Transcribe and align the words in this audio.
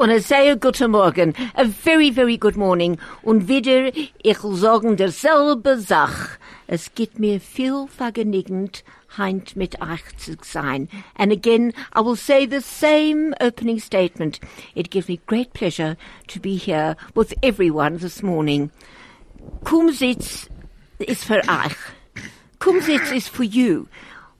Und 0.00 0.08
a 0.08 0.18
sehr 0.18 0.56
guten 0.56 0.92
Morgen. 0.92 1.34
A 1.54 1.66
very, 1.66 2.10
very 2.10 2.38
good 2.38 2.56
morning. 2.56 2.96
Und 3.20 3.48
wieder, 3.48 3.94
ich 4.22 4.42
will 4.42 4.54
sagen 4.54 4.96
derselbe 4.96 5.76
Sach. 5.78 6.38
Es 6.66 6.94
gibt 6.94 7.18
mir 7.18 7.38
viel 7.38 7.86
vergnügend, 7.86 8.82
heint 9.18 9.56
mit 9.56 9.82
euch 9.82 10.16
zu 10.16 10.38
sein. 10.40 10.88
And 11.18 11.30
again, 11.30 11.74
I 11.94 12.00
will 12.00 12.16
say 12.16 12.46
the 12.46 12.62
same 12.62 13.34
opening 13.42 13.78
statement. 13.78 14.40
It 14.74 14.90
gives 14.90 15.06
me 15.06 15.20
great 15.26 15.52
pleasure 15.52 15.98
to 16.28 16.40
be 16.40 16.56
here 16.56 16.96
with 17.14 17.34
everyone 17.42 17.98
this 17.98 18.22
morning. 18.22 18.70
Kumsitz 19.64 20.48
ist 20.98 21.24
für 21.24 21.42
euch. 21.42 21.76
Kumsitz 22.58 23.12
ist 23.12 23.28
für 23.28 23.44
you. 23.44 23.84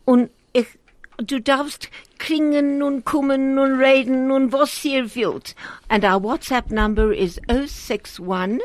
Und 0.06 0.30
ich, 0.30 0.39
du 1.22 1.40
darfst 1.40 1.88
klingen 2.18 2.82
und 2.82 3.04
kommen 3.04 3.58
und 3.58 3.78
reden 3.78 4.30
und 4.30 4.52
was 4.52 4.84
ihr 4.84 5.14
wollt. 5.14 5.54
And 5.88 6.04
our 6.04 6.22
WhatsApp 6.22 6.70
number 6.70 7.14
is 7.14 7.40
061 7.48 8.60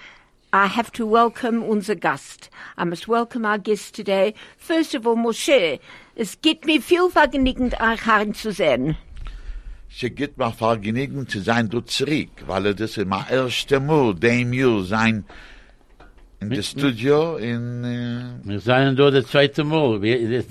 I 0.52 0.66
have 0.66 0.90
to 0.92 1.06
welcome 1.06 1.62
unser 1.62 1.94
Gast. 1.94 2.50
I 2.76 2.84
must 2.84 3.08
welcome 3.08 3.44
our 3.44 3.58
guest 3.58 3.94
today. 3.94 4.34
First 4.56 4.94
of 4.94 5.06
all, 5.06 5.16
Moshe, 5.16 5.78
es 6.14 6.40
gibt 6.40 6.64
mir 6.64 6.80
viel 6.80 7.10
vergnügend, 7.10 7.78
euch 7.80 8.06
heim 8.06 8.32
zu 8.34 8.52
sehen. 8.52 8.96
Sie 9.90 10.10
gibt 10.10 10.38
mir 10.38 10.52
Vergnügen 10.52 11.26
zu 11.28 11.40
sein 11.40 11.68
du 11.68 11.80
zurück, 11.80 12.30
weil 12.46 12.74
das 12.74 12.96
ist 12.96 13.06
mein 13.06 13.24
erster 13.30 13.80
Mal, 13.80 14.14
dem 14.14 14.52
Jahr 14.52 14.84
sein 14.84 15.24
in 16.40 16.50
the 16.50 16.62
studio 16.62 17.36
in 17.36 17.84
uh, 17.84 18.17
Wir 18.48 18.60
seien 18.60 18.96
dort 18.96 19.14
das 19.14 19.26
zweite 19.26 19.62
Mal. 19.64 20.00
Wir, 20.00 20.40
das, 20.42 20.46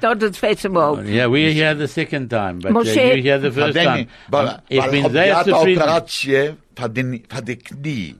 Dort 0.00 0.22
das 0.22 0.32
zweite 0.32 0.68
Mal. 0.68 1.04
yeah, 1.06 1.26
we're 1.26 1.52
here 1.52 1.76
the 1.76 1.88
second 1.88 2.28
time, 2.30 2.60
but 2.60 2.70
uh, 2.70 2.80
you're 2.84 3.20
here 3.22 3.40
the 3.40 3.50
first 3.50 3.74
time. 3.76 4.06
weil 4.28 4.58
ich 4.68 4.78
weil 4.80 4.90
bin 4.90 5.04
hab 5.04 5.12
sehr 5.12 5.26
gehabt 5.26 5.48
zufrieden. 5.48 5.82
Operatie 5.82 6.50
von 6.76 6.94
den 6.94 7.22
von 7.28 7.44
den 7.44 7.58
Knie. 7.58 8.14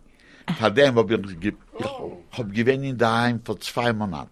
Von 0.58 0.74
dem 0.74 0.94
hab 0.96 1.10
ich 1.10 1.40
ge- 1.40 1.52
ich 1.78 2.38
hab 2.38 2.52
gewinn 2.52 2.98
daheim 2.98 3.40
für 3.44 3.58
zwei 3.58 3.92
Monate. 3.92 4.30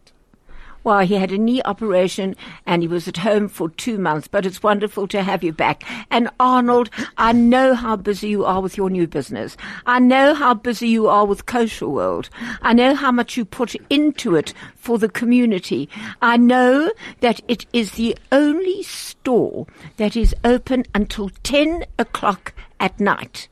Well, 0.85 1.01
he 1.01 1.15
had 1.15 1.33
a 1.33 1.39
knee 1.39 1.63
operation 1.65 2.37
and 2.67 2.83
he 2.83 2.89
was 2.89 3.09
at 3.09 3.17
home 3.17 3.49
for 3.49 3.71
two 3.71 3.97
months, 3.97 4.29
but 4.29 4.45
it's 4.45 4.63
wonderful 4.63 5.09
to 5.09 5.23
have 5.23 5.43
you 5.43 5.51
back. 5.51 5.83
And 6.11 6.29
Arnold, 6.39 6.91
I 7.17 7.33
know 7.33 7.75
how 7.75 7.97
busy 7.97 8.29
you 8.29 8.45
are 8.45 8.61
with 8.61 8.77
your 8.77 8.91
new 8.91 9.07
business. 9.07 9.57
I 9.87 9.99
know 9.99 10.35
how 10.35 10.53
busy 10.53 10.89
you 10.89 11.09
are 11.09 11.25
with 11.25 11.47
Kosher 11.47 11.89
World. 11.89 12.29
I 12.61 12.75
know 12.75 12.95
how 12.95 13.11
much 13.11 13.35
you 13.35 13.47
put 13.47 13.75
into 13.89 14.37
it 14.37 14.53
for 14.77 14.99
the 14.99 15.09
community. 15.09 15.89
I 16.21 16.37
know 16.37 16.93
that 17.21 17.41
it 17.49 17.65
is 17.73 17.93
the 17.93 18.19
only 18.31 18.83
store 18.83 19.67
that 19.97 20.17
is 20.17 20.35
open 20.45 20.85
until 20.95 21.31
10 21.45 21.87
o'clock 21.99 22.53
at 22.79 23.01
night. 23.01 23.49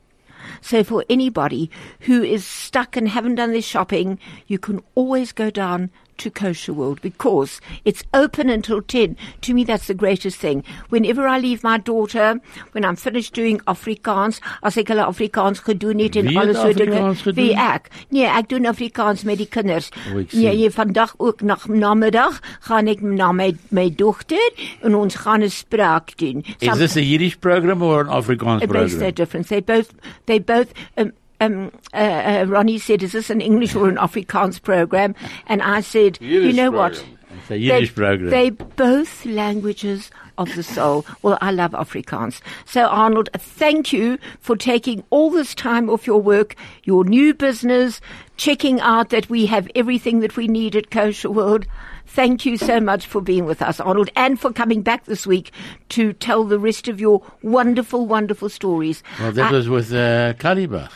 So 0.60 0.84
for 0.84 1.04
anybody 1.08 1.70
who 2.00 2.22
is 2.22 2.44
stuck 2.44 2.96
and 2.96 3.08
haven't 3.08 3.36
done 3.36 3.52
their 3.52 3.62
shopping, 3.62 4.18
you 4.46 4.58
can 4.58 4.82
always 4.94 5.32
go 5.32 5.50
down 5.50 5.90
to 6.22 6.30
Kosher 6.30 6.72
World 6.72 7.00
because 7.02 7.60
it's 7.84 8.04
open 8.14 8.48
until 8.48 8.80
10. 8.80 9.16
To 9.42 9.54
me, 9.54 9.64
that's 9.64 9.86
the 9.86 9.94
greatest 9.94 10.38
thing. 10.38 10.64
Whenever 10.88 11.26
I 11.26 11.38
leave 11.38 11.62
my 11.62 11.78
daughter, 11.78 12.40
when 12.72 12.84
I'm 12.84 12.96
finished 12.96 13.34
doing 13.34 13.60
Afrikaans, 13.66 14.40
as 14.62 14.78
ek 14.78 14.92
hulle 14.94 15.04
Afrikaans 15.06 15.62
gedoen 15.66 16.02
het 16.02 16.16
en 16.20 16.30
Wie 16.30 16.38
alles 16.38 16.60
so 16.60 16.72
dinge, 16.72 17.02
wie 17.34 17.52
ek. 17.58 17.90
Nee, 18.14 18.26
ek 18.30 18.48
doen 18.52 18.68
Afrikaans 18.70 19.24
met 19.28 19.40
die 19.42 19.48
kinders. 19.50 19.90
O, 20.12 20.22
ek 20.22 20.32
Nee, 20.32 20.54
jy 20.62 20.70
vandag 20.74 21.14
ook 21.18 21.42
na 21.46 21.58
namiddag 21.66 22.38
gaan 22.68 22.90
ek 22.92 23.02
na 23.02 23.32
my 23.36 23.50
my 23.74 23.88
dogter 23.90 24.62
en 24.82 24.94
ons 24.98 25.14
gaan 25.24 25.42
'n 25.42 25.50
spraak 25.50 26.16
doen. 26.18 26.44
Is 26.60 26.78
this 26.78 26.96
a 26.96 27.02
Yiddish 27.02 27.38
program 27.40 27.82
or 27.82 28.00
an 28.06 28.12
Afrikaans 28.22 28.62
It 28.62 28.70
makes 28.70 28.94
no 28.94 29.10
difference. 29.10 29.48
They 29.48 29.60
both, 29.60 29.92
they 30.26 30.38
both, 30.38 30.72
um, 30.96 31.12
um, 31.44 31.72
uh, 31.92 31.96
uh, 31.96 32.44
Ronnie 32.48 32.78
said, 32.78 33.02
is 33.02 33.12
this 33.12 33.30
an 33.30 33.40
English 33.40 33.74
or 33.74 33.88
an 33.88 33.96
Afrikaans 33.96 34.60
program? 34.60 35.14
And 35.46 35.62
I 35.62 35.80
said, 35.80 36.18
you 36.20 36.40
Yiddish 36.40 36.56
know 36.56 36.70
what? 36.70 36.94
program. 36.94 37.18
It's 37.38 37.50
a 37.50 37.58
Yiddish 37.58 37.90
they, 37.90 37.94
program. 37.94 38.30
They 38.30 38.50
both 38.50 39.24
languages 39.24 40.10
of 40.38 40.54
the 40.54 40.62
soul. 40.62 41.04
Well, 41.22 41.38
I 41.40 41.50
love 41.50 41.72
Afrikaans. 41.72 42.40
So 42.64 42.86
Arnold, 42.86 43.28
thank 43.34 43.92
you 43.92 44.18
for 44.40 44.56
taking 44.56 45.04
all 45.10 45.30
this 45.30 45.54
time 45.54 45.90
off 45.90 46.06
your 46.06 46.20
work, 46.20 46.56
your 46.84 47.04
new 47.04 47.34
business, 47.34 48.00
checking 48.36 48.80
out 48.80 49.10
that 49.10 49.28
we 49.28 49.46
have 49.46 49.68
everything 49.74 50.20
that 50.20 50.36
we 50.36 50.48
need 50.48 50.76
at 50.76 50.90
Kosher 50.90 51.30
World. 51.30 51.66
Thank 52.06 52.44
you 52.44 52.58
so 52.58 52.80
much 52.80 53.06
for 53.06 53.20
being 53.22 53.46
with 53.46 53.62
us, 53.62 53.80
Arnold, 53.80 54.10
and 54.16 54.38
for 54.38 54.52
coming 54.52 54.82
back 54.82 55.04
this 55.06 55.26
week 55.26 55.52
to 55.90 56.12
tell 56.12 56.44
the 56.44 56.58
rest 56.58 56.88
of 56.88 57.00
your 57.00 57.22
wonderful, 57.42 58.06
wonderful 58.06 58.48
stories. 58.48 59.02
well, 59.20 59.32
that 59.32 59.46
I- 59.46 59.52
was 59.52 59.68
with 59.68 59.92
uh, 59.92 60.34
Kalibach. 60.34 60.90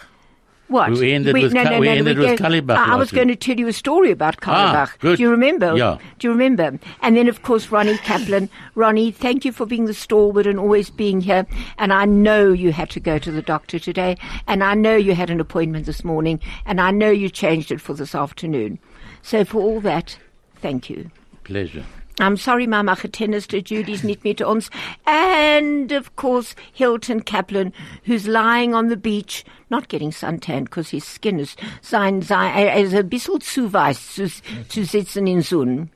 What? 0.69 0.91
We 0.91 1.13
ended 1.13 1.33
with 1.35 1.53
Ka- 1.55 1.79
we 1.79 1.89
ended 1.89 2.19
with 2.19 2.39
Kalibach 2.41 2.77
I, 2.77 2.95
I 2.95 2.97
was 2.97 3.13
going 3.13 3.29
to 3.29 3.37
tell 3.37 3.57
you 3.57 3.69
a 3.69 3.73
story 3.73 4.11
about 4.11 4.41
Kalibach. 4.41 4.91
Ah. 5.01 5.15
Do 5.17 5.23
you 5.23 5.31
remember? 5.31 5.77
Yeah. 5.77 5.99
Do 6.19 6.27
you 6.27 6.33
remember? 6.33 6.79
And 7.03 7.17
then, 7.17 7.29
of 7.29 7.43
course, 7.43 7.71
Ronnie 7.71 7.99
Kaplan. 7.99 8.49
Ronnie, 8.75 9.13
thank 9.13 9.45
you 9.45 9.53
for 9.53 9.65
being 9.65 9.85
the 9.85 9.95
stalwart 9.95 10.47
and 10.47 10.59
always 10.59 10.91
being 10.91 11.21
here. 11.21 11.47
And 11.79 11.93
I 11.93 12.05
know 12.05 12.53
you 12.53 12.73
had 12.73 12.91
to 12.91 13.01
go 13.01 13.19
to 13.19 13.31
the 13.31 13.43
doctor 13.43 13.79
today. 13.79 14.17
And 14.49 14.65
I 14.65 14.75
know 14.75 14.97
you 14.97 15.15
had 15.15 15.31
an 15.31 15.41
appointment 15.41 15.87
this 15.87 16.03
morning. 16.03 16.41
And 16.65 16.81
I 16.81 16.91
know 16.91 17.11
you 17.11 17.29
changed 17.29 17.71
it 17.71 17.81
for 17.81 17.95
this 17.95 18.15
afternoon. 18.15 18.81
So 19.23 19.45
for 19.45 19.63
all 19.63 19.81
that, 19.83 20.19
thank 20.57 20.91
you. 20.91 21.11
Pleasure. 21.45 21.85
I'm 22.19 22.37
sorry, 22.37 22.67
my 22.67 22.83
Machetenister 22.83 23.63
Judy's 23.63 24.03
nicht 24.03 24.25
mit 24.25 24.41
uns. 24.41 24.71
And, 25.07 25.93
of 25.93 26.17
course, 26.17 26.55
Hilton 26.73 27.21
Kaplan, 27.21 27.73
who's 28.05 28.27
lying 28.27 28.75
on 28.75 28.89
the 28.89 28.97
beach, 28.97 29.45
not 29.69 29.89
getting 29.89 30.13
suntan 30.13 30.65
because 30.65 30.91
his 30.91 31.05
skin 31.05 31.39
is, 31.39 31.57
sein, 31.83 32.23
sein, 32.23 32.55
er 32.55 32.83
ist 32.83 32.95
ein 32.95 33.09
bisschen 33.09 33.41
zu 33.41 33.73
weiß 33.73 34.15
zu, 34.15 34.31
zu 34.69 34.85
sitzen 34.85 35.27
in 35.27 35.43
Sonne. 35.43 35.89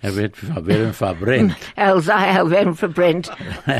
Er 0.00 0.14
wird 0.14 0.36
werden 0.66 0.92
verbrennt. 0.92 1.56
Er 1.76 2.00
sei, 2.00 2.26
er 2.26 2.50
werden 2.50 2.76
verbrennt. 2.76 3.32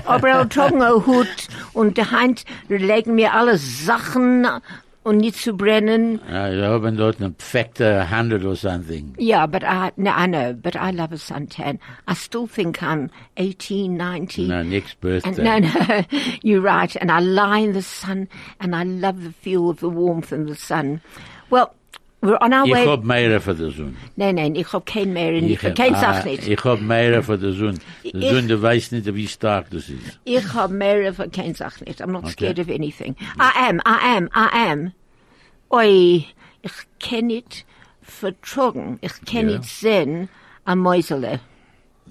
Aber 0.05 0.29
er 0.29 0.39
hat 0.41 0.59
einen 0.59 1.07
Hut 1.07 1.49
und 1.75 1.97
daheim 1.97 2.35
legen 2.69 3.15
mir 3.15 3.35
alle 3.35 3.57
Sachen 3.57 4.45
und 5.09 5.17
nicht 5.19 5.37
zu 5.37 5.55
brennen. 5.57 6.21
Ja, 6.31 6.51
wir 6.53 6.69
haben 6.69 6.97
dort 6.97 7.21
eine 7.21 7.31
perfekte 7.31 8.11
Handel 8.11 8.47
or 8.47 8.55
something. 8.57 9.15
Yeah, 9.19 9.47
but 9.47 9.63
I, 9.65 9.91
no, 9.97 10.11
I 10.11 10.27
know, 10.27 10.53
but 10.53 10.77
I 10.77 10.91
love 10.91 11.13
a 11.13 11.17
suntan. 11.17 11.79
I 12.07 12.15
still 12.15 12.47
think 12.47 12.83
I'm 12.83 13.11
18, 13.39 13.97
19. 13.97 14.49
No, 14.49 14.63
next 14.63 14.99
And 15.03 15.35
birthday. 15.37 15.43
no, 15.43 15.59
no, 15.61 16.05
you're 16.43 16.61
right. 16.61 16.95
And 17.01 17.11
I 17.11 17.21
lie 17.21 17.61
in 17.61 17.73
the 17.73 17.83
sun 17.83 18.29
and 18.61 18.77
I 18.77 18.85
love 18.85 19.23
the 19.25 19.33
feel 19.33 19.71
of 19.71 19.81
the 19.81 19.89
warmth 19.89 20.31
and 20.31 20.47
the 20.47 20.55
sun. 20.57 21.01
Well, 21.51 21.75
we're 22.21 22.39
on 22.43 22.53
our 22.53 22.67
Ich 22.67 22.73
way. 22.73 22.87
hab 22.87 23.05
mehr 23.05 23.41
für 23.41 23.55
die 23.55 23.71
Sonne. 23.71 23.95
Nein, 24.17 24.35
nein, 24.35 24.55
ich 24.55 24.73
hab 24.73 24.85
kein 24.87 25.13
mehr. 25.13 25.33
Ich, 25.35 25.45
Ich 25.45 25.51
ich 25.53 25.63
hab, 25.65 25.75
kein 25.77 25.95
ah, 25.95 26.01
Sach 26.01 26.25
nicht. 26.25 26.47
ich 26.49 26.65
hab 26.65 26.81
mehr 26.81 27.23
für 27.23 27.39
die 27.39 27.53
Sonne. 27.53 27.79
Die 28.05 28.09
Ich- 28.17 28.29
Sonne, 28.31 28.47
du 28.49 28.61
weißt 28.61 28.93
nicht, 28.93 29.15
wie 29.15 29.29
stark 29.29 29.71
das 29.71 29.89
ist. 29.89 30.19
Ich 30.25 30.55
hab 30.55 30.71
mehr 30.71 31.13
von 31.15 31.31
kein 31.31 31.55
Sach 31.55 31.81
nicht. 31.81 32.03
I'm 32.03 32.11
not 32.13 32.25
Okay. 32.25 32.33
scared 32.33 32.59
of 32.59 32.69
anything. 32.69 33.15
I 33.39 33.69
am, 33.69 33.79
I 33.87 34.17
am, 34.17 34.29
I 34.35 34.71
am. 34.71 34.93
Oi, 35.71 36.25
ich 36.63 36.73
kann 36.99 37.27
nicht 37.27 37.65
vertragen. 38.03 38.99
Ich 39.01 39.13
kann 39.25 39.49
Ja. 39.49 39.59
nicht 39.59 39.71
sehen 39.71 40.29
ein 40.65 40.79
Mäusele. 40.79 41.41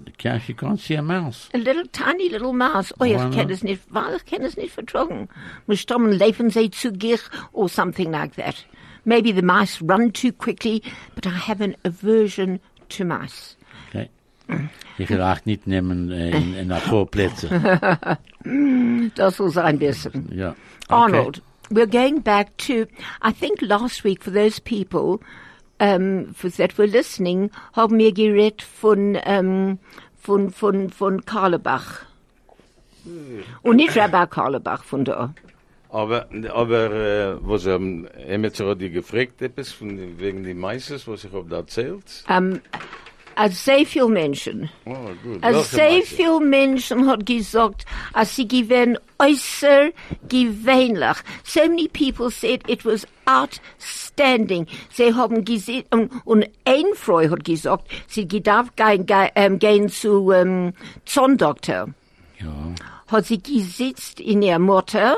You 0.06 0.14
can't, 0.20 0.42
can't 0.56 0.80
see 0.80 0.96
a 0.96 1.02
mouse. 1.02 1.50
A 1.54 1.58
little 1.58 1.88
tiny 1.92 2.30
little 2.30 2.54
mouse. 2.54 2.94
Oh, 3.00 3.04
ich 3.04 3.16
kann 3.18 3.50
es 3.50 3.64
nicht, 3.64 3.82
weil 3.90 4.16
ich 4.18 4.26
kann 4.26 4.44
es 4.46 4.56
nicht 4.56 4.72
vertragen. 4.72 5.28
Muss 5.66 5.80
stammen 5.80 6.12
leben 6.12 6.52
sie 6.52 6.70
zu 6.70 6.92
gich 6.92 7.22
or 7.52 7.68
something 7.68 8.12
like 8.12 8.36
that. 8.36 8.66
Maybe 9.08 9.32
the 9.32 9.42
mice 9.42 9.82
run 9.82 10.12
too 10.12 10.34
quickly, 10.34 10.84
but 11.16 11.26
I 11.26 11.30
have 11.30 11.62
an 11.62 11.78
aversion 11.86 12.60
to 12.90 13.06
mice. 13.06 13.56
Okay. 13.88 14.10
Ich 14.98 15.10
will 15.10 15.22
auch 15.22 15.46
nicht 15.46 15.66
nehmen 15.66 16.12
äh, 16.12 16.32
in, 16.32 16.54
in 16.54 16.72
ein 16.72 16.82
paar 16.82 17.06
Plätze. 17.06 17.48
Das 19.16 19.38
soll 19.38 19.52
sein 19.52 19.80
bisschen. 19.80 20.30
Ja. 20.36 20.50
Okay. 20.50 20.58
Arnold, 20.90 21.42
we're 21.70 21.88
going 21.88 22.20
back 22.20 22.58
to, 22.58 22.86
I 23.22 23.32
think 23.32 23.62
last 23.62 24.04
week 24.04 24.24
for 24.24 24.32
those 24.32 24.60
people 24.60 25.22
um, 25.80 26.34
for, 26.34 26.50
that 26.50 26.78
were 26.78 26.88
listening, 26.88 27.50
haben 27.74 27.98
wir 27.98 28.12
geredet 28.12 28.62
von, 28.62 29.16
um, 29.26 29.80
von, 30.18 30.50
von, 30.50 30.90
von 30.90 31.26
Carlebach. 31.26 32.06
Und 33.62 33.78
nicht 33.78 33.96
Rabbi 33.96 34.28
Carlebach 34.28 34.84
von 34.84 35.06
da. 35.06 35.34
Aber, 35.90 36.28
aber 36.54 36.92
äh, 36.92 37.38
was 37.42 37.66
ähm, 37.66 38.08
Emetzer 38.28 38.68
hat 38.68 38.82
die 38.82 38.90
gefragt, 38.90 39.42
etwas 39.42 39.72
von, 39.72 40.20
wegen 40.20 40.44
die 40.44 40.54
Meises, 40.54 41.08
was 41.08 41.24
ich 41.24 41.32
hab 41.32 41.50
da 41.50 41.58
erzählt? 41.58 42.24
Um, 42.30 42.60
als 43.36 43.64
sehr 43.66 43.86
viel 43.86 44.08
Menschen, 44.08 44.70
Oh, 44.86 44.96
gut. 45.24 45.44
als 45.44 45.56
Welche 45.56 45.76
sehr 45.76 45.92
Meise? 45.92 46.06
viel 46.08 46.40
Menschen 46.40 47.08
hat 47.08 47.26
gesagt, 47.26 47.86
als 48.14 48.36
sie 48.36 48.48
gewesen 48.48 48.98
äußer 49.20 49.90
gewöhnlich. 50.28 51.18
So 51.44 51.60
many 51.62 51.88
people 51.88 52.32
said 52.32 52.68
it 52.68 52.84
was 52.84 53.06
outstanding. 53.26 54.66
Sie 54.92 55.14
haben 55.14 55.46
gesehen, 55.46 55.84
und, 55.92 56.12
und 56.26 56.46
ein 56.66 56.86
Frau 56.96 57.20
hat 57.30 57.44
gesagt, 57.44 57.88
sie 58.08 58.28
darf 58.28 58.76
gehen, 58.76 59.06
gehen, 59.06 59.30
ähm, 59.36 59.60
gehen 59.60 59.90
zu 59.90 60.32
ähm, 60.32 60.74
Zahndoktor. 61.06 61.90
Ja. 62.40 62.74
Hat 63.08 63.26
sie 63.26 63.42
gesitzt 63.42 64.20
in 64.20 64.42
ihrer 64.42 64.60
Mutter 64.60 65.16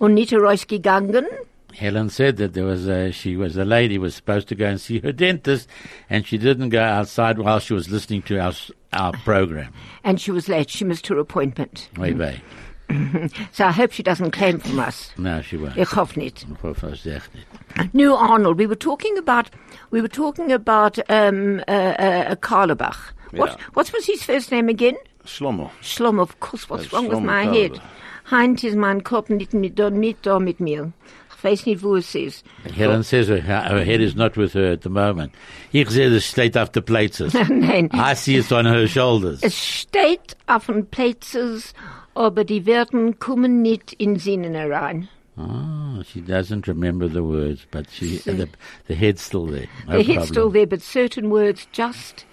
und 0.00 0.14
nicht 0.14 0.32
rausgegangen. 0.32 1.26
Helen 1.72 2.10
said 2.10 2.36
that 2.38 2.52
there 2.54 2.66
was 2.66 2.88
a, 2.88 3.12
she 3.12 3.36
was 3.36 3.56
a 3.56 3.64
lady 3.64 3.96
was 3.96 4.16
supposed 4.16 4.48
to 4.48 4.56
go 4.56 4.64
and 4.66 4.80
see 4.80 4.98
her 4.98 5.12
dentist, 5.12 5.68
and 6.10 6.26
she 6.26 6.36
didn't 6.36 6.70
go 6.70 6.82
outside 6.82 7.38
while 7.38 7.60
she 7.60 7.74
was 7.74 7.88
listening 7.88 8.22
to 8.22 8.38
our 8.40 8.52
our 8.92 9.12
program. 9.24 9.72
And 10.02 10.20
she 10.20 10.32
was 10.32 10.48
late. 10.48 10.68
She 10.68 10.84
missed 10.84 11.06
her 11.06 11.18
appointment. 11.18 11.88
Oy 11.98 12.12
vey. 12.14 12.40
So 13.52 13.66
I 13.66 13.70
hope 13.70 13.92
she 13.92 14.02
doesn't 14.02 14.32
claim 14.32 14.58
from 14.58 14.80
us. 14.80 15.12
No, 15.16 15.40
she 15.42 15.56
won't. 15.56 15.76
Ich 15.78 15.90
hoffe 15.94 16.16
nicht. 16.16 16.44
Ich 16.50 16.60
hoffe, 16.62 16.88
es 16.92 17.06
echt 17.06 17.30
nicht. 17.34 17.94
No, 17.94 18.16
Arnold, 18.16 18.58
we 18.58 18.66
were 18.66 18.74
talking 18.74 19.16
about, 19.16 19.48
we 19.92 20.00
were 20.02 20.08
talking 20.08 20.50
about, 20.50 20.98
um, 21.08 21.62
uh, 21.68 21.70
uh, 21.70 22.34
Carlebach. 22.34 23.12
What, 23.30 23.50
Yeah. 23.50 23.56
what 23.74 23.92
was 23.92 24.06
his 24.06 24.24
first 24.24 24.50
name 24.50 24.68
again? 24.68 24.96
Schlomo. 25.24 25.70
Schlom, 25.80 26.18
of 26.20 26.40
course. 26.40 26.68
What's 26.68 26.82
That's 26.84 26.92
wrong 26.94 27.06
with 27.08 27.20
my 27.20 27.44
Carlebach. 27.46 27.54
head? 27.76 27.80
Heint 28.30 28.62
ist 28.64 28.76
mein 28.76 29.02
Kopf 29.02 29.28
nicht 29.28 29.54
mit, 29.54 29.78
nicht 29.78 30.26
da 30.26 30.38
mit 30.38 30.60
mir. 30.60 30.92
Ich 31.36 31.44
weiß 31.44 31.66
nicht, 31.66 31.82
wo 31.82 31.96
es 31.96 32.14
ist. 32.14 32.44
Helen 32.74 33.02
says 33.02 33.28
her, 33.28 33.40
her 33.42 33.82
head 33.82 34.00
is 34.00 34.14
not 34.14 34.36
with 34.36 34.54
her 34.54 34.72
at 34.72 34.82
the 34.82 34.90
moment. 34.90 35.32
Ich 35.72 35.88
sehe 35.88 36.10
das 36.10 36.26
steht 36.26 36.56
auf 36.56 36.70
the 36.74 36.82
plates. 36.82 37.20
Nein. 37.48 37.88
I 37.94 38.14
see 38.14 38.36
it 38.36 38.52
on 38.52 38.66
her 38.66 38.86
shoulders. 38.86 39.40
Es 39.42 39.56
steht 39.56 40.36
auf 40.46 40.66
den 40.66 40.86
Places, 40.86 41.72
aber 42.14 42.44
die 42.44 42.66
werden 42.66 43.18
kommen 43.18 43.62
nicht 43.62 43.94
in 43.94 44.16
Sinnen 44.16 44.54
herein. 44.54 45.08
Oh, 45.38 46.02
she 46.02 46.20
doesn't 46.20 46.68
remember 46.68 47.08
the 47.08 47.22
words, 47.22 47.66
but 47.70 47.86
she 47.90 48.18
the, 48.18 48.46
the 48.88 48.94
head's 48.94 49.22
still 49.22 49.46
there. 49.46 49.66
No 49.88 49.96
the 49.96 50.02
head's 50.02 50.06
problem. 50.06 50.26
still 50.26 50.50
there, 50.50 50.66
but 50.66 50.82
certain 50.82 51.30
words 51.30 51.66
just 51.72 52.26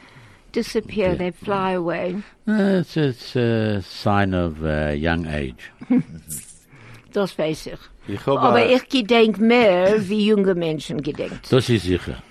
disappear. 0.57 1.15
They 1.15 1.31
fly 1.31 1.71
away. 1.73 2.15
Uh, 2.47 2.81
it's, 2.81 2.97
it's 2.97 3.35
a 3.35 3.81
sign 3.81 4.33
of 4.33 4.63
uh, 4.63 4.93
young 5.07 5.25
age. 5.27 5.71
Das 7.13 7.35
weiß 7.35 7.67
ich. 7.67 7.79
Ich 8.07 8.25
hab, 8.27 8.37
Aber 8.37 8.63
ich 8.69 8.87
gedenk 8.89 9.39
mehr, 9.39 10.07
wie 10.07 10.27
junge 10.27 10.53
Menschen 10.53 11.01
gedenkt. 11.01 11.51
Das 11.51 11.67
ist 11.67 11.85
sicher. 11.85 12.21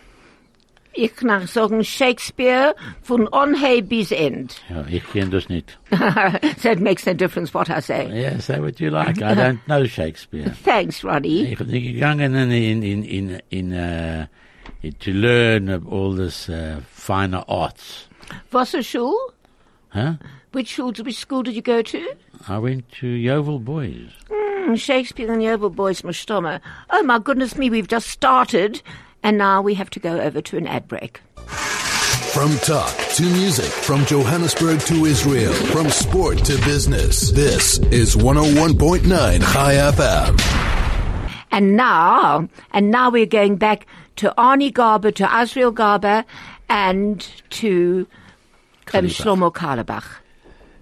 Ich 0.93 1.17
kann 1.17 1.47
sagen 1.47 1.83
Shakespeare 1.83 2.75
von 3.03 3.27
Onhey 3.33 3.83
bis 3.83 4.13
End. 4.13 4.63
Ja, 4.71 4.85
ich 4.89 5.03
kenne 5.11 5.31
das 5.31 5.49
nicht. 5.49 5.77
so 6.63 6.71
it 6.71 6.79
makes 6.79 7.05
no 7.05 7.15
difference 7.15 7.53
what 7.53 7.69
I 7.69 7.81
say. 7.81 8.07
Yeah, 8.13 8.39
say 8.39 8.61
what 8.61 8.79
you 8.79 8.91
like. 8.91 9.21
I 9.23 9.35
don't 9.35 9.59
know 9.67 9.85
Shakespeare. 9.87 10.55
Thanks, 10.65 11.03
Roddy. 11.03 11.53
Ich 11.53 11.59
bin 11.59 11.83
gegangen 11.83 12.35
in, 12.37 12.83
in, 12.83 13.03
in, 13.03 13.41
in, 13.51 13.73
uh, 13.73 14.27
to 15.01 15.11
learn 15.11 15.69
of 15.69 15.87
all 15.89 16.15
this 16.15 16.49
uh, 16.49 16.81
finer 16.93 17.45
arts. 17.49 18.06
Wasserschule? 18.53 19.17
Huh? 19.91 20.15
Which 20.53 20.73
school, 20.75 20.93
which 20.93 21.17
school 21.17 21.43
did 21.43 21.55
you 21.55 21.63
go 21.63 21.83
to? 21.83 22.17
I 22.49 22.59
went 22.59 22.91
to 23.01 23.07
Yeoville 23.07 23.65
Boys. 23.65 24.11
Hmm, 24.31 24.75
Shakespeare 24.75 25.33
and 25.33 25.43
Yeoville 25.43 25.75
Boys 25.75 26.03
Mushtomer. 26.03 26.61
Oh 26.91 27.03
my 27.03 27.19
goodness 27.19 27.57
me, 27.57 27.71
we've 27.71 27.89
just 27.89 28.09
started 28.09 28.83
and 29.23 29.39
now 29.39 29.61
we 29.61 29.75
have 29.75 29.91
to 29.91 30.01
go 30.01 30.21
over 30.21 30.41
to 30.41 30.57
an 30.57 30.67
ad 30.67 30.87
break. 30.87 31.21
From 32.37 32.55
talk 32.59 32.95
to 33.15 33.23
music, 33.23 33.65
from 33.65 34.05
Johannesburg 34.05 34.81
to 34.83 35.05
Israel, 35.07 35.53
from 35.53 35.89
sport 35.89 36.39
to 36.45 36.57
business. 36.65 37.31
This 37.33 37.79
is 37.91 38.15
101.9 38.15 39.07
Chai 39.53 39.75
FM. 39.75 41.43
And 41.51 41.77
now, 41.77 42.49
and 42.73 42.91
now 42.91 43.11
we're 43.11 43.27
going 43.27 43.57
back 43.57 43.87
to 44.17 44.35
Arnie 44.37 44.73
Garber, 44.73 45.11
to 45.13 45.25
Azriel 45.25 45.73
Garber, 45.73 46.25
and 46.69 47.21
to 47.51 48.07
um, 48.95 49.07
Shlomo 49.07 49.51
Carlebach. 49.53 50.21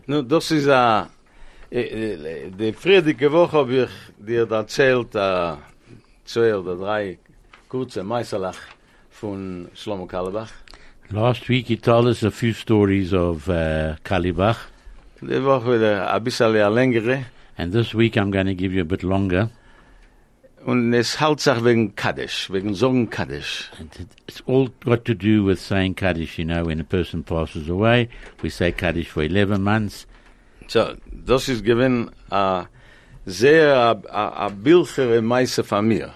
Nu, 0.07 0.23
das 0.23 0.51
ist 0.51 0.69
a, 0.69 1.09
äh, 1.71 2.51
die 2.51 2.73
friedige 2.73 3.33
Woche 3.33 3.53
hab 3.59 3.71
ich 3.71 3.89
dir 4.19 4.47
da 4.47 4.59
erzählt, 4.61 5.15
äh, 5.15 5.57
zwei 6.25 6.55
oder 6.57 6.77
drei 6.77 7.19
kurze 7.69 8.03
Meisterlach 8.03 8.59
von 9.11 9.69
Shlomo 9.75 10.07
Carlebach. 10.07 10.51
Last 11.11 11.49
week 11.49 11.67
he 11.67 11.77
told 11.77 12.07
us 12.07 12.23
a 12.23 12.31
few 12.31 12.53
stories 12.53 13.13
of 13.13 13.49
uh, 13.49 13.95
Kalibach, 14.05 14.59
Die 15.21 15.43
Woche 15.45 15.75
wieder 15.77 16.13
ein 16.13 16.25
bisschen 16.25 16.55
eine 16.55 16.69
längere. 16.71 17.25
and 17.57 17.73
this 17.73 17.95
week 17.95 18.17
I'm 18.17 18.31
going 18.31 18.47
to 18.47 18.55
give 18.55 18.73
you 18.75 18.83
a 18.83 18.85
bit 18.85 19.03
longer. 19.03 19.49
Und 20.65 20.95
es 20.95 21.21
hält 21.21 21.41
sich 21.41 21.63
wegen 21.63 21.95
Kaddish, 21.95 22.51
wegen 22.51 22.75
Sorgen 22.75 23.11
Kaddish. 23.11 23.71
It's 24.27 24.43
all 24.47 24.71
got 24.81 25.05
to 25.05 25.15
do 25.15 25.45
with 25.45 25.61
saying 25.61 25.95
Kaddish. 25.95 26.39
You 26.39 26.47
know, 26.47 26.65
when 26.65 26.81
a 26.81 26.85
person 26.85 27.23
passes 27.23 27.69
away, 27.69 28.09
we 28.43 28.49
say 28.49 28.73
Kaddish 28.73 29.11
for 29.11 29.23
11 29.23 29.63
months. 29.63 30.07
So, 30.69 30.95
das 31.13 31.49
ist 31.49 31.65
gewinn 31.65 32.11
a 32.31 32.65
sehr 33.27 33.75
a, 33.75 33.91
a, 34.11 34.47
a 34.47 35.21
Meise 35.21 35.63
von 35.63 35.87
mir. 35.87 36.15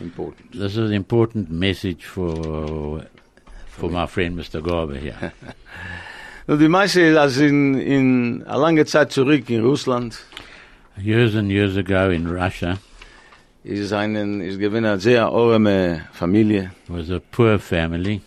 Important. 0.00 0.52
This 0.52 0.72
is 0.72 0.78
an 0.78 0.92
important 0.92 1.50
message 1.50 2.06
for 2.06 3.04
for 3.68 3.90
my 3.90 4.06
friend 4.06 4.38
Mr. 4.38 4.62
Garber 4.62 4.96
here. 4.96 5.32
Nu, 6.46 6.56
die 6.56 6.68
Meise 6.68 7.20
also 7.20 7.44
in, 7.44 7.78
in 7.78 8.44
a 8.46 8.58
lange 8.58 8.84
Zeit 8.86 9.12
zurück 9.12 9.50
in 9.50 9.62
Russland. 9.62 10.18
years 11.02 11.34
and 11.34 11.50
years 11.50 11.76
ago 11.76 12.10
in 12.10 12.28
Russia, 12.28 12.78
Ist 13.62 13.92
einen, 13.92 14.40
ist 14.40 14.58
gewinn 14.58 14.84
a 14.86 14.96
sehr 14.98 15.26
arme 15.26 16.02
Familie. 16.12 16.70
was 16.88 17.10
a 17.10 17.20
poor 17.30 17.58
family. 17.58 18.20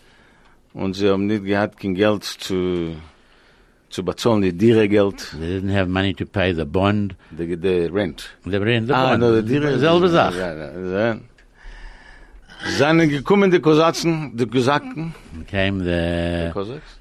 Und 0.74 0.94
sie 0.94 1.08
haben 1.08 1.26
nicht 1.26 1.44
gehabt 1.44 1.78
kein 1.80 1.94
Geld 1.94 2.22
zu, 2.24 2.94
zu 3.90 4.04
bezahlen, 4.04 4.42
die 4.42 4.52
Diere 4.52 4.88
Geld, 4.88 5.18
They 5.38 5.58
didn't 5.58 5.72
have 5.76 5.88
money 5.88 6.14
to 6.14 6.24
pay 6.26 6.52
the 6.54 6.64
bond. 6.64 7.14
die, 7.30 7.56
die 7.56 7.86
Rent. 7.92 8.30
They 8.44 8.60
were 8.60 8.72
in 8.72 8.86
the 8.86 8.92
Ah, 8.92 9.10
bond. 9.10 9.20
no, 9.20 9.40
die 9.42 9.48
Diere. 9.48 9.78
Selbe 9.78 10.08
Sache. 10.08 10.38
Ja, 10.38 11.08
ja. 11.12 11.16
Seien 12.78 13.08
gekommen, 13.08 13.50
die 13.50 13.60
Kosatzen, 13.60 14.36
die 14.36 14.46
Kosaken, 14.46 15.14
Came 15.50 15.80
the 15.84 16.52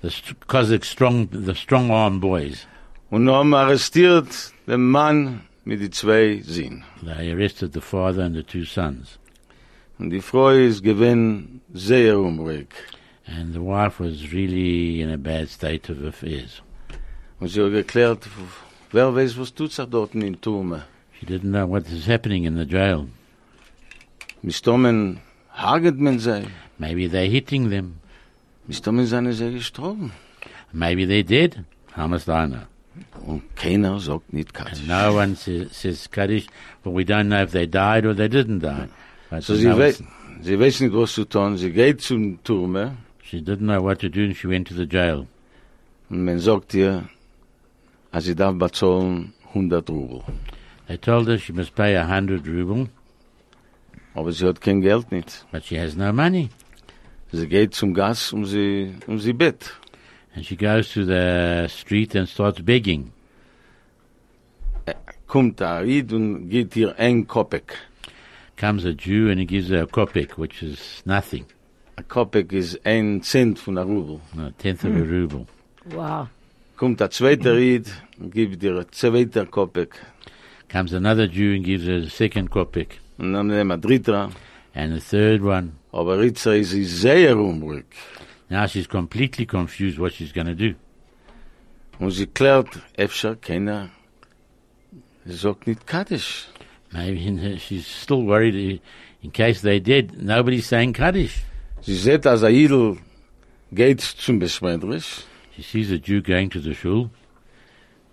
the 0.02 0.10
st- 0.10 0.36
Cossack 0.48 0.84
strong 0.84 1.30
the 1.32 1.54
strong 1.56 1.90
arm 1.92 2.20
boys. 2.20 2.68
und 3.12 3.30
haben 3.30 3.54
arrestiert 3.54 4.28
den 4.68 4.90
Mann 4.90 5.42
mit 5.66 5.80
die 5.82 5.90
zwei 5.90 6.42
Sinn. 6.44 6.84
They 7.04 7.32
arrested 7.32 7.74
the 7.74 7.82
father 7.82 8.24
and 8.24 8.36
the 8.36 8.44
two 8.44 8.66
sons, 8.66 9.20
Und 10.00 10.10
die 10.10 10.22
Frau 10.22 10.50
ist 10.50 10.84
gewinn 10.84 11.62
sehr 11.74 12.20
unruhig. 12.20 12.68
and 13.26 13.54
the 13.54 13.62
wife 13.62 14.00
was 14.00 14.34
really 14.34 15.02
in 15.02 15.10
a 15.10 15.18
bad 15.18 15.48
state 15.50 15.90
of 15.90 16.04
affairs. 16.04 16.62
Und 17.40 17.50
sie 17.50 17.62
hat 17.62 17.72
geklärt, 17.72 18.28
wer 18.92 19.14
weiß, 19.16 19.38
was 19.38 19.54
tut 19.54 19.72
sich 19.72 19.86
dort 19.86 20.14
in 20.16 20.40
Turme. 20.42 20.84
She 21.20 21.26
didn't 21.26 21.52
know 21.52 21.66
what 21.66 21.86
was 21.92 22.06
happening 22.08 22.44
in 22.46 22.58
the 22.58 22.66
jail. 22.66 23.08
Mistommen 24.42 25.20
man 25.56 26.20
sie. 26.20 26.48
Maybe 26.78 27.08
they're 27.08 27.30
hitting 27.30 27.70
them. 27.70 28.00
Mistommen 28.68 29.06
seien 29.08 29.32
sie 29.32 29.52
gestorben. 29.54 30.12
Maybe 30.74 31.06
they're 31.06 31.24
dead. 31.24 31.66
How 31.96 32.08
must 32.08 32.28
I 32.28 32.48
know? 32.48 32.64
Und 33.26 33.42
keiner 33.56 34.00
sagt 34.00 34.34
nicht 34.34 34.54
Kaddish. 34.54 34.80
And 34.80 34.88
no 34.88 35.16
one 35.18 35.36
says, 35.36 35.72
says 35.72 36.10
Kaddish, 36.12 36.46
but 36.84 36.94
we 36.94 37.04
don't 37.04 37.28
know 37.28 37.42
if 37.44 37.52
they 37.52 37.66
died 37.68 38.06
or 38.06 38.14
they 38.16 38.28
didn't 38.30 38.60
die. 38.60 38.88
But 39.30 39.44
So 39.44 39.54
no 39.54 39.60
sie, 39.60 39.68
one- 39.68 39.80
wei 39.80 39.94
sie 40.42 40.60
weiß 40.60 40.82
nicht, 40.82 40.94
was 40.94 41.14
zu 41.14 41.26
tun. 41.26 41.58
Sie 41.58 41.72
geht 41.72 42.02
zum 42.02 42.44
Turme 42.44 42.98
she 43.24 43.38
didn't 43.40 43.66
know 43.66 43.82
what 43.82 44.00
to 44.00 44.10
do 44.10 44.22
and 44.26 44.36
she 44.36 44.48
went 44.48 44.68
to 44.68 44.74
the 44.76 44.86
jail. 44.86 45.26
und 46.10 46.24
man 46.26 46.38
sagt 46.40 46.74
ihr, 46.76 47.04
als 48.12 48.26
sie 48.26 48.36
darf 48.36 48.56
bezahlen 48.60 49.34
100 49.54 49.90
Rubel. 49.90 50.22
They 50.88 50.98
told 50.98 51.28
her 51.28 51.38
she 51.40 51.54
must 51.54 51.74
pay 51.76 51.96
a 51.96 52.06
hundred 52.08 52.46
ruble, 52.48 52.90
Aber 54.14 54.32
sie 54.32 54.46
hat 54.46 54.62
kein 54.62 54.82
Geld 54.82 55.12
nicht. 55.12 55.46
but 55.52 55.64
she 55.66 55.80
has 55.80 55.96
no 55.96 56.12
money. 56.14 56.50
Sie 57.32 57.48
geht 57.48 57.74
zum 57.74 57.94
Gas 57.96 58.32
um 58.34 58.46
sie, 58.46 58.94
um 59.08 59.18
sie 59.18 59.34
Bett. 59.34 59.72
And 60.36 60.46
she 60.46 60.56
goes 60.56 60.92
to 60.94 61.06
the 61.06 61.68
street 61.70 62.16
and 62.16 62.28
starts 62.28 62.62
begging. 62.62 63.12
Kommt 65.28 65.60
der 65.60 65.84
Ried 65.84 66.14
und 66.14 66.50
gibt 66.50 66.76
ihr 66.76 66.98
ein 66.98 67.28
Kopek. 67.28 67.78
Comes 68.56 68.86
a 68.86 68.92
Jew 68.92 69.30
and 69.30 69.40
he 69.40 69.46
gives 69.46 69.70
her 69.70 69.84
a 69.84 69.88
kopek, 69.88 70.38
which 70.38 70.62
is 70.62 71.02
nothing, 71.06 71.46
Ein 71.96 72.08
Kopek 72.08 72.52
ist 72.54 72.86
ein 72.86 73.22
Cent 73.22 73.60
von 73.60 73.78
einer 73.78 73.88
Rubel. 73.88 74.20
a 74.38 74.52
tenth 74.58 74.84
of 74.84 74.92
a 74.92 75.00
hmm. 75.00 75.12
ruble. 75.12 75.48
Wow. 75.86 76.28
Kommt 76.78 77.00
der 77.00 77.10
zweite 77.12 77.56
Ried 77.56 77.92
und 78.20 78.34
gibt 78.34 78.64
ihr 78.64 78.78
ein 78.78 78.86
zweiter 78.92 79.46
Kopek. 79.46 79.96
Comes 80.72 80.94
another 80.94 81.26
Jew 81.26 81.56
and 81.56 81.64
gives 81.64 81.86
her 81.86 82.04
a 82.04 82.10
second 82.10 82.50
kopek. 82.50 83.00
Und 83.18 83.34
dann 83.34 83.48
nehmen 83.48 83.68
wir 83.68 83.78
dritter. 83.78 84.32
And 84.74 84.94
the 84.94 85.00
third 85.00 85.42
one. 85.42 85.74
Aber 85.92 86.24
jetzt 86.24 86.46
ist 86.48 86.72
sehr 87.02 87.38
unruhig. 87.38 87.86
Now 88.54 88.68
she's 88.68 88.86
completely 88.86 89.48
confused 89.48 89.98
what 89.98 90.14
she's 90.14 90.32
going 90.32 90.46
to 90.46 90.54
do. 90.54 90.76
Und 92.00 92.12
sie 92.12 92.28
klärt, 92.28 92.68
öfter 92.96 93.36
keiner, 93.36 93.90
sagt 95.26 95.66
nicht 95.66 95.88
Kaddisch. 95.88 96.46
Maybe 96.92 97.58
she's 97.58 97.88
still 97.88 98.28
worried 98.28 98.80
in 99.24 99.32
case 99.32 99.62
they 99.62 99.80
did. 99.80 100.22
Nobody's 100.22 100.68
saying 100.68 100.94
Kaddish. 100.94 101.42
Sie 101.82 101.96
sieht, 101.96 102.28
als 102.28 102.44
ein 102.44 102.54
Idel 102.54 102.98
geht 103.72 104.02
zum 104.02 104.38
Besmeidrisch. 104.38 105.24
She 105.56 105.64
sees 105.64 105.92
a 105.92 105.96
Jew 105.96 106.22
going 106.22 106.52
to 106.52 106.60
the 106.60 106.76
shul. 106.76 107.10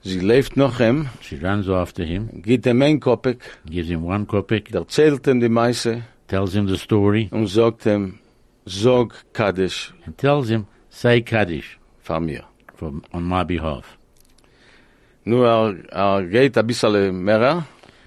Sie 0.03 0.21
lebt 0.21 0.57
noch 0.57 0.81
ihm, 0.81 1.11
She 1.21 1.37
runs 1.37 1.69
after 1.69 2.03
him, 2.03 2.41
gibt 2.41 2.65
ihm 2.65 2.81
ein 2.81 2.99
Kopek, 2.99 3.43
gives 3.67 3.91
him 3.91 4.07
one 4.07 4.25
kopek, 4.25 4.73
erzählt 4.73 5.27
ihm 5.27 5.41
die 5.41 5.51
Meise 5.51 6.05
tells 6.29 6.55
him 6.55 6.67
the 6.67 6.79
story, 6.79 7.29
und 7.31 7.49
sagt 7.49 7.85
ihm, 7.85 8.21
sag 8.67 9.15
Kaddisch 9.33 9.93
and 10.05 10.17
tells 10.19 10.49
him, 10.49 10.67
say 10.91 11.21
Kaddish 11.21 11.79
von 11.99 12.27
mir. 12.27 12.45
for, 12.81 12.93
on 13.13 13.23
my 13.23 13.45
behalf. 13.45 13.99
Nur 15.25 15.47
er, 15.47 15.75
er 15.93 16.27
geht 16.27 16.57
ein 16.57 16.67
bisschen 16.67 17.25
mehr. 17.25 17.67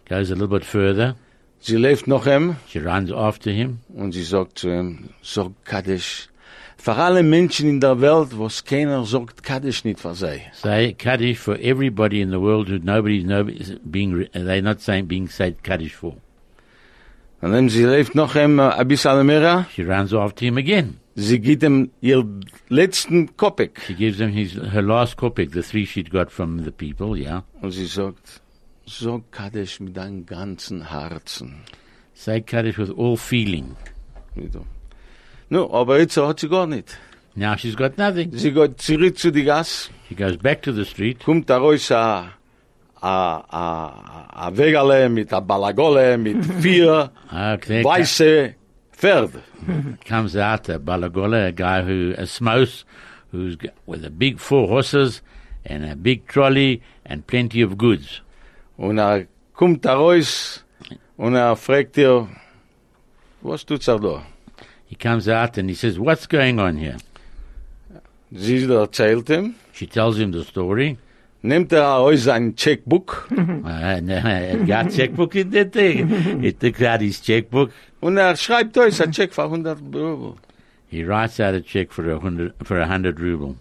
Goes 0.09 0.31
a 0.31 0.33
little 0.33 0.47
bit 0.47 0.65
further. 0.65 1.15
Sie 1.59 1.77
lebt 1.77 2.07
noch 2.07 2.25
ihm 2.27 2.55
She 2.67 2.79
runs 2.79 3.11
after 3.11 3.51
him. 3.51 3.79
und 3.93 4.11
sie 4.13 4.23
sagt 4.23 4.59
zu 4.59 4.69
ihm, 4.69 5.09
sag 5.21 5.51
Kaddisch. 5.63 6.27
Für 6.75 6.95
alle 6.95 7.23
Menschen 7.23 7.69
in 7.69 7.79
der 7.79 8.01
Welt, 8.01 8.35
wo 8.35 8.47
es 8.47 8.65
keiner 8.65 9.05
sagt 9.05 9.43
Kaddisch 9.43 9.85
nicht 9.85 9.99
für 9.99 10.15
sie. 10.15 10.41
Say 10.53 10.93
Kaddish 10.93 11.37
for 11.39 11.55
everybody 11.59 12.19
in 12.19 12.31
the 12.31 12.41
world 12.41 12.67
who 12.67 12.79
nobody's 12.79 13.23
nobody's 13.23 13.77
being, 13.89 14.27
they're 14.33 14.61
not 14.61 14.81
saying 14.81 15.07
being 15.07 15.29
said 15.29 15.63
Kaddish 15.63 15.93
for. 15.95 16.17
Und 17.43 17.51
dann 17.51 17.67
sie 17.67 17.83
lebt 17.83 18.15
noch 18.15 18.35
ihm 18.35 18.57
äh, 18.57 18.69
ein 18.69 18.87
bisschen 18.87 19.25
mehr. 19.25 19.67
She 19.75 19.83
runs 19.83 20.13
after 20.13 20.45
him 20.45 20.55
again. 20.57 20.95
Sie 21.15 21.39
gibt 21.41 21.61
ihm 21.63 21.91
ihr 21.99 22.25
letzten 22.69 23.35
Kopek. 23.35 23.81
She 23.85 23.95
gives 23.95 24.19
him 24.19 24.29
his, 24.29 24.53
her 24.55 24.81
last 24.81 25.17
kopek, 25.17 25.51
the 25.51 25.61
three 25.61 25.85
she'd 25.85 26.09
got 26.09 26.31
from 26.31 26.63
the 26.63 26.71
people, 26.71 27.17
yeah. 27.17 27.43
Und 27.61 27.71
sie 27.71 27.85
sagt, 27.85 28.41
sag 28.85 29.29
Kaddisch 29.31 29.81
mit 29.81 29.97
deinem 29.97 30.25
ganzen 30.25 30.89
Herzen. 30.89 31.63
Say 32.13 32.39
Kaddish 32.39 32.77
with 32.77 32.91
all 32.97 33.17
feeling. 33.17 33.75
So. 34.53 34.65
No, 35.49 35.69
aber 35.73 35.99
jetzt 35.99 36.15
hat 36.15 36.39
sie 36.39 36.47
gar 36.47 36.65
nicht. 36.65 36.97
Now 37.35 37.57
she's 37.57 37.75
got 37.75 37.97
nothing. 37.97 38.31
Sie 38.31 38.53
geht 38.53 38.79
zurück 38.81 39.17
zu 39.17 39.31
die 39.31 39.43
Gas, 39.43 39.89
She 40.07 40.15
goes 40.15 40.37
back 40.37 40.61
to 40.61 40.71
the 40.71 40.85
street. 40.85 41.19
kommt 41.25 41.49
da 41.49 41.57
raus 41.57 41.91
a, 41.91 42.31
a, 43.03 43.43
a, 43.49 44.47
a 44.47 44.51
Wegale 44.51 45.09
mit 45.11 45.31
a 45.33 45.41
Balagole 45.41 46.17
mit 46.17 46.43
vier 46.61 47.11
Okay. 47.31 47.83
weiße 47.83 48.53
Pferde. 48.95 49.41
comes 50.05 50.35
out 50.35 50.69
a 50.69 50.79
Balagola, 50.79 51.47
a 51.47 51.51
guy 51.51 51.81
who, 51.81 52.13
a 52.17 52.23
smous, 52.25 52.83
who's 53.31 53.57
with 53.85 54.05
a 54.05 54.09
big 54.09 54.39
four 54.39 54.67
horses 54.67 55.21
and 55.65 55.85
a 55.85 55.95
big 55.95 56.27
trolley 56.27 56.81
and 57.05 57.25
plenty 57.27 57.61
of 57.61 57.77
goods. 57.77 58.21
Und 58.77 58.99
er 58.99 59.27
kommt 59.53 59.85
raus 59.85 60.63
und 61.17 61.35
er 61.35 61.55
fragt 61.55 61.97
ihr, 61.97 62.27
was 63.41 63.65
tut's 63.65 63.87
er 63.87 63.99
da? 63.99 64.23
He 64.85 64.95
comes 64.95 65.27
out 65.27 65.57
and 65.57 65.69
he 65.69 65.75
says, 65.75 65.99
what's 65.99 66.25
going 66.27 66.59
on 66.59 66.77
here? 66.77 66.97
Sie 68.31 68.63
erzählt 68.65 69.29
ihm, 69.29 69.55
She 69.73 69.87
tells 69.87 70.17
him 70.17 70.31
the 70.31 70.43
story. 70.43 70.97
Nimmt 71.43 71.71
er 71.71 71.97
aus 71.97 72.23
sein 72.23 72.55
Checkbook 72.55 73.27
no, 73.31 74.19
he 74.19 74.89
checkbook 74.89 75.35
in 75.35 75.71
thing. 75.71 76.41
He 76.41 76.51
took 76.53 76.81
out 76.81 77.01
his 77.01 77.21
checkbook. 77.21 77.71
und 78.03 78.17
er 78.17 78.35
schreibt 78.35 78.77
euch 78.77 79.01
ein 79.01 79.11
Check 79.11 79.33
für 79.33 79.43
100 79.43 79.79
Euro. 79.95 80.37
He 80.89 81.03
writes 81.05 81.39
out 81.39 81.55
a 81.55 81.61
check 81.61 81.91
for 81.91 82.05
a 82.09 82.19
hundred, 82.19 82.53
for 82.63 82.79
a 82.79 82.87
hundred 82.87 83.19
ruble. 83.19 83.55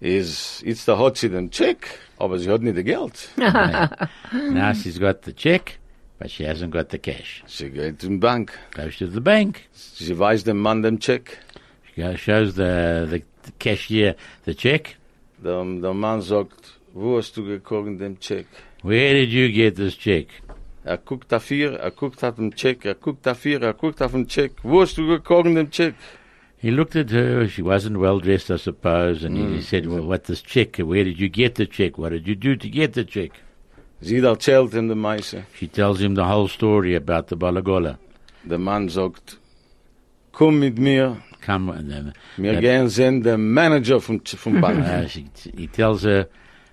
Ist, 0.00 0.62
jetzt 0.64 0.88
da 0.88 0.98
hat 0.98 1.16
sie 1.16 1.28
den 1.28 1.50
Check, 1.50 1.98
aber 2.18 2.38
sie 2.38 2.50
hat 2.50 2.62
nicht 2.62 2.76
das 2.76 2.84
Geld. 2.84 3.28
Now 3.36 4.72
she's 4.72 4.98
got 4.98 5.24
the 5.24 5.32
check, 5.32 5.78
but 6.18 6.30
she 6.30 6.44
hasn't 6.44 6.70
got 6.70 6.90
the 6.90 6.98
cash. 6.98 7.42
Sie 7.46 7.68
geht 7.70 8.02
in 8.02 8.12
die 8.12 8.16
Bank. 8.18 8.52
Goes 8.74 8.96
to 8.98 9.06
the 9.06 9.20
bank. 9.20 9.62
Sie 9.72 10.18
weiß 10.18 10.44
dem 10.44 10.58
Mann 10.60 10.82
den 10.82 10.98
Check. 10.98 11.38
She 11.94 12.02
goes, 12.02 12.18
shows 12.20 12.54
the, 12.54 13.06
the, 13.10 13.22
the 13.44 13.52
cashier 13.58 14.14
the 14.46 14.54
check. 14.54 14.96
Der, 15.44 15.64
der 15.64 15.94
Mann 15.94 16.22
sagt, 16.22 16.77
wo 16.98 17.16
hast 17.18 17.36
du 17.36 17.44
gekriegt 17.44 18.00
den 18.00 18.18
Check? 18.20 18.46
Where 18.82 19.14
did 19.14 19.30
you 19.32 19.48
get 19.52 19.76
this 19.76 19.96
check? 19.96 20.26
Er 20.84 20.96
guckt 20.98 21.30
dafür, 21.30 21.78
er 21.78 21.90
guckt 21.90 22.22
auf 22.24 22.36
den 22.36 22.52
Check, 22.54 22.84
er 22.84 22.94
guckt 22.94 23.26
dafür, 23.26 23.62
er 23.62 23.74
guckt 23.74 24.00
auf 24.02 24.12
den 24.12 24.26
Check. 24.26 24.52
Wo 24.62 24.80
hast 24.80 24.96
du 24.98 25.06
gekriegt 25.06 25.46
den 25.56 25.70
Check? 25.70 25.94
He 26.60 26.70
looked 26.70 26.96
at 26.96 27.10
her. 27.12 27.48
She 27.48 27.62
wasn't 27.62 27.98
well 28.00 28.18
dressed, 28.20 28.50
I 28.50 28.56
suppose, 28.58 29.24
and 29.24 29.36
he 29.36 29.60
said, 29.62 29.86
"Well, 29.86 30.04
what 30.08 30.24
this 30.24 30.42
check? 30.42 30.76
Where 30.78 31.04
did 31.04 31.18
you 31.20 31.28
get 31.28 31.54
the 31.56 31.66
check? 31.66 31.96
What 31.98 32.10
did 32.10 32.26
you 32.26 32.34
do 32.34 32.56
to 32.56 32.68
get 32.68 32.94
the 32.94 33.04
check?" 33.04 33.30
Sie 34.00 34.18
erzählt 34.18 34.74
ihm 34.74 34.88
die 34.88 34.94
Meise. 34.96 35.44
She 35.54 35.68
tells 35.68 36.00
him 36.00 36.14
the 36.16 36.24
whole 36.24 36.48
story 36.48 36.96
about 36.96 37.28
the 37.28 37.36
balagola. 37.36 37.98
Der 38.44 38.58
Mann 38.58 38.88
sagt, 38.88 39.38
komm 40.32 40.58
mit 40.60 40.78
mir, 40.78 41.16
Come, 41.44 41.72
then 41.88 42.12
wir 42.36 42.52
Ja. 42.54 42.60
gehen 42.60 42.88
sehen 42.88 43.22
den 43.22 43.52
Manager 43.52 44.00
vom, 44.00 44.20
vom 44.24 44.60
Bank. 44.60 44.78
uh, 44.84 45.08
she, 45.08 45.26
he 45.56 45.66
tells 45.68 46.02
her, 46.04 46.26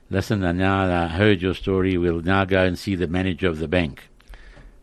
"Listen, 0.10 0.44
I 0.44 0.52
now 0.52 0.86
I 1.06 1.08
heard 1.08 1.42
your 1.42 1.54
story. 1.56 1.98
We'll 1.98 2.22
now 2.22 2.46
go 2.46 2.64
and 2.64 2.78
see 2.78 2.96
the 2.96 3.08
manager 3.08 3.50
of 3.50 3.60
the 3.60 3.68
bank." 3.68 4.10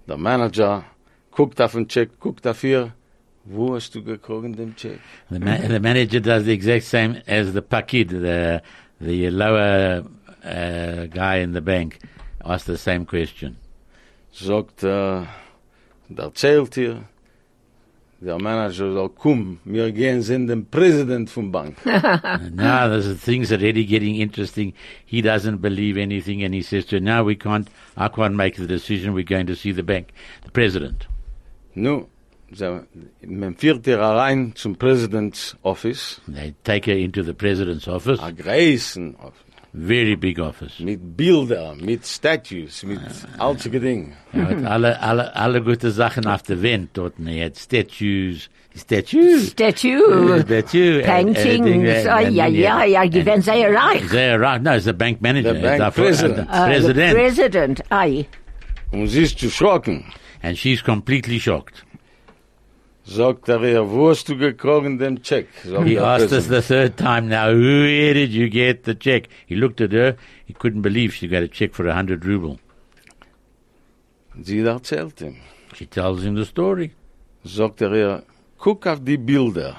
Der 0.08 0.16
Manager 0.16 0.84
guckt 1.30 1.60
auf 1.60 1.72
den 1.72 1.86
Check, 1.88 2.18
guckt 2.18 2.44
dafür, 2.44 2.92
wo 3.44 3.74
hast 3.74 3.94
du 3.94 4.02
gekriegt 4.02 4.58
den 4.58 4.74
Check? 4.76 4.98
The, 5.30 5.38
ma- 5.38 5.58
the 5.58 5.80
manager 5.80 6.20
does 6.20 6.44
the 6.44 6.52
exact 6.52 6.84
same 6.84 7.22
as 7.26 7.52
the 7.52 7.62
pakid, 7.62 8.08
the 8.10 8.62
the 9.00 9.30
lower 9.30 10.04
uh, 10.44 11.06
guy 11.06 11.36
in 11.36 11.52
the 11.52 11.60
bank, 11.60 11.98
asks 12.44 12.66
the 12.66 12.76
same 12.76 13.04
question. 13.06 13.56
Sagt, 14.32 14.82
der 14.82 15.26
erzählt 16.16 16.76
ihr, 16.76 17.04
der 18.24 18.40
Manager 18.40 18.92
sagt, 18.94 19.16
komm, 19.16 19.58
wir 19.64 19.90
gehen 19.92 20.22
sehen 20.22 20.46
den 20.46 20.66
Präsident 20.66 21.28
vom 21.30 21.50
Bank. 21.50 21.76
Uh, 22.02 22.18
and 22.22 22.56
now 22.56 22.88
there's 22.88 23.06
things 23.20 23.52
are 23.52 23.58
really 23.58 23.84
getting 23.84 24.16
interesting. 24.16 24.72
He 25.04 25.22
doesn't 25.22 25.60
believe 25.60 25.96
anything, 25.96 26.42
and 26.42 26.54
he 26.54 26.62
says 26.62 26.84
to 26.86 26.96
her, 26.96 27.00
"No, 27.00 27.24
we 27.24 27.36
can't. 27.36 27.68
I 27.96 28.08
can't 28.08 28.34
make 28.34 28.56
the 28.56 28.66
decision. 28.66 29.14
We're 29.14 29.24
going 29.24 29.46
to 29.46 29.56
see 29.56 29.72
the 29.72 29.82
bank, 29.82 30.12
the 30.44 30.50
president." 30.50 31.06
No, 31.74 32.08
so, 32.54 32.82
man 33.22 33.56
führt 33.56 33.86
ihr 33.86 33.98
rein 33.98 34.52
zum 34.56 34.76
President's 34.76 35.56
Office, 35.62 36.20
they 36.28 36.54
take 36.64 36.86
her 36.86 36.96
into 36.96 37.22
the 37.22 37.32
president's 37.32 37.88
office, 37.88 38.20
a 38.20 38.32
großen 38.32 39.16
Office, 39.16 39.41
very 39.74 40.16
big 40.16 40.38
office. 40.38 40.78
mit 40.80 41.16
Bilder, 41.16 41.74
mit 41.80 42.04
Statues, 42.06 42.82
mit 42.84 43.00
all 43.38 43.56
solche 43.58 43.80
Dinge. 43.80 44.12
Er 44.32 44.48
hat 44.48 44.64
alle, 44.64 45.00
alle, 45.00 45.34
alle 45.34 45.62
gute 45.62 45.90
Sachen 45.90 46.26
auf 46.26 46.42
der 46.42 46.62
Wand 46.62 46.90
dort. 46.94 47.14
Er 47.24 47.46
hat 47.46 47.56
Statues, 47.58 48.50
Statues, 48.76 49.50
Statue, 49.50 50.40
Statue, 50.42 51.02
and- 51.04 51.28
and 51.28 51.34
paintings. 51.36 52.06
Oh, 52.06 52.18
ja, 52.28 52.46
ja, 52.46 52.84
ja, 52.84 53.04
gewinn 53.06 53.40
sehr 53.42 53.70
reich. 53.74 54.08
Sehr 54.10 54.38
right. 54.40 54.62
No, 54.62 54.72
it's 54.74 54.84
the 54.84 54.92
bank 54.92 55.20
manager. 55.22 55.54
The 55.54 55.60
bank 55.60 55.94
president. 55.94 56.48
uh, 56.48 56.52
the 56.52 56.58
Uh, 56.58 56.64
the 56.66 56.94
president. 56.94 57.14
president, 57.14 57.82
aye. 57.90 58.26
Und 58.92 59.06
sie 59.08 59.22
ist 59.22 59.42
erschrocken. 59.42 60.04
and 60.42 60.56
she's 60.58 60.82
completely 60.82 61.38
shocked. 61.38 61.84
Sagt 63.04 63.48
er 63.48 63.90
wo 63.90 64.10
hast 64.10 64.28
du 64.28 64.36
gekriegt 64.36 65.00
den 65.00 65.22
Check? 65.22 65.48
He 65.84 65.98
asked 65.98 66.32
us 66.32 66.46
the 66.46 66.62
third 66.62 66.96
time 66.96 67.28
now, 67.28 67.48
where 67.48 68.14
did 68.14 68.30
you 68.30 68.48
get 68.48 68.84
the 68.84 68.94
check? 68.94 69.28
He 69.46 69.56
looked 69.56 69.80
at 69.80 69.92
her. 69.92 70.16
He 70.46 70.54
couldn't 70.54 70.82
believe 70.82 71.12
she 71.12 71.26
got 71.26 71.42
a 71.42 71.48
check 71.48 71.74
for 71.74 71.86
a 71.88 71.94
hundred 71.94 72.24
ruble. 72.24 72.58
Sie 74.40 74.60
erzählt 74.60 75.20
ihm. 75.20 75.36
She 75.74 75.86
tells 75.86 76.22
him 76.22 76.36
the 76.36 76.44
story. 76.44 76.92
Sagt 77.44 77.82
er 77.82 77.92
ihr, 77.92 78.22
guck 78.58 78.86
auf 78.86 79.00
die 79.04 79.18
Bilder. 79.18 79.76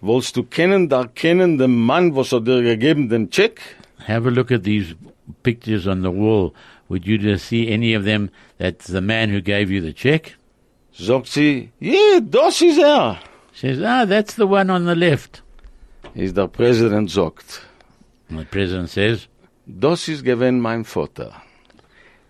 Wollst 0.00 0.36
du 0.36 0.44
kennen, 0.44 0.88
da 0.88 1.06
kennen 1.06 1.58
den 1.58 1.74
Mann, 1.74 2.14
was 2.14 2.32
er 2.32 2.40
dir 2.40 2.62
gegeben, 2.62 3.08
den 3.08 3.30
Check? 3.30 3.60
Have 4.06 4.28
a 4.28 4.30
look 4.30 4.52
at 4.52 4.62
these 4.62 4.94
pictures 5.42 5.88
on 5.88 6.02
the 6.02 6.12
wall. 6.12 6.54
Would 6.88 7.04
you 7.04 7.36
see 7.36 7.68
any 7.68 7.94
of 7.94 8.04
them 8.04 8.30
that's 8.58 8.86
the 8.86 9.00
man 9.00 9.30
who 9.30 9.40
gave 9.42 9.70
you 9.70 9.80
the 9.82 9.92
check? 9.92 10.37
Sagt 10.98 11.28
sie, 11.28 11.70
ja, 11.78 12.20
das 12.20 12.60
ist 12.60 12.78
er. 12.78 13.20
She 13.52 13.74
says, 13.74 13.82
ah, 13.82 14.04
that's 14.04 14.34
the 14.34 14.46
one 14.46 14.68
on 14.70 14.84
the 14.86 14.94
left. 14.94 15.44
Ist 16.14 16.36
der 16.36 16.48
Präsident 16.48 17.10
sagt, 17.10 17.62
And 18.28 18.40
the 18.40 18.44
president 18.44 18.90
says, 18.90 19.28
das 19.64 20.08
ist 20.08 20.24
gewesen 20.24 20.60
mein 20.60 20.84
Vater. 20.84 21.32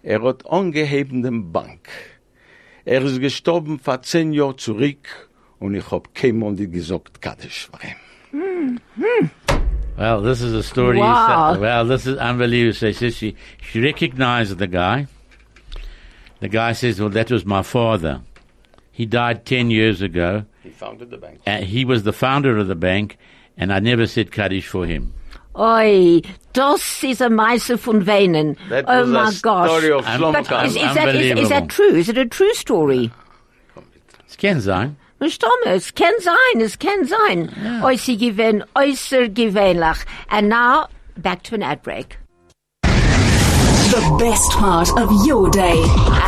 Er 0.03 0.23
hat 0.23 0.47
angeheben 0.47 1.23
den 1.23 1.51
Bank. 1.51 1.89
Er 2.85 3.03
ist 3.03 3.21
gestorben 3.21 3.79
vor 3.79 4.03
zehn 4.03 4.33
Jahren 4.33 4.59
zurück 4.59 5.29
und 5.59 5.75
ich 5.75 5.91
hab 5.91 6.15
keinmal 6.15 6.53
nicht 6.53 6.73
gesagt, 6.73 7.21
Kaddisch 7.21 7.69
war 7.73 7.81
ihm. 7.83 8.81
well, 9.97 10.23
this 10.23 10.43
is 10.43 10.55
a 10.55 10.63
story. 10.63 10.99
Wow. 10.99 11.59
Well, 11.59 11.87
this 11.87 12.07
is 12.07 12.19
unbelievable. 12.19 12.75
So 12.75 12.87
she 12.89 12.93
says 12.93 13.17
she, 13.17 13.35
she 13.61 13.81
recognized 13.81 14.59
the 14.59 14.69
guy. 14.69 15.07
The 16.41 16.49
guy 16.49 16.73
says, 16.73 17.01
well, 17.01 17.11
that 17.11 17.31
was 17.31 17.45
my 17.45 17.63
father. 17.63 18.21
He 18.99 19.07
died 19.07 19.47
10 19.47 19.71
years 19.71 20.03
ago. 20.03 20.45
He 20.65 20.71
founded 20.71 21.11
the 21.11 21.19
bank. 21.19 21.39
Uh, 21.47 21.59
he 21.59 21.85
was 21.85 22.03
the 22.03 22.13
founder 22.13 22.59
of 22.59 22.67
the 22.67 22.75
bank, 22.75 23.17
and 23.57 23.73
I 23.73 23.79
never 23.79 24.09
said 24.09 24.33
Kaddish 24.33 24.67
for 24.67 24.87
him. 24.87 25.15
Oi, 25.57 26.21
das 26.53 27.05
is 27.05 27.21
a 27.21 27.29
Meise 27.31 27.79
von 27.79 28.05
Weinen. 28.05 28.57
That 28.71 28.87
oh 28.89 29.03
was 29.03 29.09
my 29.11 29.29
a 29.29 29.41
gosh. 29.41 29.69
story 29.69 29.93
of 29.93 30.05
I'm- 30.05 30.21
But 30.21 30.67
is, 30.67 30.75
is, 30.75 30.83
that, 30.83 31.15
is, 31.15 31.39
is 31.39 31.49
that 31.49 31.69
true? 31.69 31.95
Is 31.95 32.09
it 32.09 32.19
a 32.19 32.27
true 32.27 32.53
story? 32.55 33.13
Es 34.29 34.35
kann 34.37 34.61
sein. 34.61 34.97
Verstamme, 35.21 35.67
es 35.67 35.95
kann 35.95 36.15
sein, 36.19 36.61
es 36.61 36.77
kann 36.77 37.05
sein. 37.07 37.81
Oi, 37.85 37.95
sie 37.95 38.17
gewinn, 38.17 38.65
äußer 38.75 39.29
gewöhnlich. 39.29 40.05
And 40.29 40.49
now, 40.49 40.89
back 41.17 41.45
to 41.45 41.55
an 41.55 41.63
ad 41.63 41.85
break. 41.85 42.19
The 43.99 44.17
best 44.17 44.51
part 44.53 44.89
of 44.97 45.09
your 45.27 45.51
day. 45.51 45.79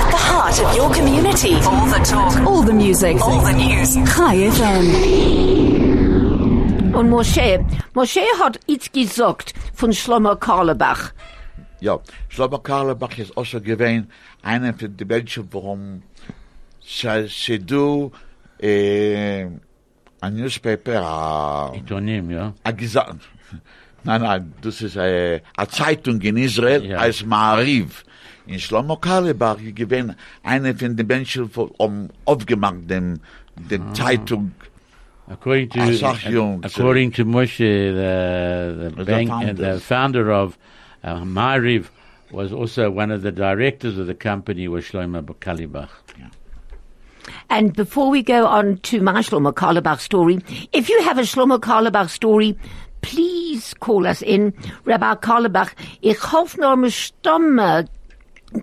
At 0.00 0.07
the 0.11 0.21
heart 0.31 0.59
of 0.65 0.75
your 0.77 0.91
community. 0.93 1.55
All 1.73 1.87
the 1.87 2.00
talk. 2.12 2.35
All 2.45 2.62
the 2.62 2.73
music. 2.73 3.21
All 3.23 3.41
the 3.41 3.53
news. 3.53 3.95
High 4.19 4.50
FM. 4.59 4.87
Und 6.95 7.09
Moshe, 7.11 7.65
Moshe 7.95 8.21
hat 8.43 8.59
jetzt 8.67 8.93
gesagt 8.93 9.55
von 9.75 9.93
Shlomo 9.93 10.35
Karlebach. 10.37 11.12
Ja, 11.81 12.00
Shlomo 12.29 12.59
Karlebach 12.59 13.17
ist 13.19 13.37
also 13.39 13.61
gewesen 13.61 14.11
einer 14.43 14.75
von 14.75 14.97
den 14.97 15.07
Menschen, 15.07 15.49
warum 15.53 16.03
sie, 16.85 17.29
sie 17.29 17.61
du 17.61 18.11
äh, 18.61 19.45
ein 20.21 20.35
Newspaper, 20.35 21.00
a, 21.03 21.73
Itonim, 21.77 22.31
ja. 22.33 22.53
a 22.65 22.71
Gesa- 22.71 23.15
nein, 24.04 24.23
nein, 24.23 24.52
das 24.62 24.83
ist 24.83 24.97
äh, 24.97 25.40
a 25.57 25.66
Zeitung 25.69 26.21
in 26.23 26.37
Israel, 26.37 26.85
Ja. 26.85 26.99
als 26.99 27.25
Maariv. 27.25 28.04
In 28.47 28.59
Shlomo 28.59 28.97
Carlebach 28.97 29.59
gewesen 29.75 30.16
einer 30.42 30.75
von 30.75 30.97
den 30.97 31.07
Menschen, 31.07 31.49
von, 31.50 31.71
um 31.78 32.09
aufgemacht 32.25 32.88
dem, 32.90 33.21
dem 33.57 33.95
Zeitung, 33.95 34.52
According 35.30 35.69
to 35.71 35.80
I 35.80 35.95
saw 35.95 36.16
you, 36.28 36.61
according 36.64 37.12
to 37.12 37.25
Moshe, 37.25 37.59
the 37.59 38.90
the, 38.90 38.97
The 38.97 39.04
bank 39.04 39.30
and 39.30 39.57
the 39.57 39.78
founder 39.78 40.33
of 40.33 40.59
uh, 41.04 41.21
Ma'ariv 41.21 41.87
was 42.33 42.52
also 42.52 42.90
one 42.90 43.12
of 43.12 43.23
the 43.23 43.30
directors 43.30 43.97
of 43.97 44.09
the 44.09 44.14
company 44.14 44.66
was 44.66 44.85
Shlomo 44.85 45.23
Kalibach. 45.38 45.90
And 47.49 47.75
before 47.75 48.11
we 48.11 48.23
go 48.23 48.47
on 48.47 48.78
to 48.78 49.00
my 49.02 49.21
Shlomo 49.21 49.52
Carlebach 49.52 50.00
story, 50.00 50.40
if 50.73 50.88
you 50.88 51.00
have 51.02 51.19
a 51.19 51.23
Shlomo 51.23 51.61
Carlebach 51.61 52.09
story, 52.09 52.59
please 53.00 53.75
call 53.78 54.07
us 54.07 54.23
in. 54.23 54.54
Rabbi 54.87 55.16
Karlebach, 55.21 55.71
ich 56.00 56.33
hoffe 56.33 56.61
nur 56.61 56.76
mit 56.76 56.92
Stamme 56.92 57.87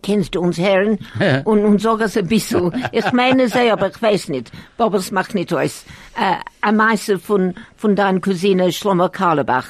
kennst 0.01 0.35
du 0.35 0.41
uns 0.41 0.57
Herren 0.57 0.99
und, 1.45 1.63
und 1.63 1.81
sag 1.81 2.01
es 2.01 2.17
ein 2.17 2.27
bisschen. 2.27 2.71
Ich 2.91 3.11
meine 3.13 3.47
sehr, 3.47 3.73
aber 3.73 3.89
ich 3.89 4.01
weiß 4.01 4.29
nicht. 4.29 4.51
Aber 4.77 4.97
es 4.97 5.11
macht 5.11 5.33
nicht 5.33 5.53
aus. 5.53 5.85
Äh, 6.19 6.35
ein 6.61 6.75
Meister 6.75 7.19
von, 7.19 7.55
von 7.75 7.95
deiner 7.95 8.19
Cousine 8.19 8.71
Shlomo 8.71 9.09
Karlebach. 9.09 9.67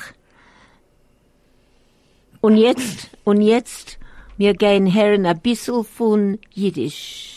Und 2.42 2.58
jetzt, 2.58 3.10
und 3.24 3.42
jetzt, 3.42 4.00
wir 4.38 4.54
gehen 4.54 4.86
Herren 4.86 5.26
ein 5.26 5.40
bisschen 5.40 5.84
von 5.84 6.40
Jiddisch. 6.54 7.37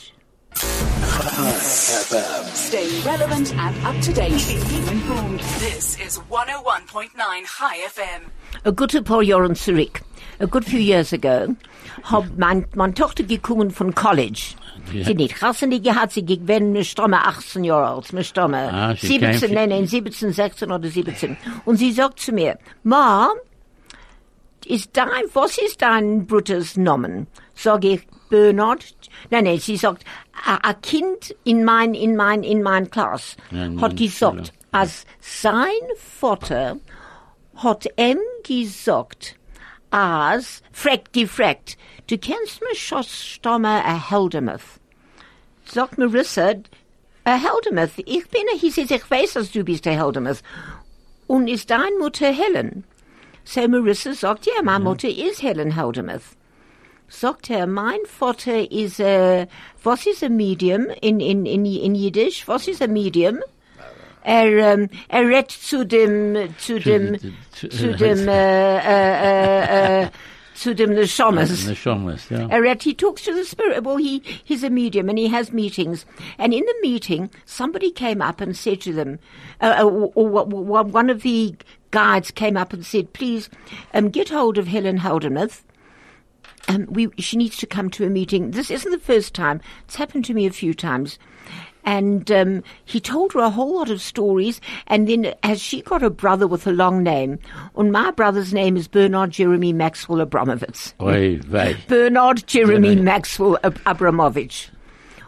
Stay 2.54 3.00
relevant 3.04 3.54
and 3.54 3.86
up 3.86 4.00
to 4.02 4.12
date. 4.12 4.32
Keep 4.38 4.90
informed. 4.90 5.40
This 5.58 5.96
is 6.00 6.18
101.9 6.28 7.10
High 7.46 7.78
FM. 7.88 8.22
a 8.64 8.72
gute 8.72 9.02
paar 9.02 9.22
Jahren 9.22 9.54
zurück, 9.54 10.00
a 10.40 10.46
good 10.46 10.64
few 10.64 10.78
years 10.80 11.12
ago, 11.12 11.54
hab 12.04 12.24
mein, 12.36 12.66
meine 12.74 12.94
Tochter 12.94 13.22
gekommen 13.22 13.70
von 13.70 13.94
College. 13.94 14.54
Ja. 14.92 15.04
Sie 15.04 15.14
nicht 15.14 15.40
Hassen 15.40 15.70
gehabt, 15.82 16.12
sie 16.12 16.24
gewesen, 16.24 16.72
mir 16.72 16.84
stamme 16.84 17.24
18 17.24 17.64
Jahre 17.64 17.88
alt, 17.94 18.12
mir 18.12 18.24
stamme 18.24 18.72
Ah, 18.72 18.94
sie 18.96 19.06
17, 19.18 19.40
came- 19.40 19.54
nein, 19.54 19.68
nein, 19.68 19.86
17, 19.86 20.32
16 20.32 20.70
oder 20.72 20.88
17. 20.88 21.36
Und 21.64 21.76
sie 21.76 21.92
sagt 21.92 22.18
zu 22.20 22.32
mir, 22.32 22.58
Mom, 22.82 23.28
ist 24.66 24.90
dein, 24.96 25.08
was 25.32 25.58
ist 25.58 25.80
dein 25.80 26.26
Brutters 26.26 26.76
Namen? 26.76 27.28
Sag 27.54 27.84
ich, 27.84 28.00
Bernard. 28.28 28.84
Nein, 29.28 29.44
nein, 29.44 29.58
sie 29.58 29.76
sagt, 29.76 30.04
a, 30.46 30.70
a 30.70 30.74
Kind 30.74 31.34
in 31.44 31.64
mein, 31.64 31.94
in 31.94 32.16
mein, 32.16 32.42
in 32.42 32.62
mein 32.62 32.90
Klass 32.90 33.36
Ja, 33.50 33.64
in 33.64 33.80
hat 33.80 33.96
gesagt, 33.96 34.52
als 34.72 35.04
sein 35.20 35.66
Vater 35.96 36.76
hat 37.56 37.86
ihm 37.96 38.18
gesagt, 38.44 39.36
als, 39.90 40.62
fragt, 40.72 41.12
gefragt, 41.12 41.76
du 42.08 42.16
kennst 42.16 42.62
mich 42.62 42.86
schon 42.86 43.02
stamme 43.02 43.84
a 43.84 44.10
Heldemuth. 44.10 44.80
Sagt 45.64 45.98
Marissa, 45.98 46.54
a 47.24 47.36
Heldemuth, 47.36 47.98
ich 47.98 48.28
bin, 48.28 48.42
he 48.58 48.70
says, 48.70 48.90
ich 48.90 49.10
weiß, 49.10 49.34
dass 49.34 49.52
du 49.52 49.64
bist 49.64 49.86
a 49.86 49.90
Heldemuth. 49.90 50.42
Und 51.26 51.48
ist 51.48 51.70
deine 51.70 51.98
Mutter 51.98 52.32
Helen? 52.32 52.84
So 53.44 53.66
Marissa 53.68 54.14
sagt, 54.14 54.46
ja, 54.46 54.62
meine 54.62 54.84
Mutter 54.84 55.08
ist 55.08 55.42
Helen 55.42 55.72
Heldemuth. 55.72 56.36
Sagt 57.12 57.50
er, 57.50 57.66
mein 57.66 57.98
Vater 58.06 58.70
ist, 58.70 59.00
äh, 59.00 59.48
was 59.82 60.06
ist 60.06 60.22
ein 60.22 60.36
Medium 60.36 60.86
in, 61.02 61.18
in, 61.18 61.44
in, 61.44 61.66
in 61.66 61.94
Jiddisch? 61.96 62.46
Was 62.46 62.68
ist 62.68 62.80
ein 62.82 62.92
Medium? 62.92 63.40
Er, 64.22 64.46
ähm, 64.74 64.88
er 65.08 65.26
redet 65.26 65.50
zu 65.50 65.84
dem, 65.84 66.54
zu 66.58 66.78
dem, 66.78 67.18
zu- 67.50 67.68
zu 67.68 67.96
dem, 67.96 68.28
äh, 68.28 68.78
äh, 68.78 70.02
äh, 70.02 70.02
äh, 70.04 70.08
zu 70.54 70.72
dem 70.74 70.90
Neshamas. 70.94 71.48
The 71.66 71.74
Shomas, 71.74 72.30
yeah. 72.30 72.46
Erect, 72.48 72.84
he 72.84 72.94
talks 72.94 73.22
to 73.24 73.32
the 73.34 73.44
spirit. 73.44 73.82
Well, 73.84 73.96
he, 73.96 74.22
he's 74.44 74.62
a 74.62 74.70
medium 74.70 75.08
and 75.08 75.18
he 75.18 75.26
has 75.28 75.52
meetings. 75.52 76.06
And 76.38 76.54
in 76.54 76.60
the 76.64 76.74
meeting, 76.88 77.30
somebody 77.44 77.90
came 77.90 78.22
up 78.22 78.40
and 78.40 78.56
said 78.56 78.80
to 78.82 78.92
them, 78.92 79.18
uh, 79.60 79.74
uh, 79.80 79.84
or, 79.84 80.12
or, 80.14 80.28
or 80.54 80.82
one 80.84 81.10
of 81.10 81.22
the 81.22 81.56
guides 81.90 82.30
came 82.30 82.56
up 82.56 82.72
and 82.72 82.86
said, 82.86 83.12
please, 83.14 83.50
um, 83.94 84.10
get 84.10 84.28
hold 84.28 84.58
of 84.58 84.68
Helen 84.68 84.98
Heldemuth. 84.98 85.62
Um, 86.68 86.86
we, 86.90 87.08
she 87.18 87.36
needs 87.36 87.56
to 87.58 87.66
come 87.66 87.90
to 87.90 88.04
a 88.04 88.10
meeting. 88.10 88.50
This 88.52 88.70
isn't 88.70 88.90
the 88.90 88.98
first 88.98 89.34
time. 89.34 89.60
It's 89.84 89.96
happened 89.96 90.24
to 90.26 90.34
me 90.34 90.46
a 90.46 90.50
few 90.50 90.74
times. 90.74 91.18
And 91.84 92.30
um, 92.30 92.62
he 92.84 93.00
told 93.00 93.32
her 93.32 93.40
a 93.40 93.50
whole 93.50 93.76
lot 93.76 93.90
of 93.90 94.02
stories. 94.02 94.60
And 94.86 95.08
then, 95.08 95.34
has 95.42 95.60
she 95.60 95.82
got 95.82 96.02
a 96.02 96.10
brother 96.10 96.46
with 96.46 96.66
a 96.66 96.72
long 96.72 97.02
name? 97.02 97.38
And 97.76 97.90
my 97.90 98.10
brother's 98.10 98.52
name 98.52 98.76
is 98.76 98.88
Bernard 98.88 99.30
Jeremy 99.30 99.72
Maxwell 99.72 100.24
Abramovitz. 100.24 100.92
Oi, 101.00 101.40
wei. 101.48 101.76
Bernard 101.88 102.46
Jeremy 102.46 102.88
Jeremy. 102.88 103.02
Maxwell 103.02 103.58
Ab 103.64 103.78
Abramovich. 103.86 104.70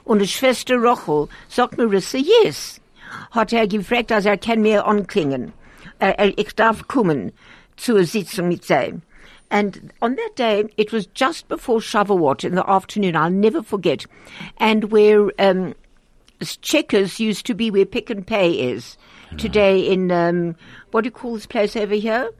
Und 0.05 0.19
die 0.19 0.27
Schwester 0.27 0.77
Rochel 0.77 1.29
sagt 1.49 1.79
Marissa, 1.79 2.19
yes. 2.19 2.81
Hat 3.31 3.53
er 3.53 3.67
gefragt, 3.67 4.11
als 4.11 4.27
er 4.27 4.37
kann 4.37 4.63
mir 4.63 4.87
anklingen. 4.87 5.53
Er, 5.99 6.19
er, 6.19 6.37
ich 6.37 6.55
darf 6.55 6.89
kommen 6.89 7.33
zur 7.77 8.05
Sitzung 8.05 8.49
mit 8.49 8.69
ihm. 8.69 9.03
And 9.53 9.93
on 10.01 10.17
that 10.17 10.31
day, 10.35 10.65
it 10.79 10.93
was 10.93 11.07
just 11.09 11.47
before 11.47 11.79
Shavuot 11.79 12.43
in 12.43 12.55
the 12.55 12.69
afternoon. 12.69 13.15
I'll 13.15 13.31
never 13.31 13.63
forget. 13.63 14.07
And 14.57 14.91
where 14.91 15.31
um, 15.39 15.75
Checkers 16.63 17.21
used 17.21 17.45
to 17.47 17.55
be 17.55 17.71
where 17.71 17.85
Pick 17.85 18.11
n 18.11 18.25
Pay 18.25 18.51
is 18.71 18.97
today 19.37 19.79
in 19.79 20.11
um, 20.11 20.57
what 20.91 21.03
do 21.03 21.09
you 21.09 21.13
call 21.13 21.35
this 21.35 21.47
place 21.47 21.77
over 21.77 21.95
here? 21.95 22.31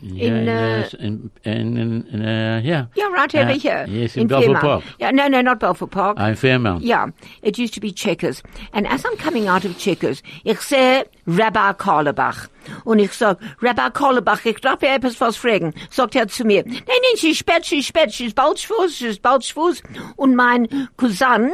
Yeah, 0.00 0.24
in, 0.24 0.48
uh, 0.48 0.52
yes, 0.52 0.94
in, 0.94 1.30
in, 1.44 1.76
in, 1.76 2.06
in, 2.12 2.22
uh, 2.24 2.60
yeah. 2.64 2.86
Yeah, 2.96 3.08
right 3.08 3.32
over 3.34 3.50
Uh, 3.50 3.58
here. 3.58 3.84
Yes, 3.88 4.16
in, 4.16 4.26
Belfort 4.26 4.44
Fairmount. 4.60 4.84
Park. 4.84 4.84
Yeah, 4.98 5.10
no, 5.12 5.28
no, 5.28 5.40
not 5.42 5.60
Belfort 5.60 5.90
Park. 5.90 6.18
Uh, 6.20 6.24
in 6.24 6.34
Fairmount. 6.36 6.82
Yeah, 6.82 7.08
it 7.42 7.58
used 7.58 7.74
to 7.74 7.80
be 7.80 7.92
Checkers. 7.92 8.42
And 8.72 8.86
as 8.86 9.04
I'm 9.04 9.16
coming 9.16 9.46
out 9.48 9.64
of 9.64 9.76
Checkers, 9.78 10.22
ich 10.44 10.58
sehe 10.60 11.04
Rabbi 11.26 11.72
Karlebach. 11.74 12.48
Und 12.84 12.98
ich 13.00 13.12
sag, 13.12 13.38
Rabbi 13.60 13.90
Karlebach, 13.90 14.44
ich 14.44 14.60
darf 14.60 14.82
ja 14.82 14.94
etwas 14.94 15.20
was 15.20 15.36
fragen. 15.36 15.72
Sagt 15.90 16.16
er 16.16 16.26
zu 16.28 16.44
mir, 16.44 16.64
nein, 16.64 16.82
nein, 16.86 17.16
sie 17.16 17.30
ist 17.30 17.38
spät, 17.38 17.64
sie 17.64 17.78
ist 17.78 17.86
spät, 17.88 18.10
sie 18.12 18.26
ist 18.26 18.34
bald 18.34 18.58
Schwuss, 18.58 18.98
sie 18.98 19.08
ist 19.08 19.22
bald 19.22 19.44
Schwuss. 19.44 19.82
Und 20.16 20.34
mein 20.34 20.68
Cousin, 20.96 21.50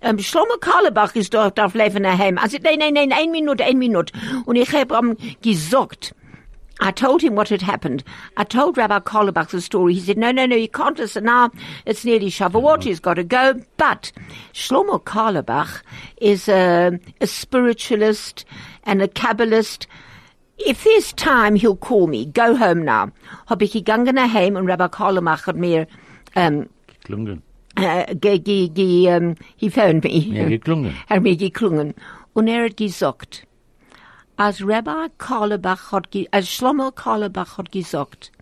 ähm, 0.00 0.18
Shlomo 0.18 0.56
Karlebach 0.60 1.14
ist 1.14 1.32
dort 1.34 1.60
auf 1.60 1.74
Leben 1.74 2.02
daheim. 2.02 2.36
Also, 2.38 2.58
nein, 2.62 2.78
nein, 2.78 2.94
nein, 2.94 3.12
ein 3.12 3.30
Minute, 3.30 3.64
ein 3.64 3.78
Minute. 3.78 4.12
Und 4.46 4.56
ich 4.56 4.72
hab 4.72 4.90
ihm 4.92 5.16
gesagt, 5.42 6.14
I 6.82 6.90
told 6.90 7.22
him 7.22 7.36
what 7.36 7.48
had 7.48 7.62
happened. 7.62 8.02
I 8.36 8.42
told 8.42 8.76
Rabbi 8.76 8.98
Carlebach 8.98 9.50
the 9.50 9.60
story. 9.60 9.94
He 9.94 10.00
said, 10.00 10.18
no, 10.18 10.32
no, 10.32 10.46
no, 10.46 10.56
you 10.56 10.68
can't 10.68 10.98
listen 10.98 11.22
now. 11.24 11.50
It's 11.86 12.04
nearly 12.04 12.26
Shavuot. 12.28 12.82
He's 12.82 12.98
got 12.98 13.14
to 13.14 13.22
go. 13.24 13.54
But 13.76 14.10
Shlomo 14.52 15.00
Carlebach 15.00 15.82
is 16.16 16.48
a, 16.48 16.98
a 17.20 17.26
spiritualist 17.28 18.44
and 18.82 19.00
a 19.00 19.06
Kabbalist. 19.06 19.86
If 20.58 20.82
there's 20.82 21.12
time, 21.12 21.54
he'll 21.54 21.76
call 21.76 22.08
me. 22.08 22.26
Go 22.26 22.56
home 22.56 22.84
now. 22.84 23.12
Hab 23.46 23.62
ich 23.62 23.72
gegangen 23.74 24.16
daheim 24.16 24.56
und 24.56 24.66
Rabbi 24.66 24.88
Carlebach 24.88 25.46
hat 25.46 25.56
mir, 25.56 25.86
um, 26.34 26.68
Geklungen. 26.88 27.42
äh, 27.76 28.12
ge, 28.16 28.38
ge, 28.40 28.68
ge, 28.68 29.08
um, 29.16 29.36
he 29.56 29.68
phoned 29.70 30.02
me. 30.02 30.18
Ja, 30.18 30.48
geklungen. 30.48 30.96
Er 31.08 31.16
hat 31.16 31.22
mir 31.28 31.36
geklungen. 31.36 31.94
Und 32.32 32.48
er 32.48 32.64
hat 32.64 32.76
gesagt, 32.76 33.46
als 34.36 34.62
Rabbi 34.66 35.08
Karlebach 35.18 35.92
hat, 35.92 36.08
als 36.30 36.50
Shlomo 36.50 36.90
Karlebach 36.90 37.58
hat 37.58 37.72
gesagt, 37.72 38.32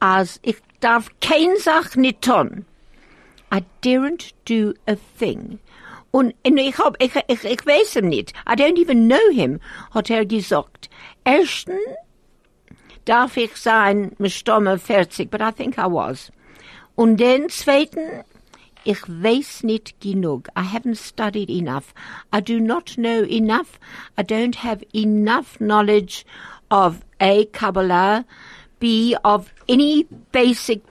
als 0.00 0.40
ich 0.42 0.56
darf 0.80 1.08
kein 1.20 1.56
Sach 1.58 1.94
nicht 1.96 2.22
tun, 2.22 2.66
I 3.52 3.62
daren't 3.82 4.32
do 4.46 4.74
a 4.86 4.96
thing. 5.18 5.58
Und, 6.10 6.34
und 6.46 6.58
ich, 6.58 6.78
hab, 6.78 7.02
ich, 7.02 7.12
ich, 7.28 7.44
ich 7.44 7.66
weiß 7.66 7.96
ihm 7.96 8.08
nicht. 8.08 8.32
I 8.46 8.52
don't 8.52 8.78
even 8.78 9.08
know 9.08 9.30
him, 9.32 9.60
hat 9.94 10.10
er 10.10 10.26
gesagt. 10.26 10.90
Erstens 11.24 11.78
darf 13.04 13.36
ich 13.36 13.56
sein, 13.56 14.12
mit 14.18 14.32
Stomme 14.32 14.78
40, 14.78 15.30
but 15.30 15.40
I 15.40 15.52
think 15.52 15.78
I 15.78 15.86
was. 15.86 16.30
Und 16.94 17.20
dann 17.20 17.48
zweitens, 17.48 18.24
ich 18.84 19.00
weiß 19.06 19.64
nicht 19.64 20.00
genug. 20.00 20.48
I 20.56 20.62
haven't 20.62 20.96
studied 20.96 21.50
enough. 21.50 21.94
I 22.32 22.40
do 22.40 22.60
not 22.60 22.96
know 22.96 23.22
enough. 23.24 23.78
I 24.18 24.22
don't 24.22 24.56
have 24.56 24.82
enough 24.94 25.58
knowledge 25.58 26.24
of 26.70 27.04
A, 27.20 27.44
Kabbalah, 27.46 28.24
B, 28.80 29.14
of 29.24 29.52
any 29.68 30.06
basic 30.32 30.82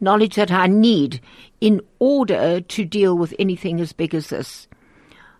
knowledge 0.00 0.36
that 0.36 0.50
I 0.50 0.68
need 0.68 1.20
in 1.60 1.80
order 1.98 2.60
to 2.60 2.84
deal 2.84 3.16
with 3.18 3.34
anything 3.38 3.80
as 3.80 3.92
big 3.92 4.14
as 4.14 4.28
this. 4.28 4.68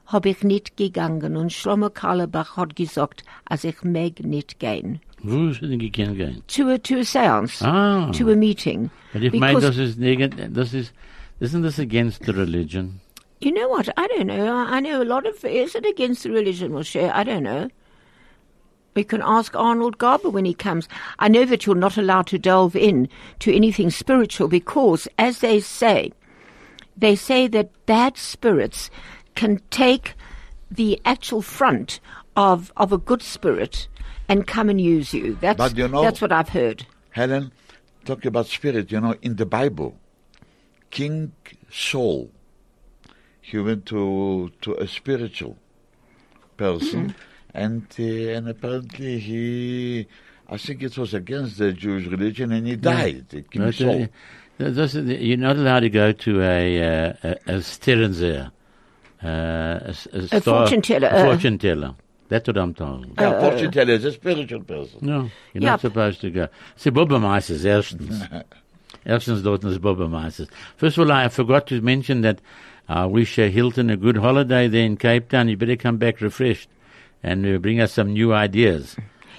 Hab 0.07 0.25
ich 0.25 0.43
nicht 0.43 0.77
gegangen 0.77 1.37
und 1.37 1.53
Shlomo 1.53 1.91
Carlebach 1.91 2.57
hat 2.57 2.75
gesagt, 2.75 3.25
als 3.45 3.65
ich 3.65 3.85
mag 3.85 4.21
nicht 4.25 4.59
gehen. 4.59 5.01
Wo 5.23 5.49
ist 5.49 5.61
denn 5.61 5.79
gegangen? 5.79 6.43
To 6.49 6.69
a, 6.69 6.79
to 6.79 6.97
a 7.01 7.05
seance. 7.05 7.63
Ah. 7.63 8.11
To 8.13 8.31
a 8.31 8.37
meeting. 8.37 8.91
But 9.13 9.23
if 9.23 9.35
mine, 9.35 9.55
Because- 9.55 9.77
das 9.77 9.79
ist 9.79 9.99
das 10.57 10.75
ist, 10.75 10.95
isn't 11.41 11.63
this 11.63 11.79
against 11.79 12.23
the 12.23 12.33
religion? 12.33 13.01
You 13.41 13.53
know 13.53 13.69
what? 13.69 13.89
I 13.97 14.07
don't 14.09 14.27
know. 14.27 14.57
I 14.57 14.77
I 14.77 14.81
know 14.81 15.03
a 15.03 15.05
lot 15.05 15.27
of. 15.27 15.45
Is 15.45 15.75
it 15.75 15.87
against 15.87 16.25
the 16.25 16.31
religion, 16.31 16.73
Moshe? 16.73 17.11
I 17.13 17.23
don't 17.23 17.45
know. 17.45 17.69
We 18.95 19.05
can 19.05 19.23
ask 19.23 19.55
Arnold 19.55 19.99
Garber 19.99 20.29
when 20.29 20.45
he 20.45 20.55
comes. 20.55 20.89
I 21.21 21.29
know 21.29 21.45
that 21.45 21.65
you're 21.67 21.77
not 21.77 21.97
allowed 21.97 22.27
to 22.29 22.39
delve 22.39 22.75
in 22.75 23.09
to 23.39 23.55
anything 23.55 23.91
spiritual 23.91 24.49
because, 24.49 25.07
as 25.19 25.39
they 25.39 25.61
say, 25.61 26.13
they 26.97 27.15
say 27.15 27.47
that 27.47 27.87
bad 27.87 28.17
spirits 28.17 28.91
can 29.37 29.61
take 29.71 30.15
the 30.69 31.01
actual 31.05 31.43
front 31.43 32.01
of 32.37 32.73
of 32.77 32.93
a 32.93 32.99
good 32.99 33.23
spirit 33.23 33.87
and 34.29 34.49
come 34.49 34.69
and 34.69 34.81
use 34.81 35.15
you. 35.15 35.39
That's 35.41 35.59
But 35.59 35.77
you 35.77 35.87
know- 35.87 36.03
that's 36.03 36.21
what 36.21 36.33
I've 36.33 36.49
heard. 36.49 36.87
Helen, 37.11 37.53
talk 38.05 38.25
about 38.25 38.47
spirit. 38.47 38.91
You 38.91 39.01
know, 39.01 39.15
in 39.23 39.37
the 39.37 39.47
Bible, 39.47 39.97
King 40.91 41.33
Saul, 41.71 42.31
he 43.41 43.59
went 43.59 43.87
to 43.87 44.51
to 44.63 44.75
a 44.75 44.87
spiritual 44.87 45.57
person, 46.57 47.15
and 47.55 47.87
uh, 47.99 48.03
and 48.03 48.49
apparently 48.49 49.19
he, 49.19 50.07
I 50.49 50.57
think 50.57 50.83
it 50.83 50.97
was 50.99 51.15
against 51.15 51.59
the 51.59 51.73
Jewish 51.73 52.07
religion, 52.07 52.53
and 52.53 52.67
he 52.67 52.77
died. 52.77 53.27
King 53.51 53.63
But, 53.65 53.75
Saul. 53.75 54.03
uh, 54.05 54.71
this 54.71 54.95
you're 54.95 55.37
not 55.37 55.57
allowed 55.57 55.81
to 55.81 55.91
go 55.91 56.13
to 56.13 56.43
a, 56.43 56.83
uh, 56.83 57.13
a, 57.23 57.31
a 57.47 57.55
Sterrenseher, 57.61 58.51
uh, 59.23 59.27
a, 59.29 59.89
s- 59.91 60.07
a, 60.13 60.27
star- 60.27 60.41
fortune 60.41 60.83
teller, 60.83 61.09
a 61.09 61.11
uh, 61.17 61.25
fortune 61.27 61.59
teller. 61.59 61.95
That's 62.29 62.47
what 62.47 62.59
I'm 62.59 62.75
told. 62.75 63.07
yeah, 63.19 63.41
fortune 63.41 63.71
teller 63.73 63.93
is 63.95 64.05
a 64.05 64.13
spiritual 64.13 64.61
person. 64.63 64.99
No, 65.01 65.31
you're 65.55 65.63
Ja. 65.63 65.71
not 65.71 65.81
supposed 65.81 66.21
to 66.23 66.31
go. 66.31 66.49
See, 66.77 66.91
Bubbermeisters, 66.91 67.65
erstens. 67.65 68.23
erstens 69.09 69.43
dort 69.43 69.65
ist 69.65 69.81
Bubbermeisters. 69.81 70.49
First 70.77 70.99
of 70.99 71.09
all, 71.09 71.13
I 71.13 71.29
forgot 71.29 71.67
to 71.69 71.81
mention 71.81 72.21
that 72.23 72.41
I 72.89 73.07
wish 73.07 73.39
uh, 73.39 73.49
Hilton 73.49 73.91
a 73.91 73.97
good 73.97 74.19
holiday 74.19 74.69
there 74.69 74.85
in 74.85 74.97
Cape 74.97 75.29
Town. 75.29 75.49
You 75.49 75.57
better 75.57 75.77
come 75.77 75.97
back 75.99 76.21
refreshed 76.21 76.69
and 77.23 77.45
uh, 77.45 77.59
bring 77.59 77.81
us 77.81 77.93
some 77.93 78.13
new 78.13 78.33
ideas. 78.33 78.97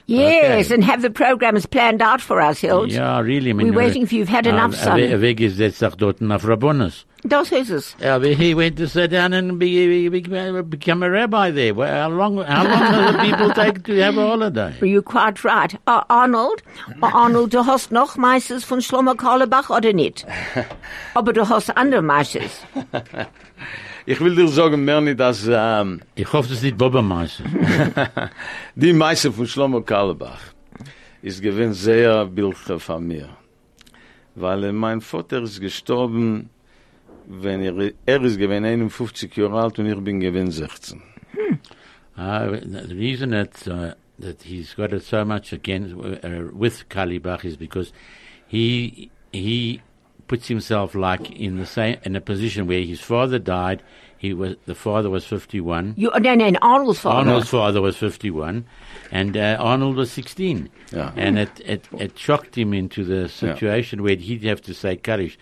Yes, 0.10 0.66
Okay. 0.68 0.74
and 0.76 0.84
have 0.84 1.02
the 1.04 1.10
programs 1.12 1.66
planned 1.68 2.02
out 2.02 2.20
for 2.22 2.42
us, 2.42 2.60
Hild. 2.62 2.92
Ja, 2.92 3.20
really. 3.20 3.52
I 3.52 3.54
mean, 3.54 3.68
We're 3.70 3.78
waiting 3.86 4.08
for 4.08 4.16
you. 4.16 4.20
You've 4.22 4.30
had 4.30 4.48
enough 4.48 4.74
uh, 4.74 4.84
sun. 4.84 5.00
A 5.00 5.22
weg 5.22 5.40
ist 5.40 5.60
jetzt 5.60 5.84
auch 5.84 5.96
dort 5.96 6.20
nach 6.22 6.44
Rabonus. 6.44 7.06
Das 7.24 7.52
ist 7.52 7.70
es. 7.70 7.96
Yeah, 8.02 8.18
he 8.20 8.56
went 8.56 8.78
to 8.78 8.88
sit 8.88 9.12
down 9.12 9.34
and 9.34 9.60
be, 9.60 10.10
be, 10.10 10.22
be, 10.22 10.64
become 10.64 11.04
a 11.04 11.10
rabbi 11.10 11.52
there. 11.52 11.74
How 11.76 12.10
long? 12.10 12.38
How 12.38 12.64
long 12.64 12.80
does 12.80 13.12
the 13.14 13.20
people 13.20 13.50
take 13.54 13.84
to 13.84 14.02
have 14.02 14.18
a 14.18 14.26
holiday? 14.26 14.74
You're 14.82 15.02
quite 15.04 15.44
right. 15.44 15.76
Uh, 15.86 16.02
Arnold, 16.10 16.64
Arnold, 17.04 17.52
du 17.54 17.66
hast 17.66 17.92
noch 17.92 18.16
Meisters 18.18 18.64
von 18.64 18.82
Schlomo 18.82 19.16
Carlebach 19.16 19.70
oder 19.70 19.92
nicht? 19.94 20.26
Aber 21.14 21.34
du 21.34 21.48
hast 21.48 21.76
andere 21.78 22.02
Meisters. 22.02 22.62
Ich 24.12 24.20
will 24.20 24.36
dir 24.36 24.48
sagen, 24.48 24.84
mehr 24.86 25.02
nicht, 25.02 25.20
dass 25.20 25.48
ähm, 25.48 26.02
Ich 26.16 26.34
hoffe, 26.34 26.50
das 26.50 26.58
ist 26.58 26.64
nicht 26.64 26.80
Bobbermeister. 26.80 27.44
die 28.76 28.92
Meister 28.92 29.32
von 29.32 29.46
Shlomo 29.46 29.82
Karlebach 29.82 30.42
ist 31.22 31.44
gewinn 31.44 31.74
sehr 31.74 32.26
Bilder 32.26 32.80
von 32.80 33.06
mir. 33.06 33.30
Weil 34.34 34.74
mein 34.74 35.02
Vater 35.02 35.44
ist 35.44 35.62
gestorben, 35.62 36.50
wenn 37.28 37.62
er, 37.62 37.92
er 38.08 38.24
ist 38.24 38.40
gewinn 38.40 38.66
51 38.66 39.36
Jahre 39.38 39.62
alt 39.62 39.78
und 39.78 39.86
ich 39.86 40.04
bin 40.04 40.20
gewinn 40.20 40.50
16. 40.50 41.04
Uh, 42.18 42.58
the 42.66 42.96
reason 42.96 43.30
that 43.30 43.68
uh, 43.68 43.94
that 44.18 44.42
he's 44.42 44.74
got 44.74 44.92
it 44.92 45.04
so 45.04 45.24
much 45.24 45.54
against 45.54 45.94
uh, 45.94 46.50
with 46.52 46.90
Kalibach 46.90 47.46
is 47.46 47.58
because 47.58 47.94
he 48.48 49.12
he 49.32 49.82
puts 50.30 50.48
himself 50.48 50.96
like 50.96 51.30
in 51.32 51.58
the 51.58 51.66
same 51.66 51.98
in 52.06 52.16
a 52.16 52.22
position 52.22 52.68
where 52.68 52.82
his 52.84 53.02
father 53.02 53.40
died. 53.40 53.84
He 54.18 54.34
was 54.34 54.56
the 54.66 54.76
father 54.76 55.10
was 55.10 55.26
fifty 55.26 55.60
one. 55.60 55.94
You, 55.98 56.12
no, 56.20 56.36
no, 56.36 56.50
no, 56.50 56.60
Arnold's 56.62 57.00
father. 57.00 57.18
Arnold's 57.20 57.50
father 57.50 57.82
was 57.82 57.96
51, 57.98 58.66
and 59.12 59.38
uh, 59.38 59.58
Arnold 59.60 59.96
was 59.96 60.12
16. 60.12 60.70
Yeah. 60.92 61.14
And 61.16 61.40
it, 61.40 61.50
it, 61.66 61.88
it 61.98 62.20
shocked 62.20 62.58
him 62.58 62.74
into 62.74 63.06
the 63.06 63.30
situation 63.30 64.04
where 64.04 64.18
he'd 64.18 64.44
have 64.44 64.62
to 64.64 64.74
say 64.74 64.98
Kaddish. 64.98 65.38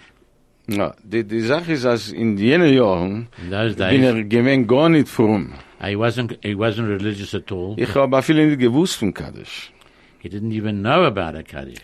Ja, 0.67 0.93
die, 1.04 1.23
die 1.23 1.41
Sache 1.41 1.71
ist, 1.73 1.86
dass 1.86 2.12
in 2.12 2.38
jenen 2.38 2.73
Jahren 2.73 3.30
In 3.41 3.50
those 3.50 3.76
bin 3.76 4.02
days, 4.02 4.04
er 4.04 4.23
gewinn 4.23 4.67
gar 4.67 4.89
nicht 4.89 5.08
fromm. 5.08 5.54
he 5.82 5.95
wasn't 5.95 6.38
he 6.43 6.56
wasn't 6.56 6.88
religious 6.89 7.34
at 7.34 7.52
all. 7.52 7.73
Ich 7.78 7.95
habe 7.95 8.15
auch 8.17 8.23
viele 8.23 8.45
nicht 8.45 8.60
gewusst 8.60 8.97
von 8.97 9.13
Kaddish. 9.13 9.71
He 10.19 10.30
didn't 10.30 10.52
even 10.52 10.82
know 10.82 11.06
about 11.06 11.36
a 11.38 11.41
Kaddish. 11.41 11.80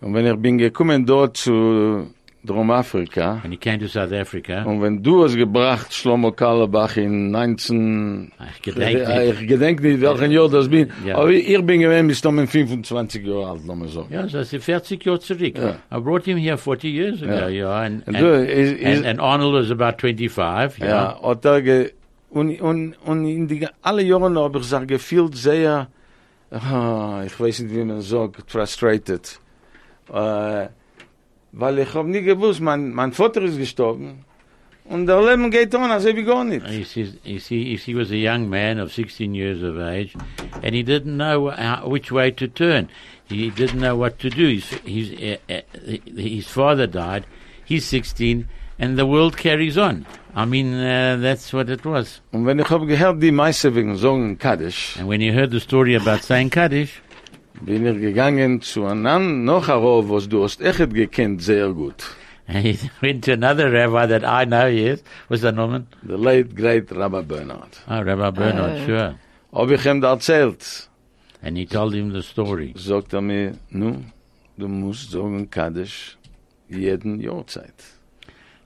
Und 0.00 0.14
wenn 0.14 0.26
ich 0.26 0.36
bin 0.36 0.56
gekommen 0.56 1.04
dort 1.04 1.36
zu 1.36 2.06
Dromafrika, 2.44 3.40
When 3.42 3.52
he 3.52 3.56
came 3.56 3.78
to 3.78 3.86
South 3.88 4.12
Africa, 4.12 4.64
und 4.64 4.82
wenn 4.82 5.00
du 5.02 5.22
hast 5.22 5.36
gebracht 5.36 5.92
Shlomo 5.94 6.32
Karlebach 6.32 6.96
in 6.96 7.30
19... 7.30 8.32
ich 8.56 8.62
gedenk 8.62 8.98
Ja, 8.98 9.18
nicht. 9.20 9.40
ich 9.42 9.46
gedenk 9.48 9.80
nicht, 9.82 10.00
welchen 10.00 10.30
Jahr 10.32 10.48
das 10.48 10.68
bin. 10.68 10.90
Ja. 11.06 11.18
Aber 11.18 11.30
ich 11.30 11.64
bin 11.64 11.80
gewesen 11.80 12.08
bis 12.08 12.20
dann 12.20 12.44
25 12.46 13.24
Jahre 13.24 13.50
alt, 13.50 13.64
noch 13.64 13.76
mal 13.76 13.86
so. 13.88 14.06
Yeah, 14.10 14.26
so 14.28 14.40
it's 14.40 14.50
40 14.64 15.04
Jahre 15.04 15.20
zurück. 15.20 15.56
Yeah. 15.56 15.76
I 15.92 16.00
brought 16.00 16.24
him 16.24 16.36
here 16.36 16.56
40 16.58 16.88
years 16.88 17.22
ago, 17.22 17.32
Yeah. 17.32 17.48
yeah. 17.48 17.80
and, 17.86 18.02
And 18.08 18.16
and, 18.16 18.24
du, 18.26 18.44
is- 18.44 18.72
is- 18.72 18.96
and, 18.98 19.06
and 19.06 19.20
Arnold 19.20 19.54
was 19.54 19.70
about 19.70 20.00
25, 20.00 20.78
yeah. 20.80 20.88
Ja, 20.88 21.20
hat 21.22 21.44
er 21.44 21.62
ge, 21.62 21.92
und, 22.30 22.60
und, 22.60 22.94
und 23.04 23.24
in 23.26 23.46
die, 23.46 23.68
alle 23.82 24.02
Jahren 24.02 24.36
habe 24.36 24.58
ich 24.58 24.64
sich 24.64 24.86
gefühlt 24.88 25.36
sehr, 25.36 25.86
ah, 26.50 27.22
ich 27.24 27.38
weiß 27.38 27.60
nicht, 27.60 27.74
wie 27.74 27.84
man 27.84 28.00
sagt, 28.00 28.50
frustrated. 28.50 29.38
Äh, 30.12 30.66
weil 31.52 31.78
ich 31.78 31.94
habe 31.94 32.08
nie 32.08 32.22
gewusst, 32.22 32.60
mein, 32.60 32.92
mein 32.92 33.12
Vater 33.12 33.42
ist 33.42 33.58
gestorben. 33.58 34.24
Und 34.84 35.06
der 35.06 35.22
Leben 35.22 35.50
geht 35.50 35.74
on, 35.74 35.90
also 35.90 36.14
wie 36.16 36.24
gar 36.24 36.44
nicht. 36.44 36.66
He 36.66 36.82
says, 36.82 37.16
you 37.24 37.38
see, 37.38 37.62
you 37.62 37.78
see, 37.78 37.92
he 37.92 37.94
was 37.94 38.10
a 38.10 38.16
young 38.16 38.50
man 38.50 38.80
of 38.80 38.92
16 38.92 39.32
years 39.32 39.62
of 39.62 39.78
age, 39.78 40.14
and 40.62 40.74
he 40.74 40.82
didn't 40.82 41.16
know 41.16 41.50
how, 41.50 41.88
which 41.88 42.10
way 42.10 42.32
to 42.32 42.48
turn. 42.48 42.88
He 43.28 43.50
didn't 43.50 43.80
know 43.80 43.96
what 43.96 44.18
to 44.18 44.28
do. 44.28 44.48
His, 44.48 44.68
his, 44.84 45.38
uh, 45.48 45.54
uh, 45.54 45.96
his 46.16 46.48
father 46.48 46.88
died. 46.88 47.26
He's 47.64 47.86
16, 47.86 48.48
and 48.78 48.98
the 48.98 49.06
world 49.06 49.36
carries 49.36 49.78
on. 49.78 50.04
I 50.34 50.46
mean, 50.46 50.74
uh, 50.74 51.16
that's 51.20 51.52
what 51.52 51.70
it 51.70 51.84
was. 51.84 52.20
Und 52.32 52.44
wenn 52.46 52.58
ich 52.58 52.68
habe 52.68 52.86
gehört, 52.86 53.22
die 53.22 53.30
meisten 53.30 53.74
wegen 53.74 54.38
Kaddish, 54.38 54.96
And 54.98 55.08
when 55.08 55.20
you 55.20 55.32
heard 55.32 55.52
the 55.52 55.60
story 55.60 55.94
about 55.94 56.22
saying 56.22 56.50
Kaddish, 56.50 57.00
bin 57.64 57.86
ich 57.86 58.00
gegangen 58.00 58.60
zu 58.60 58.84
einem 58.84 59.44
noch 59.44 59.68
herauf, 59.68 60.08
was 60.08 60.28
du 60.28 60.44
hast 60.44 60.60
echt 60.60 60.92
gekannt, 60.94 61.42
sehr 61.42 61.72
gut. 61.72 62.02
and 62.48 62.66
he 62.66 62.90
went 63.00 63.24
to 63.24 63.32
another 63.32 63.70
rabbi 63.70 64.06
that 64.06 64.24
I 64.24 64.44
know, 64.44 64.66
yes. 64.66 65.02
Was 65.28 65.42
that 65.42 65.54
Norman? 65.54 65.86
The 66.02 66.16
late, 66.16 66.54
great 66.54 66.90
Rabbi 66.90 67.22
Bernard. 67.22 67.78
Oh, 67.88 68.02
Rabbi 68.02 68.30
Bernard, 68.30 68.86
sure. 68.86 69.14
Hab 69.52 69.70
ich 69.70 69.86
ihm 69.86 70.00
da 70.00 70.12
erzählt. 70.12 70.88
And 71.42 71.56
he 71.56 71.66
told 71.66 71.94
him 71.94 72.12
the 72.12 72.22
story. 72.22 72.74
sagt 72.76 73.12
er 73.12 73.20
mir, 73.20 73.54
nu, 73.70 74.04
du 74.56 74.68
musst 74.68 75.10
sagen 75.10 75.50
Kaddish 75.50 76.16
jeden 76.68 77.20
Jahrzeit. 77.20 77.74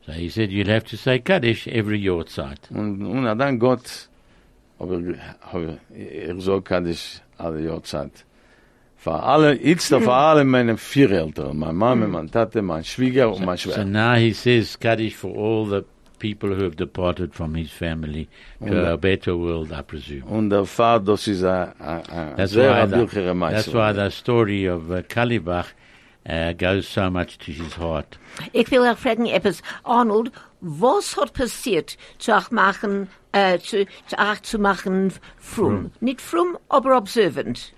So 0.05 0.13
he 0.13 0.29
said, 0.29 0.51
you'll 0.51 0.69
have 0.69 0.85
to 0.85 0.97
say 0.97 1.19
Kaddish 1.19 1.67
every 1.67 1.99
Yortzeit. 1.99 2.71
Und, 2.71 3.05
und 3.05 3.25
dann 3.39 3.59
Gott, 3.59 4.09
aber 4.79 5.01
hab 5.41 5.63
ich, 5.63 6.29
ich 6.29 6.45
sag 6.45 6.65
Kaddish 6.65 7.21
alle 7.39 7.61
Jahrzeit. 7.61 8.25
Für 9.07 9.23
alle, 9.23 9.55
jetzt 9.63 9.87
für 9.87 10.13
alle 10.13 10.45
meine 10.45 10.77
vier 10.77 11.13
Eltern, 11.13 11.59
meine 11.59 11.75
Mama, 11.75 12.09
meine 12.09 12.29
Tate, 12.29 12.61
mein 12.61 12.83
Schwieger 12.83 13.33
und 13.33 13.47
mein 13.47 13.57
So 13.57 13.71
Schwester. 13.71 13.85
now 13.85 14.15
he 14.17 14.33
says 14.33 14.77
Kaddish 14.77 15.15
for 15.15 15.31
all 15.37 15.65
the 15.65 15.85
people 16.19 16.51
who 16.51 16.65
have 16.65 16.75
departed 16.75 17.33
from 17.33 17.55
his 17.55 17.71
family 17.71 18.27
to 18.67 18.93
a 18.95 18.97
better 18.97 19.37
world, 19.37 19.71
I 19.71 19.83
presume. 19.83 20.25
Und 20.25 20.51
der 20.51 20.65
Vater, 20.65 21.05
das 21.05 21.29
ist 21.29 21.45
ein, 21.45 21.73
ein, 21.81 22.03
ein 22.11 22.37
That's 22.37 22.51
sehr 22.51 22.89
the, 22.89 23.33
Meister. 23.33 23.71
that's 23.71 23.73
why 23.73 23.93
the 23.95 24.11
story 24.11 24.69
of 24.69 24.91
uh, 24.91 25.03
Kalibach 25.09 25.67
uh, 26.29 26.53
goes 26.55 26.93
so 26.93 27.09
much 27.09 27.39
to 27.39 27.53
his 27.53 27.79
heart. 27.79 28.19
Ich 28.53 28.69
will 28.73 28.81
auch 28.81 28.99
fragen 28.99 29.27
etwas. 29.27 29.63
Arnold, 29.85 30.33
was 30.61 31.17
hat 31.17 31.33
passiert 31.33 31.97
zu 32.19 32.37
auch 32.37 32.51
machen, 32.51 33.07
äh, 33.31 33.61
zu, 33.61 33.87
zu 34.09 34.19
auch 34.19 34.41
zu 34.43 34.59
machen 34.59 35.13
frum? 35.39 35.93
Nicht 36.01 36.21
frum, 36.21 36.59
aber 36.69 36.97
observant. 36.97 37.73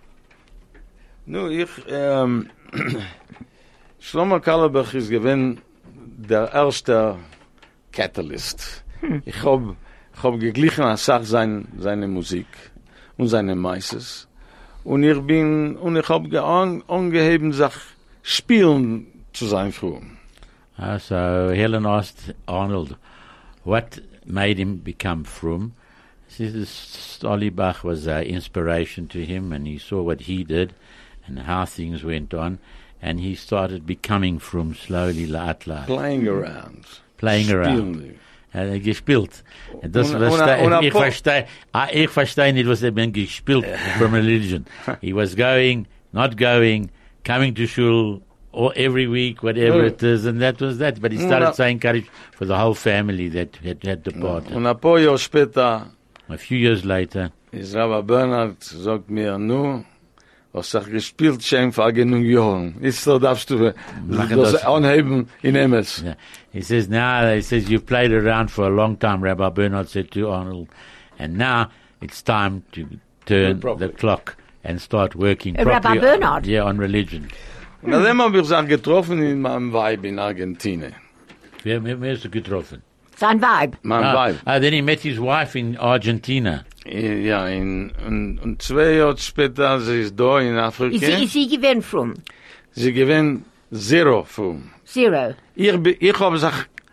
Nu, 1.30 1.50
ich, 1.50 1.68
ähm, 1.90 2.48
Shlomo 4.00 4.40
Kalabach 4.40 4.94
ist 4.94 5.10
gewinn 5.10 5.60
der 5.92 6.50
erste 6.54 7.16
Catalyst. 7.92 8.82
Ich 9.26 9.42
hab, 9.44 9.60
ich 10.14 10.22
hab 10.22 10.40
geglichen 10.40 10.96
Sach 10.96 11.24
sein, 11.24 11.68
seine 11.78 12.08
Musik 12.08 12.46
und 13.18 13.28
seine 13.28 13.56
Meises. 13.56 14.26
Und 14.84 15.02
ich 15.02 15.20
bin, 15.20 15.76
und 15.76 15.96
ich 15.96 16.08
hab 16.08 16.24
angeheben, 16.32 17.52
sich 17.52 17.74
spielen 18.22 19.08
zu 19.34 19.44
sein. 19.44 19.74
Uh, 20.78 20.98
so 20.98 21.14
Helen 21.14 21.84
asked 21.84 22.34
Arnold, 22.46 22.96
what 23.64 24.00
made 24.24 24.56
him 24.56 24.78
become 24.78 25.26
frum? 25.26 25.74
He 26.26 26.48
says 26.48 26.70
Stolibach 26.70 27.84
was 27.84 28.06
an 28.06 28.22
inspiration 28.22 29.08
to 29.08 29.18
him, 29.18 29.52
and 29.52 29.66
he 29.66 29.76
saw 29.76 30.02
what 30.02 30.22
he 30.22 30.42
did 30.42 30.72
and 31.28 31.40
how 31.46 31.64
things 31.64 32.02
went 32.04 32.32
on, 32.34 32.58
and 33.02 33.20
he 33.20 33.34
started 33.34 33.86
becoming 33.86 34.38
from 34.40 34.74
slowly, 34.74 35.26
laat 35.26 35.66
laat, 35.66 35.86
Playing 35.86 36.26
around. 36.28 36.84
playing 37.18 37.50
around. 37.50 37.94
Spielen. 37.96 38.14
Er 38.54 38.70
hat 38.72 38.82
gespielt. 38.82 39.44
Das 39.82 40.10
Und- 40.10 40.20
verste- 40.22 40.58
und- 40.64 40.72
und- 40.72 40.82
ich 40.84 40.92
verstehe, 40.92 41.46
ich 41.92 42.08
verstehe 42.08 42.52
nicht, 42.52 42.66
was 42.68 42.82
er 42.82 42.90
ben 42.92 43.12
gespielt 43.12 43.66
from 43.98 44.14
religion. 44.14 44.64
He 45.02 45.12
was 45.14 45.36
going, 45.36 45.86
not 46.12 46.36
going, 46.38 46.90
coming 47.24 47.54
to 47.54 47.66
shul, 47.66 48.22
or 48.50 48.72
every 48.74 49.06
week, 49.06 49.42
whatever 49.42 49.84
it 49.84 50.02
is, 50.02 50.24
and 50.24 50.40
that 50.40 50.60
was 50.62 50.78
that. 50.78 50.98
But 51.00 51.12
he 51.12 51.18
started 51.18 51.54
saying 51.54 51.80
courage 51.80 52.06
for 52.32 52.46
the 52.46 52.56
whole 52.56 52.74
family 52.74 53.28
that 53.28 53.56
had, 53.62 53.84
had 53.86 54.02
departed. 54.02 54.52
Und 54.56 54.66
ein 54.66 54.78
paar 54.80 54.98
Jahre 54.98 55.18
später 55.18 55.86
A 56.30 56.36
few 56.38 56.56
years 56.58 56.84
later, 56.84 57.30
ist 57.52 57.74
Rabbi 57.74 58.02
Bernhard 58.06 58.62
sagt 58.62 59.10
mir, 59.10 59.36
nu, 59.38 59.84
was 60.58 60.70
sag 60.70 60.90
gespielt 60.90 61.42
schon 61.42 61.72
vor 61.72 61.92
genug 61.92 62.24
Jahren. 62.24 62.74
Ist 62.80 63.02
so 63.04 63.18
darfst 63.18 63.50
du 63.50 63.72
das 64.08 64.28
das. 64.52 64.64
anheben 64.64 65.28
in 65.42 65.54
Emes. 65.56 66.02
yeah, 66.04 66.14
he 66.52 66.60
says, 66.62 66.88
now, 66.88 67.34
he 67.34 67.40
says, 67.42 67.68
you've 67.70 67.86
played 67.86 68.12
around 68.12 68.50
for 68.50 68.64
a 68.66 68.70
long 68.70 68.96
time, 68.98 69.22
Rabbi 69.22 69.48
Bernhard 69.50 69.88
said 69.88 70.10
to 70.12 70.28
Arnold, 70.28 70.68
and 71.18 71.36
now 71.38 71.68
it's 72.00 72.22
time 72.22 72.62
to 72.72 72.86
turn 73.26 73.60
the 73.78 73.88
clock 73.88 74.36
and 74.64 74.80
start 74.80 75.14
working 75.14 75.56
Uh, 75.58 75.64
Rabbi 75.64 75.80
properly. 75.80 76.00
Bernhard? 76.00 76.46
Yeah, 76.46 76.64
on 76.64 76.78
religion. 76.78 77.28
Und 77.82 77.92
dann 77.92 78.18
hab 78.20 78.34
ich 78.34 78.46
sich 78.46 78.66
getroffen 78.68 79.22
in 79.22 79.40
meinem 79.40 79.72
Weib 79.72 80.04
in 80.04 80.18
Argentinien. 80.18 80.94
Wer, 81.62 81.82
wer, 81.84 82.00
wer 82.00 82.12
ist 82.12 82.24
er 82.24 82.30
getroffen? 82.30 82.82
Sein 83.18 83.40
Vibe. 83.40 83.76
Mein 83.82 84.04
Ah, 84.04 84.14
Weib. 84.14 84.36
ah, 84.44 84.60
then 84.60 84.72
he 84.72 84.80
met 84.82 85.00
his 85.00 85.18
wife 85.18 85.58
in 85.58 85.76
Argentina. 85.76 86.64
Ja, 86.86 87.46
in, 87.48 87.90
und, 88.06 88.38
und 88.38 88.62
zwei 88.62 88.92
Jahre 88.92 89.18
später, 89.18 89.80
sie 89.80 90.02
ist 90.02 90.14
da 90.18 90.38
in 90.38 90.54
Is 90.54 90.62
Afrika. 90.62 91.06
he, 91.06 91.24
is 91.24 91.32
he 91.32 91.48
given 91.48 91.82
frum? 91.82 92.14
Sie 92.72 92.92
gewinnt 92.92 93.44
Zero 93.74 94.22
von. 94.24 94.70
Zero. 94.86 95.34
Ich, 95.56 95.76
bi- 95.82 95.96
ich 96.00 96.18
hab 96.20 96.36
sich 96.36 96.50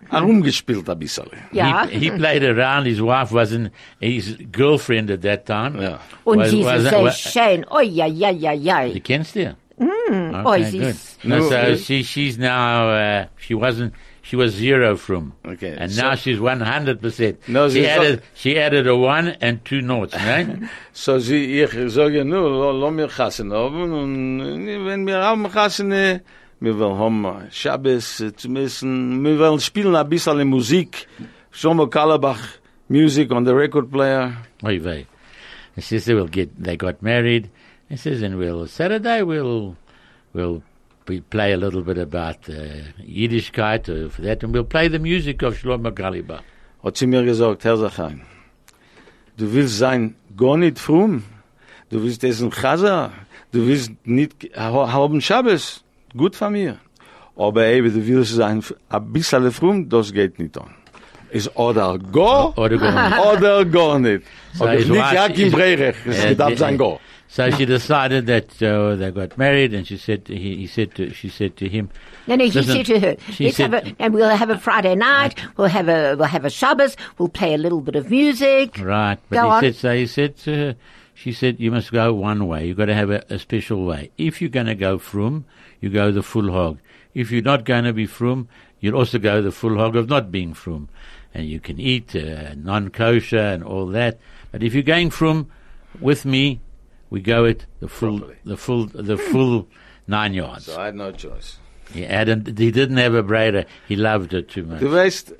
herumgespielt 0.10 0.90
ein 0.90 1.00
bisschen. 1.00 1.26
Ja. 1.52 1.86
He, 1.88 2.00
he 2.00 2.12
played 2.12 2.44
around. 2.44 2.86
His 2.88 3.00
wife 3.02 3.32
wasn't 3.34 3.70
his 4.00 4.36
girlfriend 4.52 5.12
at 5.12 5.22
that 5.22 5.46
time. 5.46 5.82
Ja. 5.82 6.00
Und 6.24 6.40
Was- 6.40 6.50
sie 6.50 6.62
ist 6.62 6.66
was- 6.66 6.90
so 6.90 7.04
was- 7.04 7.20
schön. 7.20 7.66
Oi, 7.70 7.84
ja, 7.84 8.08
ja, 8.08 8.32
ja, 8.32 8.52
ja. 8.52 8.84
You 8.86 9.00
kennst 9.00 9.36
her? 9.36 9.56
Oh, 9.78 9.84
Okay, 10.50 10.64
sie 10.64 10.80
good. 10.80 10.96
No, 11.24 11.38
No, 11.38 11.50
so 11.50 11.76
she, 11.76 12.04
she's 12.04 12.38
now, 12.38 12.88
uh, 12.90 13.26
she 13.38 13.54
wasn't, 13.56 13.92
she 14.28 14.36
was 14.36 14.52
zero 14.54 14.98
from. 14.98 15.34
Okay, 15.46 15.76
And 15.78 15.92
so- 15.92 16.02
now 16.02 16.16
she's 16.16 16.40
100%. 16.40 17.48
No, 17.48 17.70
she 17.70 17.86
added, 17.86 18.24
she 18.34 18.58
added 18.58 18.88
a 18.88 18.96
one 18.96 19.28
and 19.40 19.64
two 19.64 19.82
noughts, 19.82 20.16
right? 20.32 20.48
So 20.94 21.20
sie, 21.20 21.62
ich 21.62 21.70
sage, 21.94 22.24
nu, 22.26 22.42
lo, 22.42 22.72
lo 22.72 22.90
mir 22.92 23.08
chassen 23.08 23.52
haben, 23.54 23.94
und 23.94 24.40
wenn 24.86 25.06
wir 25.06 25.22
haben 25.22 25.46
chassen, 25.52 25.92
äh, 25.92 26.20
wir 26.60 26.74
wollen 26.80 26.98
haben 26.98 27.48
Shabbos 27.52 28.20
äh, 28.22 28.34
zu 28.36 28.50
müssen, 28.50 29.24
wir 29.24 29.38
wollen 29.38 29.60
spielen 29.60 29.96
ein 29.96 30.10
bisschen 30.10 30.48
Musik, 30.48 31.08
Shomo 31.52 31.86
Kalabach, 31.88 32.40
Music 32.90 33.32
on 33.32 33.46
the 33.46 33.54
record 33.54 33.92
player. 33.92 34.34
Oy 34.64 34.80
vey. 34.80 35.06
She 35.78 36.00
said, 36.00 36.16
we'll 36.16 36.28
get, 36.28 36.50
they 36.58 36.78
got 36.78 37.02
married. 37.04 37.50
He 37.90 37.98
says, 37.98 38.22
and 38.24 38.38
we'll, 38.40 38.66
Saturday 38.66 39.22
we'll, 39.24 39.76
we'll 40.34 40.64
we 41.08 41.22
play 41.22 41.54
a 41.54 41.58
little 41.58 41.82
bit 41.84 41.98
about 41.98 42.48
uh, 42.50 42.54
Yiddishkeit 43.02 43.88
or 43.90 44.10
for 44.10 44.22
that, 44.24 44.44
and 44.44 44.54
we'll 44.54 44.64
play 44.64 44.88
the 44.88 45.00
music 45.00 45.42
of 45.44 45.56
Shlomo 45.58 45.92
Galiba. 45.92 46.42
Hat 46.84 46.98
sie 46.98 47.08
mir 47.08 47.24
gesagt, 47.24 47.64
Herr 47.64 47.78
Zachain, 47.78 48.22
du 49.38 49.52
willst 49.54 49.78
sein 49.78 50.16
gar 50.38 50.58
nicht 50.58 50.80
frum, 50.80 51.24
du 51.90 52.02
willst 52.04 52.24
essen 52.24 52.52
Chaza, 52.52 53.12
du 53.52 53.68
willst 53.68 53.92
nicht 54.06 54.50
ha- 54.56 54.92
haben 54.92 55.22
Shabbos, 55.22 55.84
gut 56.16 56.36
von 56.36 56.54
mir. 56.54 56.78
Aber 57.36 57.66
eben, 57.68 57.94
du 57.94 58.06
willst 58.08 58.34
sein 58.36 58.64
ein 58.90 59.14
bisschen 59.14 59.52
frum, 59.52 59.90
das 59.90 60.14
geht 60.14 60.40
nicht 60.40 60.58
an. 60.58 60.74
Ist 61.32 61.54
oder 61.58 61.98
go, 62.00 62.54
Oder 62.56 62.78
nicht. 62.78 63.20
oder 63.34 63.66
gar 63.66 64.00
nicht. 64.00 64.24
So 64.54 64.64
Aber 64.64 64.76
nicht 64.76 64.88
Jakim 64.90 65.46
his- 65.46 65.54
Breirech, 65.54 65.96
es 66.06 66.26
Uh, 66.32 66.36
darf 66.36 66.58
sein 66.58 66.78
go. 66.78 67.00
So 67.36 67.52
she 67.52 67.66
decided 67.66 68.28
that 68.28 68.64
uh, 68.64 68.96
they 68.96 69.12
got 69.12 69.38
married, 69.38 69.74
and 69.74 69.86
she 69.86 69.98
said, 69.98 70.24
to, 70.28 70.36
he, 70.38 70.56
he 70.56 70.68
said, 70.68 70.96
to, 70.96 71.14
she 71.14 71.28
said 71.28 71.58
to 71.58 71.68
him, 71.68 71.90
No, 72.28 72.36
no, 72.38 72.46
he 72.46 72.52
said 72.64 72.86
to 72.86 72.98
her, 73.02 73.18
she 73.34 73.44
let's 73.46 73.58
said- 73.58 73.74
have 73.74 73.86
a, 73.88 73.96
and 74.00 74.14
we'll 74.14 74.30
have 74.30 74.50
a 74.50 74.58
Friday 74.58 74.96
night, 74.96 75.38
we'll 75.58 75.68
have 75.68 75.90
a, 75.90 76.16
we'll 76.16 76.30
have 76.30 76.46
a 76.46 76.50
Shabbos, 76.50 76.96
we'll 77.18 77.28
play 77.28 77.54
a 77.54 77.58
little 77.58 77.82
bit 77.82 77.98
of 77.98 78.10
music. 78.10 78.80
Right, 78.80 79.20
but 79.30 79.36
Go 79.36 79.42
he 79.44 79.50
on. 79.50 79.62
said 79.64 79.76
so. 79.76 79.94
He 79.94 80.08
said 80.08 80.38
to 80.38 80.56
her, 80.56 80.76
she 81.14 81.34
said, 81.34 81.60
"You 81.60 81.72
must 81.72 81.92
go 81.92 82.14
one 82.14 82.48
way. 82.48 82.68
You've 82.68 82.78
got 82.78 82.86
to 82.86 82.96
have 82.96 83.10
a, 83.10 83.22
a 83.30 83.38
special 83.38 83.84
way. 83.84 84.12
If 84.18 84.40
you're 84.40 84.50
going 84.50 84.68
to 84.68 84.76
go 84.76 84.98
frum, 84.98 85.44
you 85.82 85.90
go 85.90 86.12
the 86.14 86.24
full 86.24 86.50
hog. 86.54 86.80
If 87.14 87.32
you're 87.32 87.42
not 87.42 87.66
going 87.66 87.84
to 87.84 87.92
be 87.92 88.06
frum, 88.06 88.48
you'll 88.80 88.96
also 88.96 89.20
go 89.20 89.42
the 89.42 89.52
full 89.52 89.78
hog 89.78 89.98
of 89.98 90.08
not 90.08 90.32
being 90.32 90.54
frum, 90.54 90.88
and 91.34 91.50
you 91.50 91.60
can 91.60 91.82
eat 91.82 92.16
uh, 92.16 92.54
non-kosher 92.56 93.38
and 93.38 93.62
all 93.62 93.88
that. 93.88 94.20
But 94.54 94.64
if 94.64 94.74
you're 94.74 94.84
going 94.84 95.10
frum 95.10 95.52
with 96.00 96.24
me, 96.26 96.62
we 97.16 97.22
go 97.22 97.46
it 97.46 97.66
the 97.80 97.88
full, 97.88 98.20
Properly. 98.20 98.38
the 98.44 98.58
full, 98.58 98.86
the 98.88 99.18
full 99.18 99.68
nine 100.06 100.34
yards. 100.34 100.66
So 100.66 100.78
I 100.78 100.86
had 100.88 100.96
no 100.96 101.12
choice. 101.12 101.58
He 101.94 102.02
hadn't, 102.04 102.58
he 102.60 102.72
didn't 102.72 102.98
have 102.98 103.14
a 103.14 103.24
braider. 103.24 103.66
He 103.88 103.96
loved 103.96 104.34
it 104.34 104.50
too 104.50 104.64
much. 104.64 104.82
Du 104.82 104.92
weißt, 104.92 105.34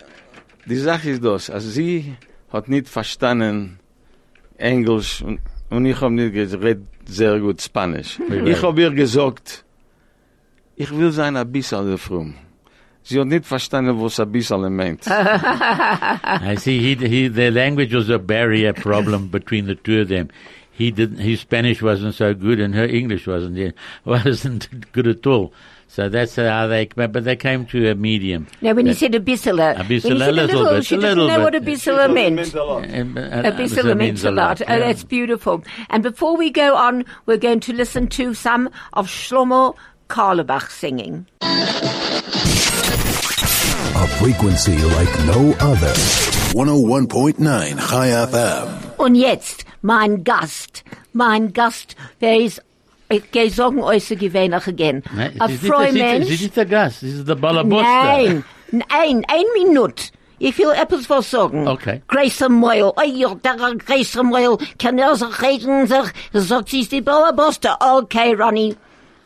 die 0.68 0.78
Sache 0.78 1.10
ist 1.10 1.22
das, 1.24 1.50
also 1.50 1.70
sie 1.70 2.16
hat 2.52 2.70
nicht 2.70 2.88
verstanden 2.88 3.80
Englisch 4.58 5.22
und, 5.22 5.40
und 5.70 5.86
ich 5.86 6.00
hab 6.00 6.12
nicht 6.12 6.34
geredet 6.34 6.88
sehr 7.06 7.40
gut 7.40 7.62
Spanisch. 7.62 8.20
Wie 8.30 8.52
Ich 8.52 8.64
hab 8.64 8.78
ihr 8.80 8.92
gesagt, 8.92 9.66
ich 10.78 10.92
will 10.98 11.12
sein 11.12 11.36
ein 11.36 11.52
bisschen 11.52 11.98
frum. 11.98 12.36
Sie 13.04 13.20
hat 13.20 13.28
nicht 13.28 13.46
verstanden, 13.46 14.02
was 14.02 14.20
ein 14.20 14.32
bisschen 14.32 14.64
er 14.64 14.70
meint. 14.72 15.06
I 15.08 16.56
see. 16.58 16.80
He, 16.80 16.96
he, 16.96 17.28
their 17.30 17.52
language 17.52 17.94
was 17.94 18.10
a 18.10 18.18
barrier 18.18 18.74
problem 18.74 19.28
between 19.30 19.68
the 19.68 19.76
two 19.76 20.02
of 20.02 20.08
them. 20.08 20.30
He 20.78 20.92
didn't. 20.92 21.20
His 21.20 21.40
Spanish 21.40 21.82
wasn't 21.82 22.16
so 22.16 22.34
good, 22.34 22.60
and 22.60 22.76
her 22.76 22.86
English 22.86 23.28
wasn't 23.28 23.74
wasn't 24.06 24.92
good 24.92 25.08
at 25.08 25.26
all. 25.26 25.54
So 25.88 26.10
that's 26.10 26.36
how 26.36 26.68
they. 26.68 26.88
But 26.94 27.14
but 27.14 27.24
they 27.24 27.38
came 27.38 27.66
to 27.68 27.90
a 27.92 27.96
medium. 27.96 28.48
Now, 28.62 28.74
when 28.74 28.86
he 28.86 28.92
That- 28.92 29.00
said 29.00 29.16
a 29.16 29.20
bissela, 29.22 29.76
A 29.76 29.78
when 29.78 29.86
he 29.88 30.00
said 30.02 30.12
a 30.12 30.32
little 30.32 30.66
bit, 30.70 30.86
she 30.86 30.96
a 30.96 31.00
didn't 31.00 31.18
know 31.28 31.38
bit. 31.38 31.44
what 31.44 31.56
a 31.56 31.62
bissela 31.62 32.14
meant. 32.14 32.54
Um, 32.56 33.18
uh, 33.18 33.22
A 33.22 33.48
uh, 33.48 33.52
bissela 33.58 33.84
so 33.84 33.96
means 33.96 34.26
a 34.26 34.32
lot. 34.32 34.62
Oh, 34.62 34.80
that's 34.80 35.04
beautiful. 35.06 35.64
And 35.90 36.04
before 36.04 36.36
we 36.36 36.50
go 36.52 36.76
on, 36.76 37.06
we're 37.26 37.38
going 37.38 37.62
to 37.62 37.74
listen 37.74 38.08
to 38.10 38.34
some 38.34 38.70
of 38.94 39.08
Shlomo 39.08 39.76
Carlebach 40.10 40.70
singing. 40.70 41.26
A 43.98 44.08
frequency 44.20 44.78
like 44.78 45.26
no 45.26 45.54
other. 45.60 45.94
101.9 46.54 47.40
Chai 47.90 48.08
FM. 48.10 48.68
Und 48.98 49.16
jetzt, 49.16 49.66
mein 49.86 50.24
Gast, 50.24 50.84
mein 51.14 51.54
Gast, 51.54 51.96
wer 52.20 52.38
ist, 52.40 52.62
ich 53.10 53.30
gehe 53.32 53.50
sagen, 53.52 53.80
äußer 53.84 54.16
gewöhnlich 54.16 54.68
again. 54.68 55.04
Nein, 55.16 55.34
Ein 55.40 55.52
nicht- 56.20 56.32
es 56.32 56.42
ist- 56.42 56.58
der 56.58 56.66
Gast. 56.66 57.04
Es 57.04 57.14
ist 57.14 57.28
der 57.28 57.36
Balabosta. 57.36 58.04
Nein, 58.04 58.44
nein, 58.72 59.24
ein 59.36 59.48
Minut. 59.64 60.12
Ich 60.40 60.58
will 60.58 60.72
etwas 60.72 61.10
was 61.10 61.30
sagen. 61.32 61.68
Okay. 61.68 62.02
Grace 62.08 62.50
Moyle, 62.50 62.92
oh 62.98 63.02
ja, 63.22 63.34
der 63.36 63.56
Grace 63.78 64.16
Moyle, 64.22 64.58
kann 64.80 64.98
er 64.98 65.16
sich 65.16 65.42
reden, 65.42 65.88
sich, 65.88 66.08
sagt 66.34 66.70
sie 66.70 66.82
ist 66.82 66.92
die 66.92 67.02
Ballaboster. 67.02 67.78
Okay, 67.80 68.34
Ronny. 68.34 68.76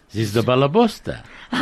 Sie 0.09 0.23
ist 0.23 0.35
der 0.35 0.43
Balabosta. 0.43 1.15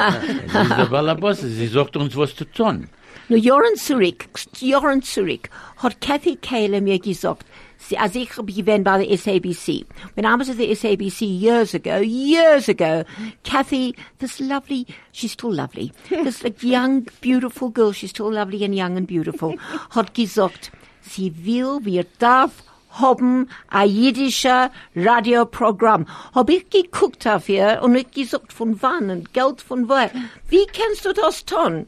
Sie 0.52 0.58
ist 0.58 0.78
der 0.78 0.86
Balabosta. 0.86 1.48
Sie 1.48 1.68
sagt 1.68 1.96
uns, 1.98 2.16
was 2.18 2.36
zu 2.36 2.46
tun. 2.46 2.90
Nur 3.30 3.40
Jahren 3.40 3.76
zurück, 3.76 4.26
Jahren 4.60 5.02
zurück, 5.02 5.50
hat 5.78 6.00
Kathy 6.00 6.38
Kaler 6.38 6.80
mir 6.80 6.98
gesagt, 6.98 7.46
sie, 7.78 7.98
als 7.98 8.16
ich 8.16 8.30
gewesen 8.30 8.86
bei 8.86 9.04
der 9.04 9.18
SABC, 9.18 9.86
when 10.16 10.26
I 10.26 10.40
was 10.40 10.50
at 10.50 10.56
the 10.56 10.74
SABC 10.74 11.26
years 11.26 11.76
ago, 11.76 11.98
years 11.98 12.70
ago, 12.70 13.04
Kathy, 13.44 13.96
this 14.20 14.40
lovely, 14.40 14.86
she's 15.12 15.34
still 15.34 15.54
lovely, 15.54 15.92
this 16.10 16.42
like, 16.42 16.64
young, 16.64 17.06
beautiful 17.20 17.70
girl, 17.70 17.92
she's 17.92 18.12
still 18.12 18.32
lovely 18.32 18.64
and 18.64 18.74
young 18.74 18.96
and 18.96 19.08
beautiful, 19.08 19.56
hat 19.90 20.14
gesagt, 20.14 20.72
sie 21.02 21.34
will, 21.44 21.84
wir 21.84 22.06
darf 22.20 22.64
haben 22.92 23.50
ein 23.68 23.90
jiddischer 23.90 24.72
Radioprogramm. 24.96 26.08
Hab 26.34 26.50
ich 26.50 26.68
geguckt 26.70 27.28
auf 27.28 27.48
ihr 27.48 27.82
und 27.84 27.96
ich 27.96 28.10
gesagt, 28.10 28.54
von 28.54 28.82
wann 28.82 29.12
und 29.12 29.34
Geld 29.34 29.62
von 29.62 29.88
woher. 29.88 30.10
Wie 30.50 30.66
kannst 30.66 31.06
du 31.06 31.14
das 31.14 31.46
tun? 31.46 31.86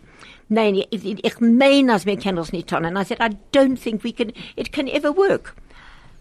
Nein, 0.49 0.83
ich, 0.89 1.39
meine, 1.39 2.05
wir 2.05 2.17
können 2.17 2.37
das 2.37 2.51
nicht 2.51 2.69
tun. 2.69 2.83
And 2.83 2.97
I 2.97 3.03
said, 3.03 3.19
I 3.21 3.37
don't 3.51 3.77
think 3.77 4.03
we 4.03 4.11
can, 4.11 4.33
it 4.55 4.71
can 4.71 4.87
ever 4.87 5.15
work. 5.15 5.55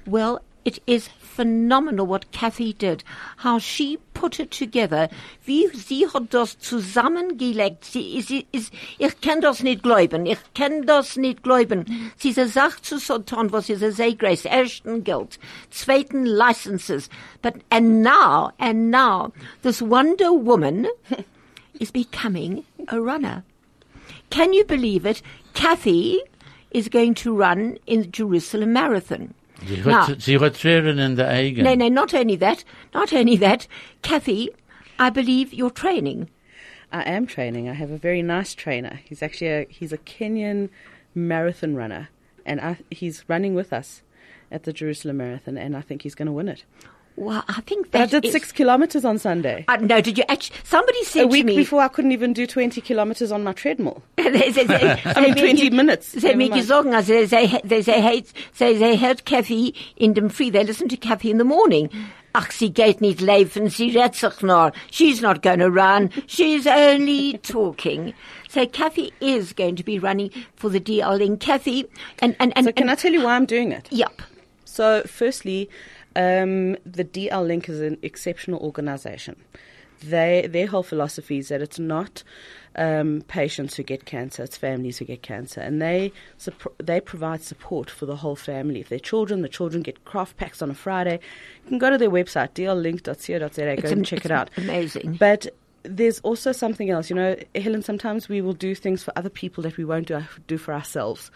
Well, 0.05 0.41
it 0.67 0.83
is 0.87 1.09
phenomenal 1.23 2.07
what 2.07 2.31
Kathy 2.31 2.75
did. 2.75 3.03
How 3.39 3.59
she 3.59 3.97
put 4.13 4.39
it 4.39 4.51
together. 4.51 5.09
Wie 5.47 5.69
sie 5.69 6.07
hat 6.07 6.35
das 6.35 6.59
zusammengelegt. 6.59 7.87
Sie, 7.87 8.21
sie 8.21 8.47
ist, 8.53 8.71
ich 8.99 9.19
kann 9.23 9.41
das 9.41 9.63
nicht 9.63 9.83
glauben. 9.83 10.27
Ich 10.27 10.39
kann 10.55 10.85
das 10.85 11.17
nicht 11.17 11.43
glauben. 11.43 12.13
Sie 12.19 12.35
eine 12.37 12.49
Sache 12.49 12.83
zu 12.83 12.99
so 12.99 13.19
tun, 13.19 13.51
was 13.51 13.71
ist 13.71 13.97
sehr 13.97 14.15
grace. 14.15 14.45
Ersten 14.45 15.05
Geld. 15.05 15.39
Zweiten 15.71 16.27
licenses. 16.27 17.09
But, 17.41 17.55
and 17.71 18.03
now, 18.03 18.51
and 18.59 18.91
now, 18.91 19.33
this 19.63 19.81
Wonder 19.81 20.33
Woman 20.33 20.87
is 21.81 21.91
becoming 21.91 22.65
a 22.89 23.01
runner. 23.01 23.43
Can 24.31 24.53
you 24.53 24.65
believe 24.65 25.07
it? 25.07 25.23
Kathy 25.55 26.21
is 26.71 26.89
going 26.89 27.15
to 27.15 27.35
run 27.35 27.79
in 27.87 28.01
the 28.03 28.07
Jerusalem 28.07 28.73
Marathon. 28.73 29.35
Sie 29.67 29.77
Now- 29.81 30.07
hat, 30.07 30.23
sie 30.23 30.39
hat 30.39 30.65
in 30.65 31.17
der 31.17 31.27
Augen. 31.29 31.65
No, 31.65 31.75
no, 31.75 31.89
not 31.89 32.15
only 32.15 32.37
that, 32.37 32.63
not 32.95 33.13
only 33.13 33.37
that, 33.37 33.67
Kathy, 34.03 34.51
I 34.99 35.11
believe 35.11 35.53
you're 35.53 35.71
training. 35.71 36.29
I 36.93 37.03
am 37.03 37.27
training. 37.27 37.69
I 37.69 37.73
have 37.75 37.91
a 37.91 37.99
very 37.99 38.23
nice 38.23 38.55
trainer. 38.55 39.01
He's 39.05 39.23
actually 39.23 39.49
a, 39.49 39.67
he's 39.69 39.93
a 39.93 39.99
Kenyan 39.99 40.71
marathon 41.15 41.75
runner, 41.75 42.09
and 42.47 42.61
I, 42.61 42.79
he's 42.91 43.25
running 43.29 43.55
with 43.55 43.73
us 43.73 44.03
at 44.51 44.63
the 44.63 44.73
Jerusalem 44.73 45.19
Marathon, 45.19 45.59
and 45.59 45.77
I 45.77 45.81
think 45.83 46.03
he's 46.03 46.15
going 46.15 46.27
to 46.27 46.33
win 46.33 46.49
it. 46.49 46.65
Well, 47.19 47.43
I 47.49 47.61
think 47.63 47.91
But 47.91 48.01
I 48.03 48.07
did 48.07 48.25
is- 48.27 48.33
six 48.33 48.53
kilometers 48.53 49.05
on 49.05 49.19
Sunday. 49.19 49.65
Uh, 49.67 49.77
no, 49.77 50.01
did 50.01 50.17
you 50.19 50.25
actually? 50.29 50.57
Somebody 50.63 51.03
said 51.05 51.25
A 51.25 51.27
week 51.27 51.43
to 51.43 51.47
me. 51.47 51.57
before, 51.57 51.81
I 51.81 51.89
couldn't 51.89 52.13
even 52.13 52.33
do 52.33 52.47
20 52.47 52.81
kilometers 52.81 53.33
on 53.33 53.43
my 53.43 53.53
treadmill. 53.53 54.03
they, 54.17 54.31
they, 54.51 54.65
they, 54.65 55.01
I 55.05 55.21
mean, 55.21 55.35
20 55.35 55.71
minutes. 55.71 56.15
Haben 56.15 56.39
mir 56.39 56.49
Never 56.51 56.75
also 56.75 57.03
they, 57.03 57.27
they, 57.27 57.61
they, 57.65 57.81
they, 57.83 58.01
hate, 58.01 58.33
they, 58.59 58.79
they 58.79 58.97
heard 58.97 59.25
Kathy 59.25 59.75
in 59.97 60.13
dem 60.13 60.29
Free. 60.29 60.51
They 60.51 60.63
listen 60.63 60.89
to 60.91 60.97
Kathy 60.97 61.31
in 61.33 61.39
the 61.39 61.45
morning. 61.45 61.91
Ach, 62.35 62.53
sie 62.53 62.71
geht 62.71 63.01
nicht 63.01 63.21
laufen, 63.21 63.69
sie 63.69 63.91
redt 63.99 64.15
sich 64.15 64.43
nur. 64.43 64.71
She's 64.93 65.21
not 65.21 65.43
going 65.43 65.59
to 65.59 65.71
run. 65.71 66.11
She's 66.29 66.67
only 66.69 67.39
talking. 67.39 68.15
So 68.49 68.65
Kathy 68.67 69.13
is 69.21 69.53
going 69.55 69.75
to 69.77 69.83
be 69.83 69.99
running 69.99 70.31
for 70.55 70.69
the 70.69 70.79
DL 70.79 71.21
in 71.21 71.39
Kathy. 71.39 71.87
And, 72.21 72.37
and, 72.39 72.53
and, 72.57 72.67
So 72.67 72.73
can 72.73 72.83
and 72.85 72.91
I 72.93 72.95
tell 72.95 73.13
you 73.13 73.25
why 73.25 73.35
I'm 73.35 73.47
doing 73.47 73.73
it? 73.73 73.89
Yep. 73.91 74.23
So, 74.65 75.03
firstly, 75.07 75.69
um, 76.19 76.73
the 76.85 77.05
DL 77.05 77.47
Link 77.47 77.69
is 77.69 77.81
an 77.81 77.97
exceptional 78.03 78.61
organization. 78.61 79.37
They, 80.01 80.47
their 80.49 80.67
whole 80.67 80.83
philosophy 80.83 81.39
is 81.39 81.49
that 81.49 81.63
it's 81.63 81.79
not 81.79 82.23
um, 82.77 83.23
patients 83.29 83.75
who 83.77 83.83
get 83.85 84.05
cancer, 84.05 84.43
it's 84.43 84.57
families 84.57 84.99
who 84.99 85.05
get 85.05 85.23
cancer. 85.23 85.61
And 85.61 85.81
they, 85.81 86.13
they 86.79 87.01
provide 87.01 87.43
support 87.43 87.89
for 87.89 88.07
the 88.07 88.17
whole 88.17 88.37
family. 88.37 88.81
If 88.81 88.89
they're 88.89 88.99
children, 88.99 89.43
the 89.43 89.49
children 89.49 89.83
get 89.83 90.05
craft 90.05 90.37
packs 90.37 90.61
on 90.61 90.71
a 90.71 90.75
Friday. 90.75 91.21
You 91.65 91.69
can 91.69 91.79
go 91.79 91.91
to 91.91 91.99
their 91.99 92.11
website, 92.11 92.51
dllink.co.za, 92.53 93.49
go 93.49 93.73
It's 93.73 93.91
and 93.91 94.05
check 94.07 94.25
it 94.25 94.31
out. 94.31 94.51
amazing. 94.57 95.17
But 95.19 95.47
there's 95.85 96.21
also 96.21 96.53
something 96.53 96.91
else. 96.91 97.11
You 97.11 97.17
know, 97.17 97.37
Helen, 97.55 97.83
sometimes 97.83 98.29
we 98.29 98.41
will 98.41 98.53
do 98.53 98.75
things 98.75 99.03
for 99.03 99.13
other 99.17 99.31
people 99.31 99.63
that 99.63 99.77
we 99.77 99.85
won't 99.85 100.09
do, 100.09 100.23
do 100.47 100.59
for 100.59 100.75
ourselves. 100.75 101.31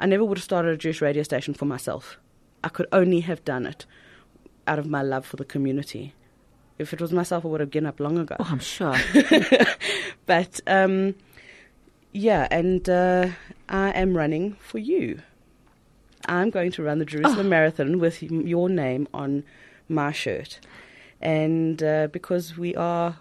I 0.00 0.06
never 0.06 0.24
would 0.24 0.38
have 0.38 0.44
started 0.44 0.72
a 0.72 0.76
Jewish 0.76 1.00
radio 1.00 1.22
station 1.22 1.54
for 1.54 1.64
myself. 1.64 2.18
I 2.64 2.68
could 2.68 2.86
only 2.92 3.20
have 3.20 3.44
done 3.44 3.66
it 3.66 3.86
out 4.66 4.78
of 4.78 4.86
my 4.86 5.02
love 5.02 5.26
for 5.26 5.36
the 5.36 5.44
community. 5.44 6.14
If 6.78 6.92
it 6.92 7.00
was 7.00 7.12
myself, 7.12 7.44
I 7.44 7.48
would 7.48 7.60
have 7.60 7.70
given 7.70 7.86
up 7.86 8.00
long 8.00 8.18
ago. 8.18 8.36
Oh, 8.40 8.48
I'm 8.50 8.58
sure. 8.58 8.96
But 10.26 10.60
um, 10.66 11.14
yeah, 12.12 12.48
and 12.50 12.88
uh, 12.88 13.28
I 13.68 13.90
am 13.90 14.16
running 14.16 14.54
for 14.54 14.78
you. 14.78 15.20
I'm 16.26 16.50
going 16.50 16.72
to 16.72 16.82
run 16.82 16.98
the 16.98 17.04
Jerusalem 17.04 17.50
Marathon 17.50 17.98
with 17.98 18.22
your 18.22 18.68
name 18.70 19.06
on 19.12 19.44
my 19.88 20.12
shirt, 20.12 20.60
and 21.20 21.82
uh, 21.82 22.08
because 22.10 22.56
we 22.56 22.74
are 22.74 23.18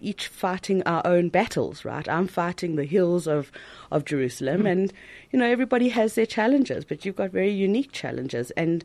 each 0.00 0.28
fighting 0.28 0.82
our 0.84 1.06
own 1.06 1.28
battles, 1.28 1.84
right? 1.84 2.08
I'm 2.08 2.26
fighting 2.26 2.76
the 2.76 2.84
hills 2.84 3.26
of 3.26 3.52
of 3.90 4.06
Jerusalem, 4.06 4.64
and 4.64 4.90
you 5.30 5.38
know 5.38 5.46
everybody 5.46 5.90
has 5.90 6.14
their 6.14 6.24
challenges, 6.26 6.86
but 6.86 7.04
you've 7.04 7.16
got 7.16 7.30
very 7.30 7.52
unique 7.52 7.92
challenges, 7.92 8.50
and. 8.52 8.84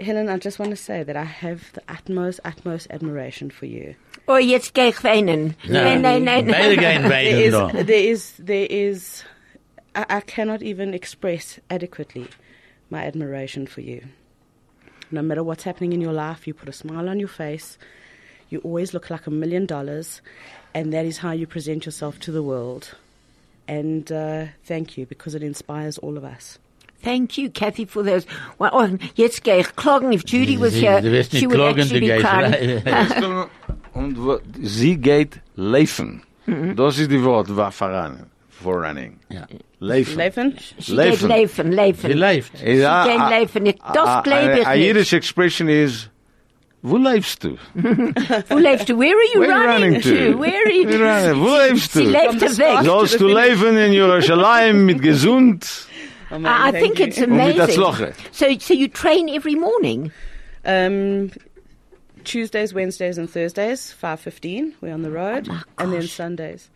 Helen, 0.00 0.28
I 0.28 0.38
just 0.38 0.58
want 0.58 0.70
to 0.70 0.76
say 0.76 1.02
that 1.02 1.16
I 1.16 1.24
have 1.24 1.72
the 1.72 1.82
utmost, 1.88 2.38
utmost 2.44 2.86
admiration 2.90 3.50
for 3.50 3.66
you. 3.66 3.96
Oh, 4.28 4.36
jetzt 4.36 4.72
gehe 4.74 4.88
ich 4.88 5.02
weinen. 5.02 5.56
No. 5.66 5.82
Nein, 5.82 6.02
nein, 6.02 6.24
nein. 6.24 6.46
Beide 6.46 6.76
gehen 6.76 7.02
weinen. 7.10 7.86
There 7.86 7.98
is, 7.98 8.34
there 8.38 8.66
is, 8.70 9.24
I, 9.96 10.06
I 10.08 10.20
cannot 10.20 10.62
even 10.62 10.94
express 10.94 11.58
adequately 11.68 12.28
my 12.90 13.04
admiration 13.06 13.66
for 13.66 13.80
you. 13.80 14.04
No 15.10 15.22
matter 15.22 15.42
what's 15.42 15.64
happening 15.64 15.92
in 15.92 16.00
your 16.00 16.12
life, 16.12 16.46
you 16.46 16.54
put 16.54 16.68
a 16.68 16.72
smile 16.72 17.08
on 17.08 17.18
your 17.18 17.28
face. 17.28 17.78
You 18.50 18.60
always 18.60 18.94
look 18.94 19.10
like 19.10 19.26
a 19.26 19.30
million 19.30 19.66
dollars, 19.66 20.20
and 20.74 20.92
that 20.92 21.06
is 21.06 21.18
how 21.18 21.32
you 21.32 21.46
present 21.46 21.86
yourself 21.86 22.18
to 22.20 22.32
the 22.32 22.42
world. 22.42 22.94
And 23.66 24.10
uh, 24.12 24.46
thank 24.64 24.96
you 24.96 25.06
because 25.06 25.34
it 25.34 25.42
inspires 25.42 25.98
all 25.98 26.16
of 26.16 26.24
us. 26.24 26.58
Thank 27.02 27.38
you, 27.38 27.48
Kathy, 27.50 27.86
for 27.86 28.02
those. 28.04 28.26
Well, 28.58 28.70
oh, 28.72 28.88
jetzt 29.14 29.44
gehe 29.44 29.60
ich 29.60 29.76
klagen. 29.76 30.12
If 30.12 30.24
Judy 30.26 30.58
was 30.60 30.72
Sie- 30.72 30.80
here, 30.86 31.00
du 31.00 31.22
she 31.24 31.46
would 31.46 31.60
actually 31.60 32.00
be 32.00 32.18
crying. 32.18 32.82
rein. 32.84 33.46
Und 33.94 34.16
wo, 34.18 34.38
sie 34.62 34.96
geht 34.96 35.40
leven. 35.56 36.22
Mhm. 36.46 36.76
Das 36.76 36.98
ist 36.98 37.10
die 37.10 37.22
Wort 37.22 37.54
wa- 37.56 37.70
voran. 37.70 38.26
For 38.50 38.82
running. 38.84 39.18
Ja. 39.28 39.46
Leven. 39.80 40.16
Leven? 40.16 40.56
She 40.80 40.96
geht 40.96 40.96
Leven. 40.96 41.28
laufen, 41.28 41.72
laufen. 41.72 42.10
Sie 42.10 42.12
läuft. 42.14 42.54
Is 42.62 42.84
a- 42.84 43.04
geht 43.04 43.20
a- 43.20 43.28
leven. 43.28 43.66
Ik- 43.66 43.78
das 43.94 44.08
a- 44.08 44.20
glaub 44.22 44.56
ich 44.58 44.66
A. 44.66 44.74
Yiddish 44.74 45.12
expression 45.12 45.68
is, 45.68 46.10
wo 46.82 46.96
lebst 46.96 47.44
du? 47.44 47.56
Wo 48.48 48.56
lebst 48.58 48.88
du? 48.88 48.98
Where 48.98 49.14
are 49.14 49.28
you 49.34 49.40
Where 49.40 49.50
you 49.50 49.68
running, 49.68 49.94
running 49.94 50.00
to? 50.02 50.38
Where 50.40 50.64
are 50.64 50.72
you? 50.72 50.88
Where 50.88 51.00
running? 51.00 51.40
Wo 51.44 51.56
lebst 51.56 51.92
Sie 51.92 52.02
du? 52.04 52.10
lebt 52.10 52.40
weg. 52.58 52.84
Sollst 52.84 53.20
du 53.20 53.28
leben 53.28 53.76
in 53.76 53.92
Jerusalem 53.92 54.86
mit 54.86 55.00
gesund 55.02 55.86
Oh, 56.30 56.38
man, 56.38 56.46
I 56.52 56.68
I 56.68 56.72
think 56.72 56.98
you. 56.98 57.06
it's 57.06 57.18
und 57.18 57.30
mit 57.30 57.56
der 57.56 57.64
amazing. 57.64 57.80
So, 58.32 58.58
so 58.58 58.74
you 58.74 58.88
train 58.88 59.28
every 59.28 59.54
morning. 59.54 60.12
Um, 60.64 61.30
Tuesdays, 62.24 62.74
Wednesdays, 62.74 63.16
and 63.16 63.30
Thursdays, 63.30 63.92
five 63.92 64.20
fifteen. 64.20 64.74
We're 64.82 64.92
on 64.92 65.02
the 65.02 65.10
road, 65.10 65.48
Oh 65.48 65.54
my 65.54 65.62
and 65.78 65.92
then. 65.92 66.02
Sundays. 66.02 66.68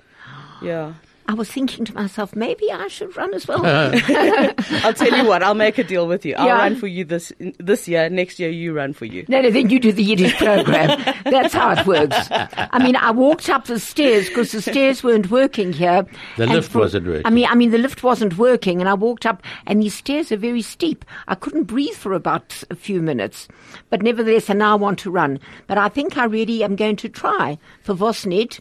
Yeah, 0.62 0.94
I 1.32 1.34
was 1.34 1.50
thinking 1.50 1.86
to 1.86 1.94
myself, 1.94 2.36
maybe 2.36 2.70
I 2.70 2.88
should 2.88 3.16
run 3.16 3.32
as 3.32 3.48
well. 3.48 3.64
Uh. 3.64 3.98
I'll 4.84 4.92
tell 4.92 5.16
you 5.16 5.26
what. 5.26 5.42
I'll 5.42 5.54
make 5.54 5.78
a 5.78 5.82
deal 5.84 6.06
with 6.06 6.26
you. 6.26 6.34
I'll 6.36 6.46
Yeah. 6.46 6.58
run 6.58 6.76
for 6.76 6.86
you 6.86 7.06
this 7.06 7.32
this 7.58 7.88
year. 7.88 8.10
Next 8.10 8.38
year, 8.38 8.50
you 8.50 8.74
run 8.74 8.92
for 8.92 9.06
you. 9.06 9.24
No, 9.28 9.40
no, 9.40 9.50
then 9.50 9.70
you 9.70 9.80
do 9.80 9.92
the 9.92 10.02
Yiddish 10.02 10.36
program. 10.36 10.88
That's 11.24 11.54
how 11.54 11.70
it 11.72 11.86
works. 11.86 12.28
I 12.30 12.78
mean, 12.82 12.96
I 12.96 13.12
walked 13.12 13.48
up 13.48 13.64
the 13.64 13.80
stairs 13.80 14.28
because 14.28 14.52
the 14.52 14.60
stairs 14.60 15.02
weren't 15.02 15.30
working 15.30 15.72
here. 15.72 16.04
The 16.36 16.42
And 16.42 16.52
lift 16.52 16.74
wasn't 16.74 17.06
working. 17.06 17.24
I 17.24 17.30
mean, 17.30 17.46
I 17.48 17.54
mean, 17.54 17.70
the 17.70 17.78
lift 17.78 18.02
wasn't 18.02 18.36
working, 18.36 18.80
and 18.80 18.88
I 18.90 18.92
walked 18.94 19.24
up, 19.24 19.42
and 19.66 19.82
these 19.82 19.94
stairs 19.94 20.30
are 20.32 20.36
very 20.36 20.60
steep. 20.60 21.02
I 21.28 21.34
couldn't 21.34 21.64
breathe 21.64 21.94
for 21.94 22.12
about 22.12 22.62
a 22.68 22.74
few 22.74 23.00
minutes, 23.00 23.48
but 23.88 24.02
nevertheless, 24.02 24.50
I 24.50 24.52
now 24.52 24.76
want 24.76 24.98
to 24.98 25.10
run. 25.10 25.40
But 25.66 25.78
I 25.78 25.88
think 25.88 26.18
I 26.18 26.24
really 26.26 26.62
am 26.62 26.76
going 26.76 26.96
to 26.96 27.08
try 27.08 27.56
for 27.80 27.94
Vosnit. 27.94 28.60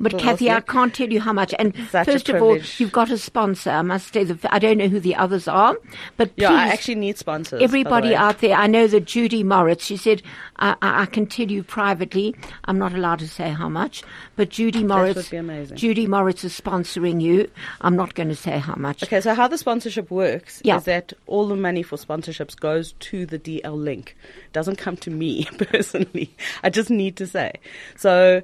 But 0.00 0.12
For 0.12 0.18
Kathy, 0.18 0.50
I 0.50 0.60
can't 0.60 0.92
tell 0.92 1.08
you 1.08 1.20
how 1.20 1.32
much. 1.32 1.54
And 1.58 1.72
Such 1.90 2.06
first 2.06 2.28
of 2.28 2.42
all, 2.42 2.58
you've 2.78 2.90
got 2.92 3.10
a 3.10 3.18
sponsor. 3.18 3.70
I 3.70 3.82
must 3.82 4.12
say, 4.12 4.26
I 4.50 4.58
don't 4.58 4.78
know 4.78 4.88
who 4.88 4.98
the 4.98 5.14
others 5.14 5.46
are, 5.46 5.76
but 6.16 6.32
Yeah, 6.36 6.50
I 6.52 6.66
actually 6.68 6.96
need 6.96 7.16
sponsors. 7.16 7.52
by 7.52 7.58
the 7.58 7.64
Everybody 7.64 8.14
out 8.14 8.40
there, 8.40 8.56
I 8.56 8.66
know 8.66 8.86
that 8.88 9.04
Judy 9.04 9.44
Moritz, 9.44 9.84
she 9.84 9.96
said, 9.96 10.20
I, 10.56 10.74
I, 10.82 11.02
I 11.02 11.06
can 11.06 11.26
tell 11.26 11.46
you 11.48 11.62
privately, 11.62 12.34
I'm 12.64 12.78
not 12.78 12.92
allowed 12.92 13.20
to 13.20 13.28
say 13.28 13.50
how 13.50 13.68
much, 13.68 14.02
but 14.34 14.48
Judy 14.48 14.82
Moritz, 14.82 15.16
would 15.16 15.30
be 15.30 15.36
amazing. 15.36 15.76
Judy 15.76 16.06
Moritz 16.08 16.42
is 16.44 16.58
sponsoring 16.58 17.20
you. 17.22 17.48
I'm 17.80 17.94
not 17.94 18.14
going 18.14 18.28
to 18.30 18.36
say 18.36 18.58
how 18.58 18.74
much. 18.74 19.02
Okay, 19.04 19.20
so 19.20 19.32
how 19.34 19.46
the 19.46 19.58
sponsorship 19.58 20.10
works 20.10 20.60
Yeah. 20.64 20.78
is 20.78 20.84
that 20.84 21.12
all 21.26 21.46
the 21.46 21.56
money 21.56 21.82
for 21.84 21.96
sponsorships 21.96 22.58
goes 22.58 22.92
to 23.00 23.26
the 23.26 23.38
DL 23.38 23.76
link. 23.76 24.16
Doesn't 24.52 24.76
come 24.76 24.96
to 24.98 25.10
me 25.10 25.44
personally. 25.58 26.34
I 26.64 26.70
just 26.70 26.90
need 26.90 27.16
to 27.18 27.26
say. 27.28 27.52
So 27.96 28.42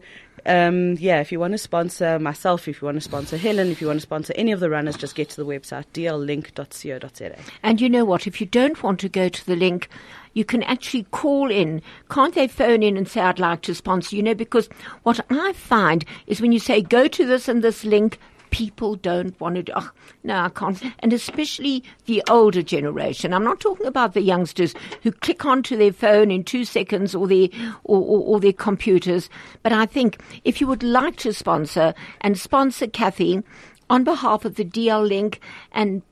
Um, 0.50 0.96
yeah, 0.98 1.20
if 1.20 1.30
you 1.30 1.38
want 1.38 1.52
to 1.52 1.58
sponsor 1.58 2.18
myself, 2.18 2.66
if 2.66 2.82
you 2.82 2.86
want 2.86 2.96
to 2.96 3.00
sponsor 3.00 3.36
Helen, 3.36 3.70
if 3.70 3.80
you 3.80 3.86
want 3.86 3.98
to 3.98 4.02
sponsor 4.02 4.32
any 4.34 4.50
of 4.50 4.58
the 4.58 4.68
runners, 4.68 4.96
just 4.96 5.14
get 5.14 5.28
to 5.30 5.36
the 5.36 5.46
website 5.46 5.84
dllink.co.za. 5.94 7.36
And 7.62 7.80
you 7.80 7.88
know 7.88 8.04
what? 8.04 8.26
If 8.26 8.40
you 8.40 8.48
don't 8.48 8.82
want 8.82 8.98
to 8.98 9.08
go 9.08 9.28
to 9.28 9.46
the 9.46 9.54
link, 9.54 9.88
you 10.34 10.44
can 10.44 10.64
actually 10.64 11.04
call 11.12 11.52
in. 11.52 11.80
Can't 12.10 12.34
they 12.34 12.48
phone 12.48 12.82
in 12.82 12.96
and 12.96 13.06
say, 13.06 13.20
I'd 13.20 13.38
like 13.38 13.62
to 13.62 13.76
sponsor? 13.76 14.16
You 14.16 14.24
know, 14.24 14.34
because 14.34 14.68
what 15.04 15.24
I 15.30 15.52
find 15.52 16.04
is 16.26 16.40
when 16.40 16.50
you 16.50 16.58
say, 16.58 16.82
go 16.82 17.06
to 17.06 17.24
this 17.24 17.46
and 17.46 17.62
this 17.62 17.84
link, 17.84 18.18
people 18.50 18.96
don't 18.96 19.38
want 19.40 19.66
to. 19.66 19.78
Oh, 19.78 19.90
no, 20.24 20.40
I 20.40 20.48
can't. 20.48 20.82
And 21.00 21.12
especially 21.12 21.84
the 22.06 22.22
older 22.28 22.62
generation. 22.62 23.32
I'm 23.32 23.44
not 23.44 23.60
talking 23.60 23.86
about 23.86 24.14
the 24.14 24.20
youngsters 24.20 24.74
who 25.02 25.12
click 25.12 25.44
onto 25.44 25.76
their 25.76 25.92
phone 25.92 26.30
in 26.30 26.44
two 26.44 26.64
seconds 26.64 27.14
or 27.14 27.26
their 27.26 27.48
or, 27.84 27.98
or, 28.00 28.20
or 28.20 28.40
their 28.40 28.52
computers. 28.52 29.28
But 29.62 29.72
I 29.72 29.86
think 29.86 30.22
if 30.44 30.60
you 30.60 30.66
would 30.66 30.82
like 30.82 31.16
to 31.16 31.32
sponsor 31.32 31.94
and 32.20 32.38
sponsor 32.38 32.86
Kathy 32.86 33.42
on 33.88 34.04
behalf 34.04 34.44
of 34.44 34.54
the 34.54 34.64
DL 34.64 35.06
Link 35.06 35.40
and 35.72 36.02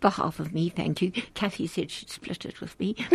behalf 0.00 0.38
of 0.40 0.52
me, 0.52 0.68
thank 0.68 1.02
you. 1.02 1.10
Kathy 1.34 1.66
said 1.66 1.90
she'd 1.90 2.10
split 2.10 2.44
it 2.44 2.60
with 2.60 2.78
me. 2.78 2.94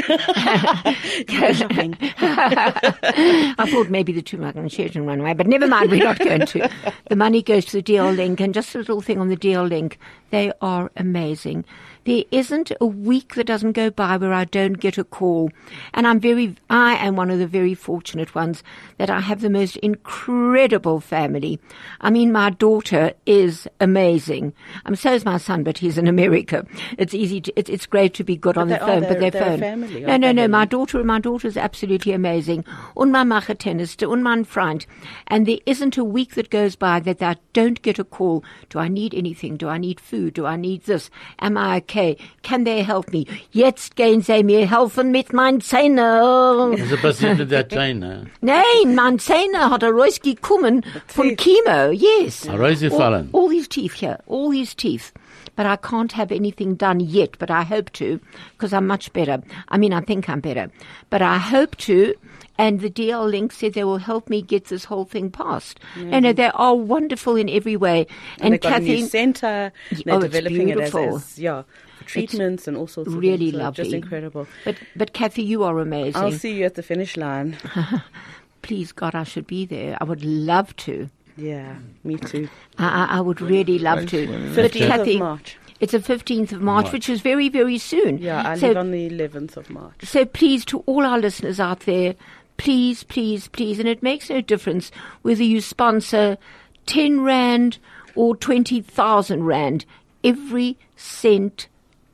I 3.58 3.68
thought 3.70 3.90
maybe 3.90 4.12
the 4.12 4.22
two 4.22 4.38
might 4.38 4.56
going 4.56 4.68
to 4.68 4.76
share 4.76 4.88
it 4.88 4.96
and 4.96 5.08
run 5.08 5.22
away, 5.22 5.34
but 5.34 5.48
never 5.48 5.68
mind, 5.68 5.92
we're 5.92 6.04
not 6.04 6.20
going 6.20 6.46
to. 6.46 6.70
The 7.10 7.16
money 7.16 7.42
goes 7.42 7.66
to 7.66 7.82
the 7.82 7.84
DL 7.84 8.16
Link, 8.16 8.40
and 8.40 8.54
just 8.54 8.76
a 8.76 8.80
little 8.80 9.02
thing 9.02 9.20
on 9.20 9.30
the 9.30 9.38
DL 9.38 9.68
Link. 9.70 9.98
They 10.32 10.52
are 10.62 10.92
amazing. 10.96 11.66
There 12.04 12.24
isn't 12.32 12.72
a 12.82 12.86
week 12.86 13.36
that 13.36 13.46
doesn't 13.46 13.74
go 13.74 13.92
by 13.92 14.18
where 14.18 14.34
I 14.34 14.46
don't 14.46 14.80
get 14.80 14.98
a 14.98 15.04
call. 15.04 15.52
And 15.94 16.08
I'm 16.08 16.20
very, 16.20 16.56
I 16.68 16.96
am 16.96 17.16
one 17.16 17.30
of 17.30 17.38
the 17.38 17.46
very 17.46 17.76
fortunate 17.76 18.34
ones 18.34 18.64
that 18.98 19.12
I 19.12 19.20
have 19.20 19.42
the 19.42 19.52
most 19.52 19.76
incredible 19.78 21.00
family. 21.00 21.60
I 22.00 22.10
mean, 22.10 22.32
my 22.32 22.50
daughter 22.50 23.14
is 23.28 23.68
amazing. 23.80 24.54
I'm 24.86 24.94
um, 24.94 24.96
so 24.96 25.14
is 25.14 25.26
my 25.26 25.38
son, 25.38 25.64
but 25.64 25.78
he's 25.78 26.00
in 26.00 26.08
America. 26.08 26.66
It's 26.98 27.14
easy 27.14 27.40
to, 27.42 27.54
it's, 27.56 27.70
it's 27.70 27.86
great 27.86 28.16
to 28.16 28.24
be 28.24 28.36
good 28.36 28.58
on 28.58 28.70
the 28.70 28.80
phone, 28.80 29.02
but 29.02 29.20
their 29.20 29.32
phone. 29.32 29.60
family, 29.60 30.02
no, 30.02 30.18
no, 30.18 30.32
no. 30.32 30.48
My 30.48 30.66
daughter, 30.66 31.04
my 31.04 31.20
daughter 31.20 31.48
is 31.48 31.58
absolutely 31.58 32.14
amazing. 32.14 32.66
Und 32.96 33.12
my 33.12 33.24
mache 33.24 33.56
Tennis, 33.56 33.96
und 33.98 34.24
mein 34.24 34.44
Freund. 34.44 34.88
And 35.28 35.46
there 35.46 35.60
isn't 35.68 35.98
a 35.98 36.04
week 36.04 36.34
that 36.34 36.50
goes 36.50 36.76
by 36.76 37.00
that 37.02 37.22
I 37.22 37.36
don't 37.54 37.80
get 37.84 38.00
a 38.00 38.04
call. 38.04 38.44
Do 38.70 38.80
I 38.80 38.88
need 38.88 39.14
anything? 39.14 39.58
Do 39.58 39.68
I 39.68 39.78
need 39.78 40.00
food? 40.00 40.34
Do 40.34 40.48
I 40.48 40.56
need 40.56 40.86
this? 40.86 41.12
Am 41.38 41.58
I 41.58 41.78
okay? 41.78 41.91
Okay, 41.92 42.16
can 42.42 42.64
they 42.64 42.84
help 42.84 43.12
me? 43.12 43.26
Jetzt 43.52 43.98
gehen 43.98 44.22
sie 44.22 44.44
mir 44.44 44.66
helfen 44.66 45.12
mit 45.12 45.34
meinen 45.34 45.60
Zähnen. 45.60 45.98
Was 46.00 46.80
ist 46.90 47.02
passiert 47.02 47.38
mit 47.38 47.52
der 47.52 47.66
China? 47.66 48.24
Nein, 48.42 48.96
mein 48.96 49.20
Zähne 49.20 49.70
hat 49.70 49.84
er 49.84 49.92
rausgekommen 49.92 50.86
von 51.08 51.36
chemo, 51.36 51.92
yes. 51.92 52.48
Rausgefallen. 52.48 53.30
All, 53.34 53.42
all 53.42 53.50
these 53.50 53.68
teeth 53.68 53.96
here, 54.00 54.20
all 54.26 54.52
these 54.52 54.74
teeth. 54.74 55.12
But 55.56 55.66
I 55.66 55.76
can't 55.76 56.12
have 56.14 56.32
anything 56.32 56.76
done 56.76 57.00
yet, 57.00 57.38
but 57.38 57.52
I 57.52 57.64
hope 57.64 57.92
to, 57.94 58.20
because 58.54 58.74
I'm 58.74 58.88
much 58.88 59.12
better. 59.14 59.44
I 59.68 59.78
mean, 59.78 59.94
I 59.94 60.02
think 60.02 60.30
I'm 60.30 60.40
better. 60.40 60.72
But 61.10 61.22
I 61.22 61.38
hope 61.38 61.76
to, 61.78 62.16
and 62.58 62.80
the 62.80 62.90
DL 62.90 63.30
Link 63.30 63.52
said 63.52 63.74
they 63.74 63.84
will 63.84 63.98
help 63.98 64.30
me 64.30 64.42
get 64.42 64.66
this 64.66 64.86
whole 64.86 65.06
thing 65.06 65.30
passed. 65.30 65.80
No, 65.98 66.20
no, 66.20 66.32
mm. 66.32 66.36
they 66.36 66.50
are 66.54 66.76
wonderful 66.76 67.36
in 67.36 67.50
every 67.50 67.76
way. 67.76 68.08
And, 68.36 68.46
And, 68.46 68.54
they've 68.54 68.62
got 68.62 68.74
a 68.74 68.80
new 68.80 68.96
Kathy, 68.98 69.08
centre. 69.10 69.74
Oh, 69.92 69.96
They're 70.06 70.16
Oh, 70.16 70.18
it's 70.20 70.26
developing 70.34 70.70
it 70.70 70.80
as, 70.80 70.92
beautiful. 70.92 71.16
as 71.18 71.40
yeah, 71.40 71.64
treatments 72.06 72.68
and 72.68 72.78
all 72.78 72.88
sorts 72.88 73.10
of 73.10 73.18
really 73.18 73.52
things. 73.52 73.54
So 73.54 73.58
lovely. 73.64 73.84
Just 73.84 73.94
incredible. 73.94 74.48
but, 74.64 74.78
but 74.96 75.14
Kathy, 75.14 75.44
you 75.44 75.64
are 75.64 75.80
amazing. 75.80 76.22
I'll 76.22 76.32
see 76.32 76.54
you 76.54 76.66
at 76.66 76.76
the 76.76 76.84
finish 76.84 77.18
line. 77.18 77.58
Please, 78.62 78.92
God, 78.92 79.16
I 79.16 79.24
should 79.24 79.48
be 79.48 79.66
there. 79.66 79.98
I 80.00 80.04
would 80.04 80.24
love 80.24 80.76
to. 80.78 81.10
Yeah, 81.42 81.76
me 82.04 82.18
too. 82.18 82.48
I, 82.78 83.06
I 83.06 83.18
I 83.18 83.22
would 83.22 83.42
really 83.42 83.80
love 83.80 84.06
to. 84.08 84.28
15th 84.28 84.88
Kathy, 84.88 85.14
of 85.16 85.20
March. 85.20 85.58
It's 85.80 85.94
the 85.94 86.00
15th 86.00 86.52
of 86.52 86.62
March, 86.62 86.84
March. 86.86 86.94
which 86.94 87.10
is 87.10 87.22
very, 87.22 87.50
very 87.50 87.80
soon. 87.80 88.20
Yeah, 88.20 88.48
I 88.48 88.56
so, 88.58 88.68
live 88.68 88.78
on 88.78 88.92
the 88.92 89.10
11th 89.10 89.58
of 89.58 89.70
March. 89.72 90.04
so 90.04 90.26
please, 90.26 90.64
to 90.66 90.80
all 90.82 91.06
our 91.06 91.18
listeners 91.18 91.60
out 91.60 91.82
there, 91.82 92.14
please, 92.58 93.04
please, 93.04 93.48
please, 93.48 93.80
and 93.80 93.88
it 93.90 94.04
makes 94.04 94.30
no 94.30 94.42
difference 94.42 94.92
whether 95.24 95.44
you 95.44 95.60
sponsor 95.60 96.38
10 96.86 97.22
Rand 97.22 97.80
or 98.16 98.36
20,000 98.36 99.44
Rand. 99.44 99.86
Every 100.24 100.78
cent 100.96 101.68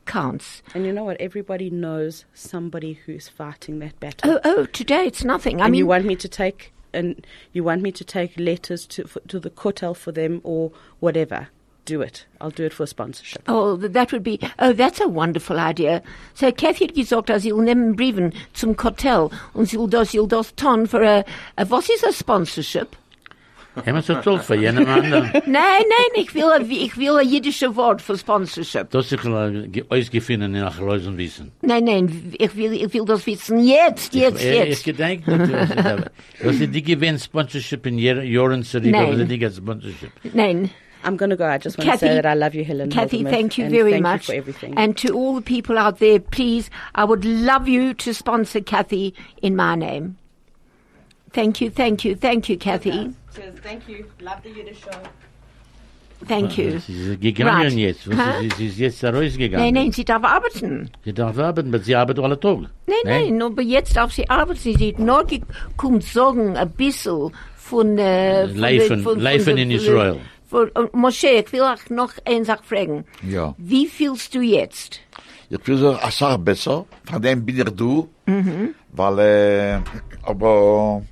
counts. 0.06 0.62
And 0.74 0.86
you 0.86 0.94
know 0.94 1.04
what? 1.04 1.20
Everybody 1.20 1.70
knows 1.70 2.24
somebody 2.34 2.94
who's 2.94 3.28
fighting 3.28 3.80
that 3.80 4.00
battle. 4.00 4.32
Oh, 4.32 4.40
oh, 4.46 4.66
today 4.68 5.06
it's 5.06 5.26
nothing. 5.26 5.60
I 5.62 5.66
and 5.66 5.74
mean, 5.74 5.80
you 5.80 5.88
want 5.88 6.06
me 6.06 6.16
to 6.16 6.30
take 6.30 6.72
and 6.94 7.26
you 7.54 7.64
want 7.64 7.82
me 7.82 7.92
to 7.92 8.04
take 8.04 8.38
letters 8.38 8.86
to 8.88 9.08
for, 9.08 9.20
to 9.22 9.40
the 9.40 9.50
kotel 9.50 9.96
for 9.96 10.12
them 10.12 10.42
or 10.44 10.72
whatever. 11.00 11.50
Do 11.86 12.02
it. 12.02 12.26
I'll 12.42 12.52
do 12.52 12.66
it 12.66 12.74
for 12.74 12.86
sponsorship. 12.86 13.44
Oh, 13.48 13.78
that 13.78 14.12
would 14.12 14.24
be, 14.24 14.42
oh, 14.60 14.74
that's 14.74 15.00
a 15.00 15.08
wonderful 15.08 15.58
idea. 15.58 16.04
So 16.34 16.52
Kathy 16.52 16.88
hat 16.88 16.96
gesagt, 16.96 17.30
dass 17.30 17.44
sie 17.44 17.54
nehmen 17.54 17.96
Briefen 17.96 18.34
zum 18.54 18.76
Kotel 18.76 19.30
und 19.54 19.70
sie 19.70 19.78
will 19.78 19.88
das, 19.88 20.14
will 20.14 20.28
das 20.28 20.54
tun 20.56 20.86
für 20.86 21.02
a, 21.08 21.24
a, 21.56 21.70
was 21.70 21.90
ist 21.90 22.06
a 22.06 22.12
sponsorship? 22.12 22.98
Haben 23.86 23.94
wir 23.96 24.02
so 24.02 24.16
toll 24.16 24.40
für 24.40 24.56
jenem 24.56 24.88
anderen? 24.88 25.24
Nein, 25.34 25.44
nein, 25.46 26.12
ich 26.16 26.34
will, 26.34 26.46
a, 26.46 26.60
ich 26.60 26.98
will 26.98 27.16
ein 27.18 27.28
jüdisches 27.30 27.76
Wort 27.76 28.02
für 28.02 28.18
sponsorship. 28.18 28.90
Das 28.92 29.12
ist 29.12 29.24
äh, 29.26 29.84
ausgefunden 29.90 30.52
nach 30.54 30.80
Leusen 30.80 31.18
wissen. 31.18 31.52
Nein, 31.62 31.84
nein, 31.86 32.34
ich 32.38 32.56
will, 32.56 32.74
ich 32.74 32.94
will 32.94 33.06
das 33.06 33.26
wissen. 33.28 33.64
Jetzt, 33.64 34.14
jetzt, 34.16 34.44
Ich, 34.44 34.50
ich 34.52 34.68
jetzt. 34.70 34.84
gedenke, 34.84 35.38
das 35.38 35.70
ist 35.70 35.78
aber- 35.78 36.12
das 36.44 36.56
ist 36.60 36.74
die 36.74 36.82
gewinnt 36.84 37.22
Sponsorship 37.22 37.86
in 37.86 37.98
Jahr- 38.00 38.24
Jahren 38.24 38.64
zurück, 38.64 38.86
Nein. 38.88 39.14
aber 39.14 39.24
die 39.26 39.38
get 39.40 39.54
Sponsorship. 39.56 40.12
Nein. 40.34 40.70
I'm 41.06 41.16
going 41.16 41.30
to 41.30 41.38
go. 41.38 41.46
I 41.46 41.58
just 41.64 41.78
want 41.78 41.86
to 41.86 41.92
Kathy, 41.92 42.08
say 42.08 42.16
that 42.22 42.26
I 42.26 42.34
love 42.34 42.56
you, 42.56 42.66
Helen. 42.66 42.90
Kathy, 42.90 43.20
Holdermuth, 43.24 43.30
thank 43.30 43.58
you 43.58 43.66
and 43.66 43.74
very 43.74 43.92
thank 43.92 44.04
much. 44.04 44.22
you 44.28 44.34
for 44.34 44.34
everything. 44.34 44.74
And 44.78 44.98
to 44.98 45.14
all 45.14 45.36
the 45.36 45.42
people 45.44 45.78
out 45.78 46.00
there, 46.00 46.20
please, 46.20 46.70
I 46.96 47.06
would 47.06 47.24
love 47.24 47.68
you 47.68 47.94
to 47.94 48.14
sponsor 48.14 48.60
Kathy 48.62 49.14
in 49.44 49.56
my 49.56 49.76
name. 49.76 50.18
Thank 51.34 51.62
you, 51.62 51.70
thank 51.70 52.04
you, 52.04 52.16
thank 52.16 52.50
you, 52.50 52.58
Kathy. 52.58 53.14
Thank 53.64 53.88
you. 53.88 54.06
Love 54.22 54.38
the 54.44 54.50
Yiddish 54.50 54.80
show. 54.82 54.92
Thank 56.28 56.58
you. 56.58 56.80
Sie 56.80 56.94
ist 57.14 57.22
gegangen 57.22 57.62
Right. 57.64 57.74
jetzt. 57.74 58.06
Huh? 58.08 58.12
ist, 58.44 58.58
sie 58.58 58.68
ist 58.68 58.80
jetzt 58.80 59.04
rausgegangen. 59.04 59.66
Nein, 59.66 59.74
nein, 59.76 59.92
sie 59.92 60.04
darf 60.04 60.24
arbeiten. 60.24 60.90
Sie 61.06 61.14
darf 61.14 61.38
arbeiten, 61.38 61.70
aber 61.70 61.80
sie 61.84 61.96
arbeitet 61.96 62.24
alle 62.24 62.40
Tag. 62.40 62.58
Nein, 62.88 62.96
nein, 63.06 63.42
aber 63.42 63.62
jetzt 63.62 63.96
darf 63.96 64.12
sie 64.12 64.28
arbeiten. 64.28 64.60
Sie 64.60 64.74
hat 64.74 64.98
nur 65.00 65.24
gekommen 65.26 66.02
sagen, 66.02 66.58
ein 66.58 66.72
bisschen 66.72 67.32
von, 67.56 67.98
äh, 68.00 68.48
von 68.48 68.58
Leifen- 68.58 69.04
von, 69.04 69.58
in 69.58 69.70
Israel. 69.72 70.18
Von, 70.50 70.72
Moshe, 70.94 71.28
ich 71.28 71.52
will 71.54 71.62
auch 71.62 71.90
noch 71.90 72.14
eine 72.26 72.46
Sache 72.46 72.64
fragen. 72.64 73.06
Ja. 73.30 73.54
Wie 73.60 73.86
fühlst 73.86 74.34
du 74.34 74.42
jetzt? 74.42 75.02
Ich 75.50 75.60
fühle 75.62 75.78
sich 75.94 76.02
eine 76.02 76.12
Sache 76.12 76.40
besser, 76.40 76.86
von 77.04 77.22
dem 77.22 77.46
bin 77.46 77.58
ich 77.60 77.70
du, 77.76 78.10
weil, 78.92 79.20
äh, 79.20 79.80
aber, 80.24 81.04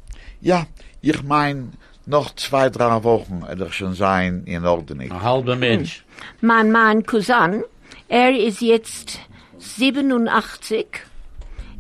ja, 0.42 0.66
ich 1.02 1.22
mein, 1.24 1.72
noch 2.06 2.36
zwei, 2.36 2.70
drei 2.70 3.04
Wochen 3.04 3.42
werde 3.48 3.66
ich 3.68 3.74
schon 3.74 3.94
sein 3.94 4.44
in 4.46 4.66
Ordnung. 4.66 5.00
Ein 5.02 5.22
halber 5.22 5.56
Mensch. 5.56 6.06
Mein, 6.42 6.72
mein 6.72 7.06
Cousin, 7.06 7.64
er 8.08 8.32
ist 8.38 8.62
jetzt 8.62 9.20
87. 9.58 10.86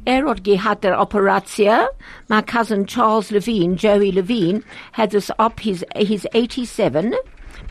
Er 0.06 0.26
hat 0.28 0.44
gehabt 0.44 0.84
der 0.84 1.00
Operation. 1.00 1.88
My 2.28 2.42
cousin 2.42 2.86
Charles 2.86 3.32
Levine, 3.32 3.76
Joey 3.76 4.12
Levine, 4.12 4.64
had 4.94 5.10
this 5.12 5.32
up. 5.40 5.60
He's, 5.60 5.84
he's 5.96 6.26
87, 6.34 7.14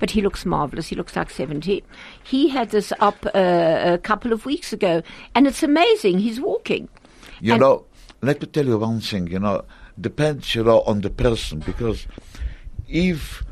but 0.01 0.11
he 0.11 0.21
looks 0.21 0.45
marvelous. 0.45 0.89
He 0.89 0.97
looks 0.97 1.15
like 1.15 1.31
70. 1.31 1.85
He 2.25 2.49
had 2.49 2.71
this 2.71 2.93
up 3.01 3.25
uh, 3.27 3.93
a 3.95 3.99
couple 3.99 4.33
of 4.33 4.45
weeks 4.47 4.73
ago, 4.73 5.03
and 5.35 5.47
it's 5.47 5.63
amazing. 5.63 6.19
He's 6.19 6.41
walking. 6.41 6.89
You 7.41 7.53
And- 7.55 7.61
know, 7.61 7.85
let 8.21 8.41
me 8.41 8.49
tell 8.49 8.67
you 8.67 8.79
one 8.79 9.01
thing, 9.01 9.29
you 9.29 9.39
know, 9.39 9.63
depends, 10.01 10.55
you 10.57 10.65
know, 10.65 10.81
on 10.87 11.03
the 11.03 11.11
person, 11.11 11.61
because 11.65 12.07
if, 12.95 13.43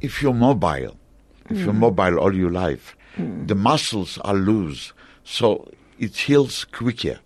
if 0.00 0.20
you're 0.22 0.34
mobile, 0.34 0.96
if 1.50 1.58
you're 1.58 1.72
mobile 1.72 2.18
all 2.18 2.34
your 2.34 2.50
life, 2.50 2.96
the 3.46 3.54
muscles 3.54 4.18
are 4.18 4.34
loose, 4.34 4.92
so 5.24 5.68
it 5.98 6.16
heals 6.16 6.64
quicker. 6.64 7.18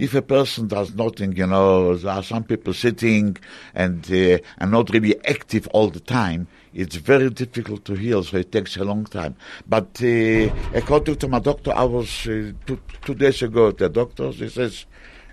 If 0.00 0.14
a 0.14 0.22
person 0.22 0.66
does 0.68 0.94
nothing, 0.94 1.36
you 1.36 1.46
know, 1.46 1.96
there 1.96 2.12
are 2.12 2.22
some 2.22 2.44
people 2.44 2.72
sitting 2.72 3.36
and 3.74 4.04
uh, 4.10 4.38
and 4.58 4.70
not 4.70 4.90
really 4.90 5.16
active 5.26 5.68
all 5.68 5.90
the 5.90 6.00
time. 6.00 6.46
It's 6.72 6.96
very 6.96 7.30
difficult 7.30 7.84
to 7.84 7.94
heal, 7.94 8.22
so 8.24 8.36
it 8.38 8.50
takes 8.50 8.76
a 8.76 8.84
long 8.84 9.04
time. 9.04 9.34
But 9.68 10.00
uh, 10.02 10.50
according 10.74 11.16
to 11.16 11.28
my 11.28 11.40
doctor, 11.40 11.72
I 11.72 11.84
was 11.84 12.08
uh, 12.26 12.52
two, 12.66 12.78
two 13.04 13.14
days 13.14 13.42
ago 13.42 13.68
at 13.68 13.78
the 13.78 13.88
doctor's. 13.88 14.38
He 14.38 14.48
says, 14.48 14.86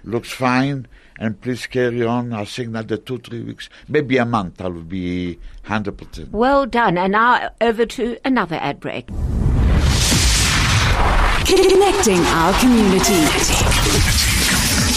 looks 0.04 0.32
fine, 0.32 0.88
and 1.20 1.40
please 1.42 1.66
carry 1.68 2.04
on. 2.04 2.34
I 2.34 2.46
think 2.46 2.70
another 2.70 2.98
two, 2.98 3.18
three 3.20 3.44
weeks, 3.44 3.70
maybe 3.88 4.18
a 4.18 4.26
month, 4.26 4.62
I 4.62 4.68
will 4.68 4.82
be 4.82 5.40
100%. 5.66 6.32
Well 6.32 6.66
done. 6.66 6.98
And 6.98 7.12
now 7.14 7.50
over 7.62 7.86
to 7.86 8.18
another 8.24 8.56
ad 8.56 8.80
break. 8.80 9.08
Connecting 11.48 12.20
our 12.20 12.54
community. 12.60 13.24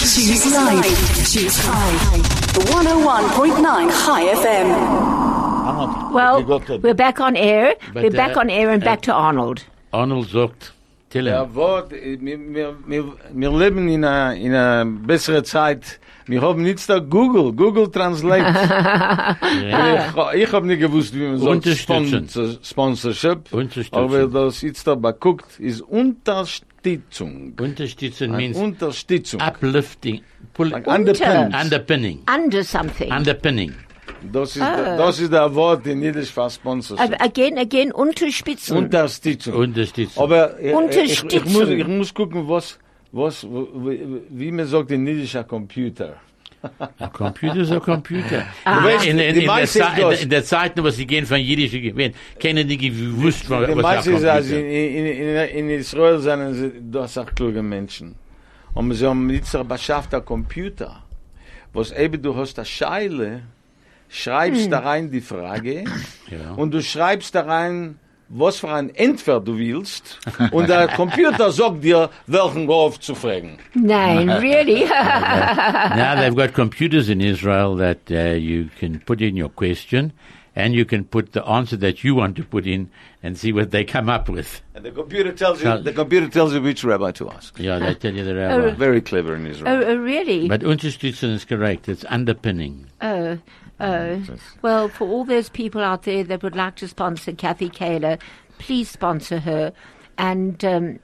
Choose 0.01 0.53
life. 0.53 1.33
Choose 1.33 1.57
Chai. 1.63 2.41
101.9 2.53 3.91
Chai 4.05 4.25
FM. 4.35 6.13
Well, 6.13 6.41
you 6.41 6.47
got 6.47 6.71
it. 6.71 6.83
we're 6.83 6.95
back 6.95 7.21
on 7.21 7.37
air. 7.37 7.75
But, 7.95 8.03
we're 8.03 8.11
back 8.11 8.37
uh, 8.37 8.41
on 8.41 8.51
air 8.51 8.71
and 8.71 8.83
uh, 8.83 8.87
back 8.87 9.03
to 9.03 9.13
Arnold. 9.13 9.65
Arnold 9.93 10.29
sagt, 10.29 10.73
tell 11.11 11.27
him. 11.27 11.35
Ja, 11.35 11.55
Wort, 11.55 11.91
wir, 11.93 12.21
wir, 12.21 12.75
wir, 12.87 13.05
wir 13.33 13.51
leben 13.51 13.89
in 13.89 14.05
einer 14.05 14.35
in 14.35 14.53
einer 14.55 14.85
besseren 14.85 15.45
Zeit. 15.45 16.01
Wir 16.31 16.43
haben 16.43 16.63
nicht 16.63 16.89
da 16.89 17.01
Google, 17.01 17.53
Google 17.53 17.91
Translate. 17.91 18.55
ich 19.43 20.43
ich 20.43 20.53
habe 20.53 20.65
nicht 20.65 20.79
gewusst, 20.79 21.13
wie 21.13 21.27
man 21.27 21.39
so. 21.39 21.61
Sponsor, 21.61 22.57
Sponsorship. 22.63 23.49
Aber 23.91 24.29
das 24.29 24.63
jetzt 24.63 24.87
da 24.87 24.95
beguckt, 24.95 25.59
ist 25.59 25.81
Unterstützung. 25.81 27.55
Unterstützen 27.61 28.29
Eine 28.29 28.37
means 28.37 28.57
Unterstützung. 28.57 29.41
uplifting, 29.41 30.21
pull, 30.55 30.69
Like 30.69 30.87
underpin. 30.87 31.53
underpinning, 31.53 32.21
Under 32.33 32.63
something. 32.63 33.11
underpinning. 33.13 33.75
Das 34.33 34.51
ist, 34.51 34.61
der, 34.61 34.97
das 34.99 35.19
ist 35.19 35.33
der 35.33 35.53
Wort 35.55 35.85
in 35.89 36.01
Jiddisch 36.01 36.31
für 36.31 36.49
Sponsorship. 36.49 37.11
Uh, 37.11 37.25
again, 37.25 37.59
again, 37.59 37.91
unterspitzen. 37.91 38.77
Unterstützung. 38.77 39.55
Unterstützen. 39.55 40.21
Aber 40.21 40.61
äh, 40.61 40.71
ich, 40.71 41.25
ich, 41.25 41.25
ich, 41.35 41.45
muss, 41.45 41.55
Unterstützung. 41.57 41.79
ich 41.79 41.87
muss 41.89 42.15
gucken, 42.15 42.49
was, 42.49 42.79
was, 43.13 43.45
wie, 43.45 44.51
man 44.53 44.67
sagt 44.67 44.91
in 44.91 45.07
Jiddischer 45.07 45.45
Computer. 45.45 46.17
A 46.99 47.09
computer 47.09 47.61
is 47.61 47.71
a 47.73 47.81
computer. 47.81 48.45
Du 48.67 48.85
weißt, 48.85 49.07
in, 49.07 49.19
in, 49.19 49.35
in, 49.37 49.47
der 49.47 49.63
ist 49.63 49.73
Zeit, 49.73 49.99
in, 49.99 50.09
der- 50.11 50.21
in 50.21 50.29
der 50.29 50.45
Zeit, 50.45 50.73
wo 50.83 50.91
sie 50.91 51.07
gehen 51.07 51.25
von 51.25 51.39
Jiddisch 51.41 51.73
gewesen, 51.73 52.15
kennen 52.39 52.69
die 52.69 52.77
gewusst, 52.77 53.49
was 53.49 53.67
was 53.77 54.07
ein 54.07 54.15
ist, 54.15 54.25
also 54.27 54.55
in, 54.57 54.61
Computer. 54.63 55.49
in, 55.49 55.67
in, 55.67 55.71
in 55.71 55.81
Israel 55.81 56.19
sind 56.19 56.55
sie 56.55 56.73
das 56.93 57.17
auch 57.17 57.35
kluge 57.35 57.63
Menschen. 57.63 58.15
Und 58.75 58.93
sie 58.93 59.07
haben 59.07 59.31
jetzt 59.31 59.55
aber 59.57 59.77
beschafft 59.77 60.13
ein 60.15 60.23
Computer, 60.25 61.03
was 61.73 61.93
eben 61.93 62.21
du 62.21 62.37
hast 62.37 62.59
eine 62.59 62.67
Scheile, 62.67 63.43
schreibst 64.11 64.71
da 64.71 64.81
rein 64.81 65.11
die 65.11 65.23
Frage 65.23 65.85
Ja. 66.31 66.53
und 66.57 66.73
du 66.75 66.83
schreibst 66.83 67.35
da 67.35 67.41
rein, 67.43 67.99
was 68.31 68.61
für 68.61 68.69
ein 68.71 68.91
Entweder 68.95 69.41
du 69.41 69.59
willst 69.59 70.19
und 70.53 70.69
der 70.69 70.87
Computer 70.97 71.51
sagt 71.51 71.83
dir, 71.83 72.11
welchen 72.27 72.67
Golf 72.67 73.01
zu 73.01 73.15
fragen. 73.15 73.59
Nein, 73.75 74.31
really? 74.41 74.85
now 74.89 76.15
they've 76.15 76.37
got 76.37 76.55
computers 76.55 77.09
in 77.09 77.21
Israel 77.21 77.77
that 77.77 77.99
uh, 78.11 78.37
you 78.37 78.69
can 78.79 79.01
put 79.01 79.21
in 79.21 79.37
your 79.37 79.49
question, 79.51 80.13
and 80.55 80.75
you 80.75 80.85
can 80.85 81.05
put 81.05 81.33
the 81.33 81.45
answer 81.45 81.77
that 81.79 82.05
you 82.05 82.15
want 82.15 82.37
to 82.37 82.45
put 82.45 82.67
in, 82.67 82.89
and 83.23 83.37
see 83.37 83.53
what 83.53 83.73
they 83.73 83.85
come 83.85 84.09
up 84.09 84.29
with. 84.29 84.63
And 84.75 84.85
the 84.85 84.93
computer 84.93 85.33
tells 85.33 85.63
you- 85.63 85.69
you, 85.71 85.83
the 85.83 85.93
computer 85.93 86.29
tells 86.29 86.55
you 86.55 86.63
which 86.63 86.85
rabbi 86.85 87.11
to 87.13 87.31
ask. 87.31 87.59
Yeah, 87.59 87.81
they 87.81 87.95
tell 87.95 88.15
you 88.15 88.25
the 88.25 88.35
rabbi. 88.37 88.71
Very 88.77 89.01
clever 89.01 89.35
in 89.35 89.47
oh, 89.47 89.51
Israel. 89.51 89.85
oh, 89.85 89.97
really? 89.97 90.49
But 90.49 90.63
unterstützen 90.63 91.31
is 91.35 91.45
correct. 91.45 91.89
It's 91.89 92.05
underpinning. 92.09 92.87
Oh, 93.03 93.39
oh. 93.81 94.23
Well, 94.63 94.89
for 94.89 95.09
all 95.09 95.25
those 95.25 95.49
people 95.49 95.81
out 95.83 96.03
there 96.03 96.25
that 96.25 96.43
would 96.43 96.57
like 96.57 96.77
to 96.77 96.89
sponsor 96.89 97.33
Kathy 97.33 97.69
Kaler, 97.69 98.19
please 98.59 98.91
sponsor 98.91 99.39
her. 99.41 99.73
And 100.19 100.65
um, 100.65 100.99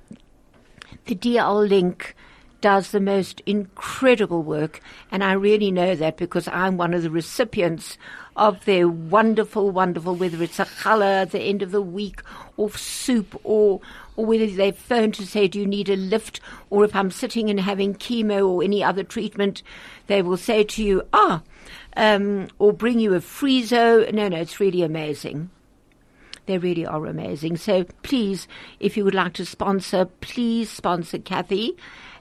the 1.06 1.14
DL 1.14 1.68
Link 1.68 2.14
does 2.60 2.90
the 2.90 3.00
most 3.00 3.40
incredible 3.46 4.42
work, 4.42 4.80
and 5.10 5.22
I 5.22 5.32
really 5.32 5.70
know 5.70 5.94
that 5.94 6.16
because 6.16 6.48
I'm 6.48 6.76
one 6.76 6.94
of 6.94 7.02
the 7.02 7.10
recipients 7.10 7.98
of 8.34 8.64
their 8.64 8.88
wonderful, 8.88 9.70
wonderful, 9.70 10.14
whether 10.14 10.42
it's 10.42 10.58
a 10.58 10.64
challah 10.64 11.22
at 11.22 11.30
the 11.30 11.40
end 11.40 11.62
of 11.62 11.70
the 11.70 11.82
week, 11.82 12.22
or 12.56 12.70
soup, 12.70 13.38
or 13.44 13.80
or 14.16 14.24
whether 14.24 14.46
they 14.46 14.72
phone 14.72 15.12
to 15.12 15.26
say, 15.26 15.46
do 15.46 15.60
you 15.60 15.66
need 15.66 15.88
a 15.88 15.96
lift, 15.96 16.40
or 16.70 16.84
if 16.84 16.96
I'm 16.96 17.10
sitting 17.10 17.50
and 17.50 17.60
having 17.60 17.94
chemo 17.94 18.48
or 18.48 18.62
any 18.62 18.82
other 18.82 19.04
treatment, 19.04 19.62
they 20.06 20.22
will 20.22 20.38
say 20.38 20.64
to 20.64 20.82
you, 20.82 21.02
ah, 21.12 21.42
um, 21.96 22.48
or 22.58 22.72
bring 22.72 23.00
you 23.00 23.14
a 23.14 23.20
friezo. 23.20 24.12
No, 24.12 24.28
no, 24.28 24.36
it's 24.36 24.60
really 24.60 24.82
amazing. 24.82 25.50
They 26.46 26.58
really 26.58 26.86
are 26.86 27.06
amazing. 27.06 27.56
So 27.56 27.84
please, 28.02 28.46
if 28.78 28.96
you 28.96 29.04
would 29.04 29.14
like 29.14 29.32
to 29.34 29.44
sponsor, 29.44 30.04
please 30.20 30.70
sponsor 30.70 31.18
Kathy 31.18 31.76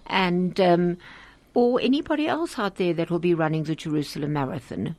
and 0.07 0.59
um, 0.59 0.97
or 1.53 1.79
anybody 1.79 2.27
else 2.27 2.57
out 2.57 2.75
there 2.75 2.93
that 2.93 3.11
will 3.11 3.19
be 3.19 3.33
running 3.33 3.63
the 3.63 3.75
Jerusalem 3.75 4.33
Marathon. 4.33 4.95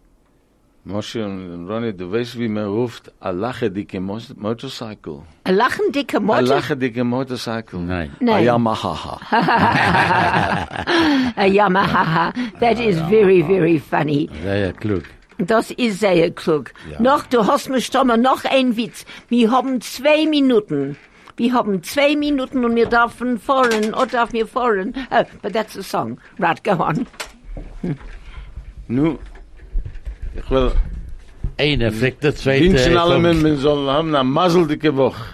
Moshe 0.88 1.24
und 1.24 1.68
Ronny, 1.68 1.92
du 1.92 2.12
weißt, 2.12 2.38
wie 2.38 2.46
man 2.46 2.66
ruft 2.66 3.10
a 3.18 3.30
lache 3.30 3.68
dicke 3.68 3.98
Motorcycle. 4.00 5.22
A 5.42 5.50
lachen 5.50 5.90
dicke 5.90 6.18
A 6.18 6.20
Motor, 6.20 6.42
lache 6.42 6.76
dicke 6.76 7.02
Motorcycle. 7.02 7.80
Nein. 7.80 8.12
A 8.20 8.24
Nein. 8.24 8.44
Yamaha. 8.44 9.18
a 11.36 11.44
Yamaha. 11.44 12.32
That 12.60 12.78
is 12.78 13.00
very, 13.10 13.42
very 13.42 13.80
funny. 13.80 14.28
Are 14.46 14.72
klug. 14.74 15.02
Das 15.38 15.72
ist 15.72 15.98
sehr 15.98 16.30
klug. 16.30 16.72
Noch, 17.00 17.26
du 17.26 17.44
hast 17.44 17.68
mir 17.68 17.80
stammer, 17.80 18.16
noch 18.16 18.44
ein 18.44 18.76
Witz. 18.76 19.04
Wir 19.28 19.50
haben 19.50 19.80
zwei 19.80 20.24
Minuten. 20.24 20.96
Wir 21.36 21.52
haben 21.52 21.82
zwei 21.82 22.14
Minuten 22.14 22.64
und 22.64 22.76
wir 22.76 22.86
dürfen 22.86 23.40
fahren, 23.40 23.92
oder 23.92 24.06
darf 24.06 24.32
mir 24.32 24.46
fahren. 24.46 24.94
Oh, 25.10 25.24
but 25.42 25.52
that's 25.52 25.76
a 25.76 25.82
song. 25.82 26.18
Right, 26.38 26.62
go 26.62 26.80
on. 26.82 27.08
Nu, 28.86 29.18
ich 30.38 30.50
will 30.50 30.72
Einer 31.58 31.90
fragt 31.92 32.22
der 32.24 32.34
zweite. 32.34 32.64
wünschen 32.64 32.96
alle 32.96 33.14
kommt. 33.14 33.22
Menschen 33.42 33.58
sollen 33.58 33.88
haben 33.88 34.14
eine 34.14 34.24
maseldicke 34.24 34.94
Woche. 34.96 35.24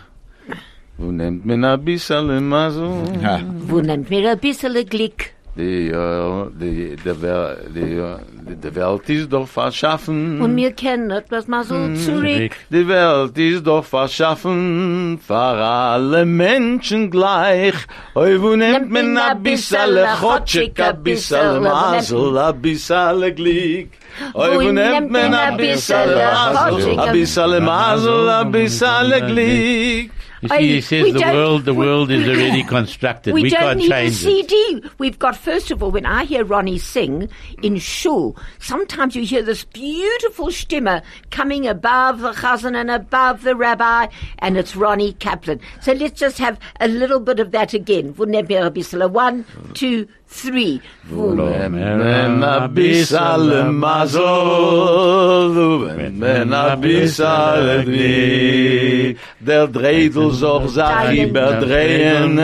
Wo 0.98 1.10
nimmt 1.10 1.44
man 1.44 1.64
ein 1.64 1.84
bisschen 1.84 2.48
Masel? 2.48 2.90
Ja. 3.22 3.40
Wo 3.66 3.80
nimmt 3.80 4.08
mir 4.10 4.30
ein 4.30 4.38
bisschen 4.38 4.74
Glück? 4.88 5.30
Die, 5.54 5.88
äh, 5.88 6.46
die, 6.60 6.96
die, 6.96 7.08
äh, 7.10 7.56
die, 7.74 8.56
die 8.56 8.74
Welt 8.74 9.10
ist 9.10 9.30
doch 9.30 9.46
verschaffen. 9.46 10.40
Und 10.40 10.56
wir 10.56 10.72
kennen 10.72 11.10
etwas 11.10 11.46
mal 11.46 11.62
so 11.64 11.74
zurück. 11.74 12.24
Zurück. 12.24 12.52
Die 12.70 12.88
Welt 12.88 13.36
ist 13.36 13.66
doch 13.66 13.84
verschaffen 13.84 15.18
für 15.26 15.34
alle 15.34 16.24
Menschen 16.24 17.10
gleich. 17.10 17.74
Oi, 18.14 18.40
wo 18.40 18.56
nimmt 18.56 18.90
man 18.90 19.18
a 19.18 19.34
bissale 19.34 20.06
Chotschik, 20.20 20.80
a 20.80 20.92
bissale 20.92 21.60
Masel, 21.60 22.38
a 22.38 22.52
bissale 22.52 23.34
Glück. 23.34 23.88
Oi, 24.34 24.48
wo 24.56 24.70
nimmt 24.72 25.10
man 25.10 25.34
a 25.34 25.56
bissale 25.56 26.16
Masel, 26.16 26.98
a 26.98 27.12
bissale 27.12 27.60
Masel, 27.60 28.28
a 28.28 28.44
bissale 28.44 29.20
Glück. 29.28 30.10
You 30.42 30.48
see, 30.48 30.68
he 30.74 30.80
says 30.80 31.02
we 31.04 31.12
the 31.12 31.20
don't- 31.20 31.34
world, 31.36 31.64
the 31.66 31.72
world 31.74 32.10
is 32.10 32.26
already 32.26 32.64
constructed. 32.64 33.32
We, 33.32 33.42
We, 33.44 33.50
don't 33.50 33.60
can't 33.60 33.78
need 33.78 33.86
a 33.86 33.94
change 33.94 34.26
it. 34.26 34.48
CD. 34.50 34.82
We've 34.98 35.16
got, 35.16 35.36
first 35.36 35.70
of 35.70 35.84
all, 35.84 35.92
when 35.92 36.04
I 36.04 36.24
hear 36.24 36.44
Ronnie 36.44 36.78
sing 36.78 37.28
in 37.62 37.76
shul, 37.78 38.36
sometimes 38.58 39.14
you 39.14 39.22
hear 39.24 39.42
this 39.44 39.62
beautiful 39.62 40.48
stimme 40.48 41.00
coming 41.30 41.68
above 41.68 42.22
the 42.22 42.32
chazan 42.32 42.74
and 42.74 42.90
above 42.90 43.44
the 43.44 43.54
rabbi, 43.54 44.08
and 44.40 44.56
it's 44.58 44.74
Ronnie 44.74 45.12
Kaplan. 45.12 45.60
So 45.80 45.92
let's 45.92 46.18
just 46.18 46.38
have 46.38 46.58
a 46.80 46.88
little 46.88 47.20
bit 47.20 47.38
of 47.38 47.52
that 47.52 47.72
again. 47.72 48.12
Wouldn't 48.16 48.36
it 48.36 48.48
be 48.48 48.56
a 48.56 48.68
One, 49.08 49.44
two, 49.74 50.08
3. 50.32 50.80
Vulem 51.10 51.72
ben 51.72 52.42
abisal 52.42 53.72
mazol, 53.72 55.54
vulem 55.54 56.20
ben 56.20 56.52
abisal 56.52 57.84
ni. 57.86 59.16
Der 59.38 59.66
dreidel 59.66 60.30
zog 60.30 60.68
zag 60.70 61.12
i 61.12 61.26
berdreien, 61.26 62.40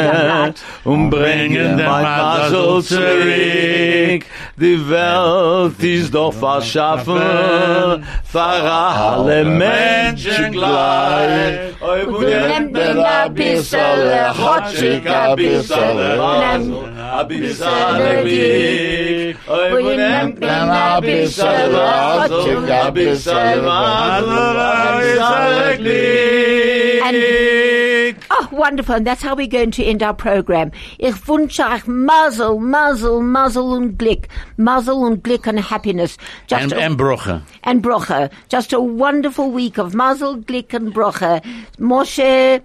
um 0.85 1.11
brengen 1.11 1.77
der 1.77 1.89
mazol 1.89 2.83
zurück. 2.83 4.25
Die 4.61 4.91
Welt 4.91 5.83
is 5.83 6.11
doch 6.11 6.35
verschaffen, 6.35 8.05
für 8.39 8.71
alle 8.71 9.45
Menschen 9.45 10.53
gleich. 10.53 11.75
Oi, 11.81 12.07
wo 12.07 12.19
nimmt 12.21 12.73
man 12.73 12.99
a 12.99 13.29
bissale 13.29 14.33
Chotschik, 14.39 15.07
a 15.07 15.35
bissale 15.35 16.21
a 17.19 17.25
bissale 17.25 18.23
Glück. 18.23 19.37
Oi, 19.49 19.73
wo 19.73 19.91
nimmt 20.03 20.41
man 20.41 20.71
a 20.71 21.01
bissale 21.01 21.73
Masel, 21.73 22.71
a 22.71 22.91
bissale 22.91 23.63
a 23.69 25.01
bissale 25.01 25.77
Glück. 25.79 27.09
Wonderful. 28.59 28.97
And 28.97 29.07
that's 29.07 29.23
how 29.23 29.35
we're 29.37 29.47
going 29.47 29.71
to 29.73 29.85
end 29.85 30.03
our 30.03 30.13
program. 30.15 30.73
Ich 30.99 31.15
wünsche 31.29 31.63
euch 31.65 31.87
Mazel, 31.87 32.59
Mazel, 32.59 33.21
Mazel 33.23 33.63
und 33.73 33.97
Glück. 33.99 34.27
Mazel 34.57 34.95
und 34.97 35.23
Glück 35.23 35.47
and 35.47 35.61
happiness. 35.71 36.17
Just 36.49 36.63
And, 36.65 36.73
a- 36.73 36.77
and 36.85 36.97
Broche. 36.99 37.41
and. 37.63 38.31
Just 38.51 38.73
a 38.73 38.81
wonderful 38.81 39.51
week 39.53 39.79
of 39.79 39.95
Mazel, 39.95 40.37
Glick 40.39 40.75
and 40.75 40.93
Brocha. 40.93 41.41
Moshe, 41.79 42.61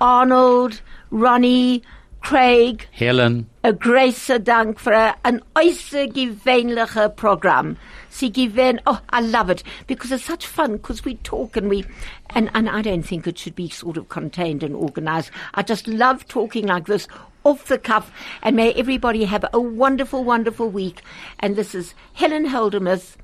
Arnold, 0.00 0.80
Ronnie, 1.10 1.82
Craig, 2.22 2.86
Helen. 2.92 3.46
a 3.64 3.72
großer 3.72 4.38
Dank 4.38 4.78
für 4.80 5.14
ein 5.24 5.42
außergewöhnlicher 5.54 7.08
Programm. 7.10 7.76
Sie 8.10 8.30
given, 8.30 8.80
oh, 8.86 9.00
I 9.10 9.20
love 9.20 9.50
it 9.50 9.62
because 9.86 10.12
it's 10.12 10.24
such 10.24 10.46
fun 10.46 10.72
because 10.72 11.04
we 11.04 11.16
talk 11.16 11.56
and 11.56 11.68
we, 11.68 11.84
and, 12.30 12.50
and 12.54 12.68
I 12.68 12.82
don't 12.82 13.02
think 13.02 13.26
it 13.26 13.38
should 13.38 13.54
be 13.54 13.68
sort 13.68 13.96
of 13.96 14.08
contained 14.08 14.62
and 14.62 14.74
organized. 14.74 15.30
I 15.54 15.62
just 15.62 15.86
love 15.86 16.26
talking 16.28 16.66
like 16.66 16.86
this 16.86 17.08
off 17.44 17.66
the 17.66 17.78
cuff 17.78 18.10
and 18.42 18.56
may 18.56 18.72
everybody 18.74 19.24
have 19.24 19.44
a 19.52 19.60
wonderful, 19.60 20.24
wonderful 20.24 20.68
week. 20.68 21.02
And 21.40 21.56
this 21.56 21.74
is 21.74 21.94
Helen 22.14 22.46
Holdermuth, 22.46 23.16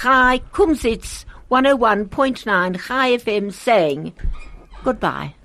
Chai 0.00 0.40
Kumzits 0.52 1.24
101.9 1.50 2.80
Chai 2.86 3.16
FM 3.16 3.52
saying 3.52 4.12
goodbye. 4.82 5.36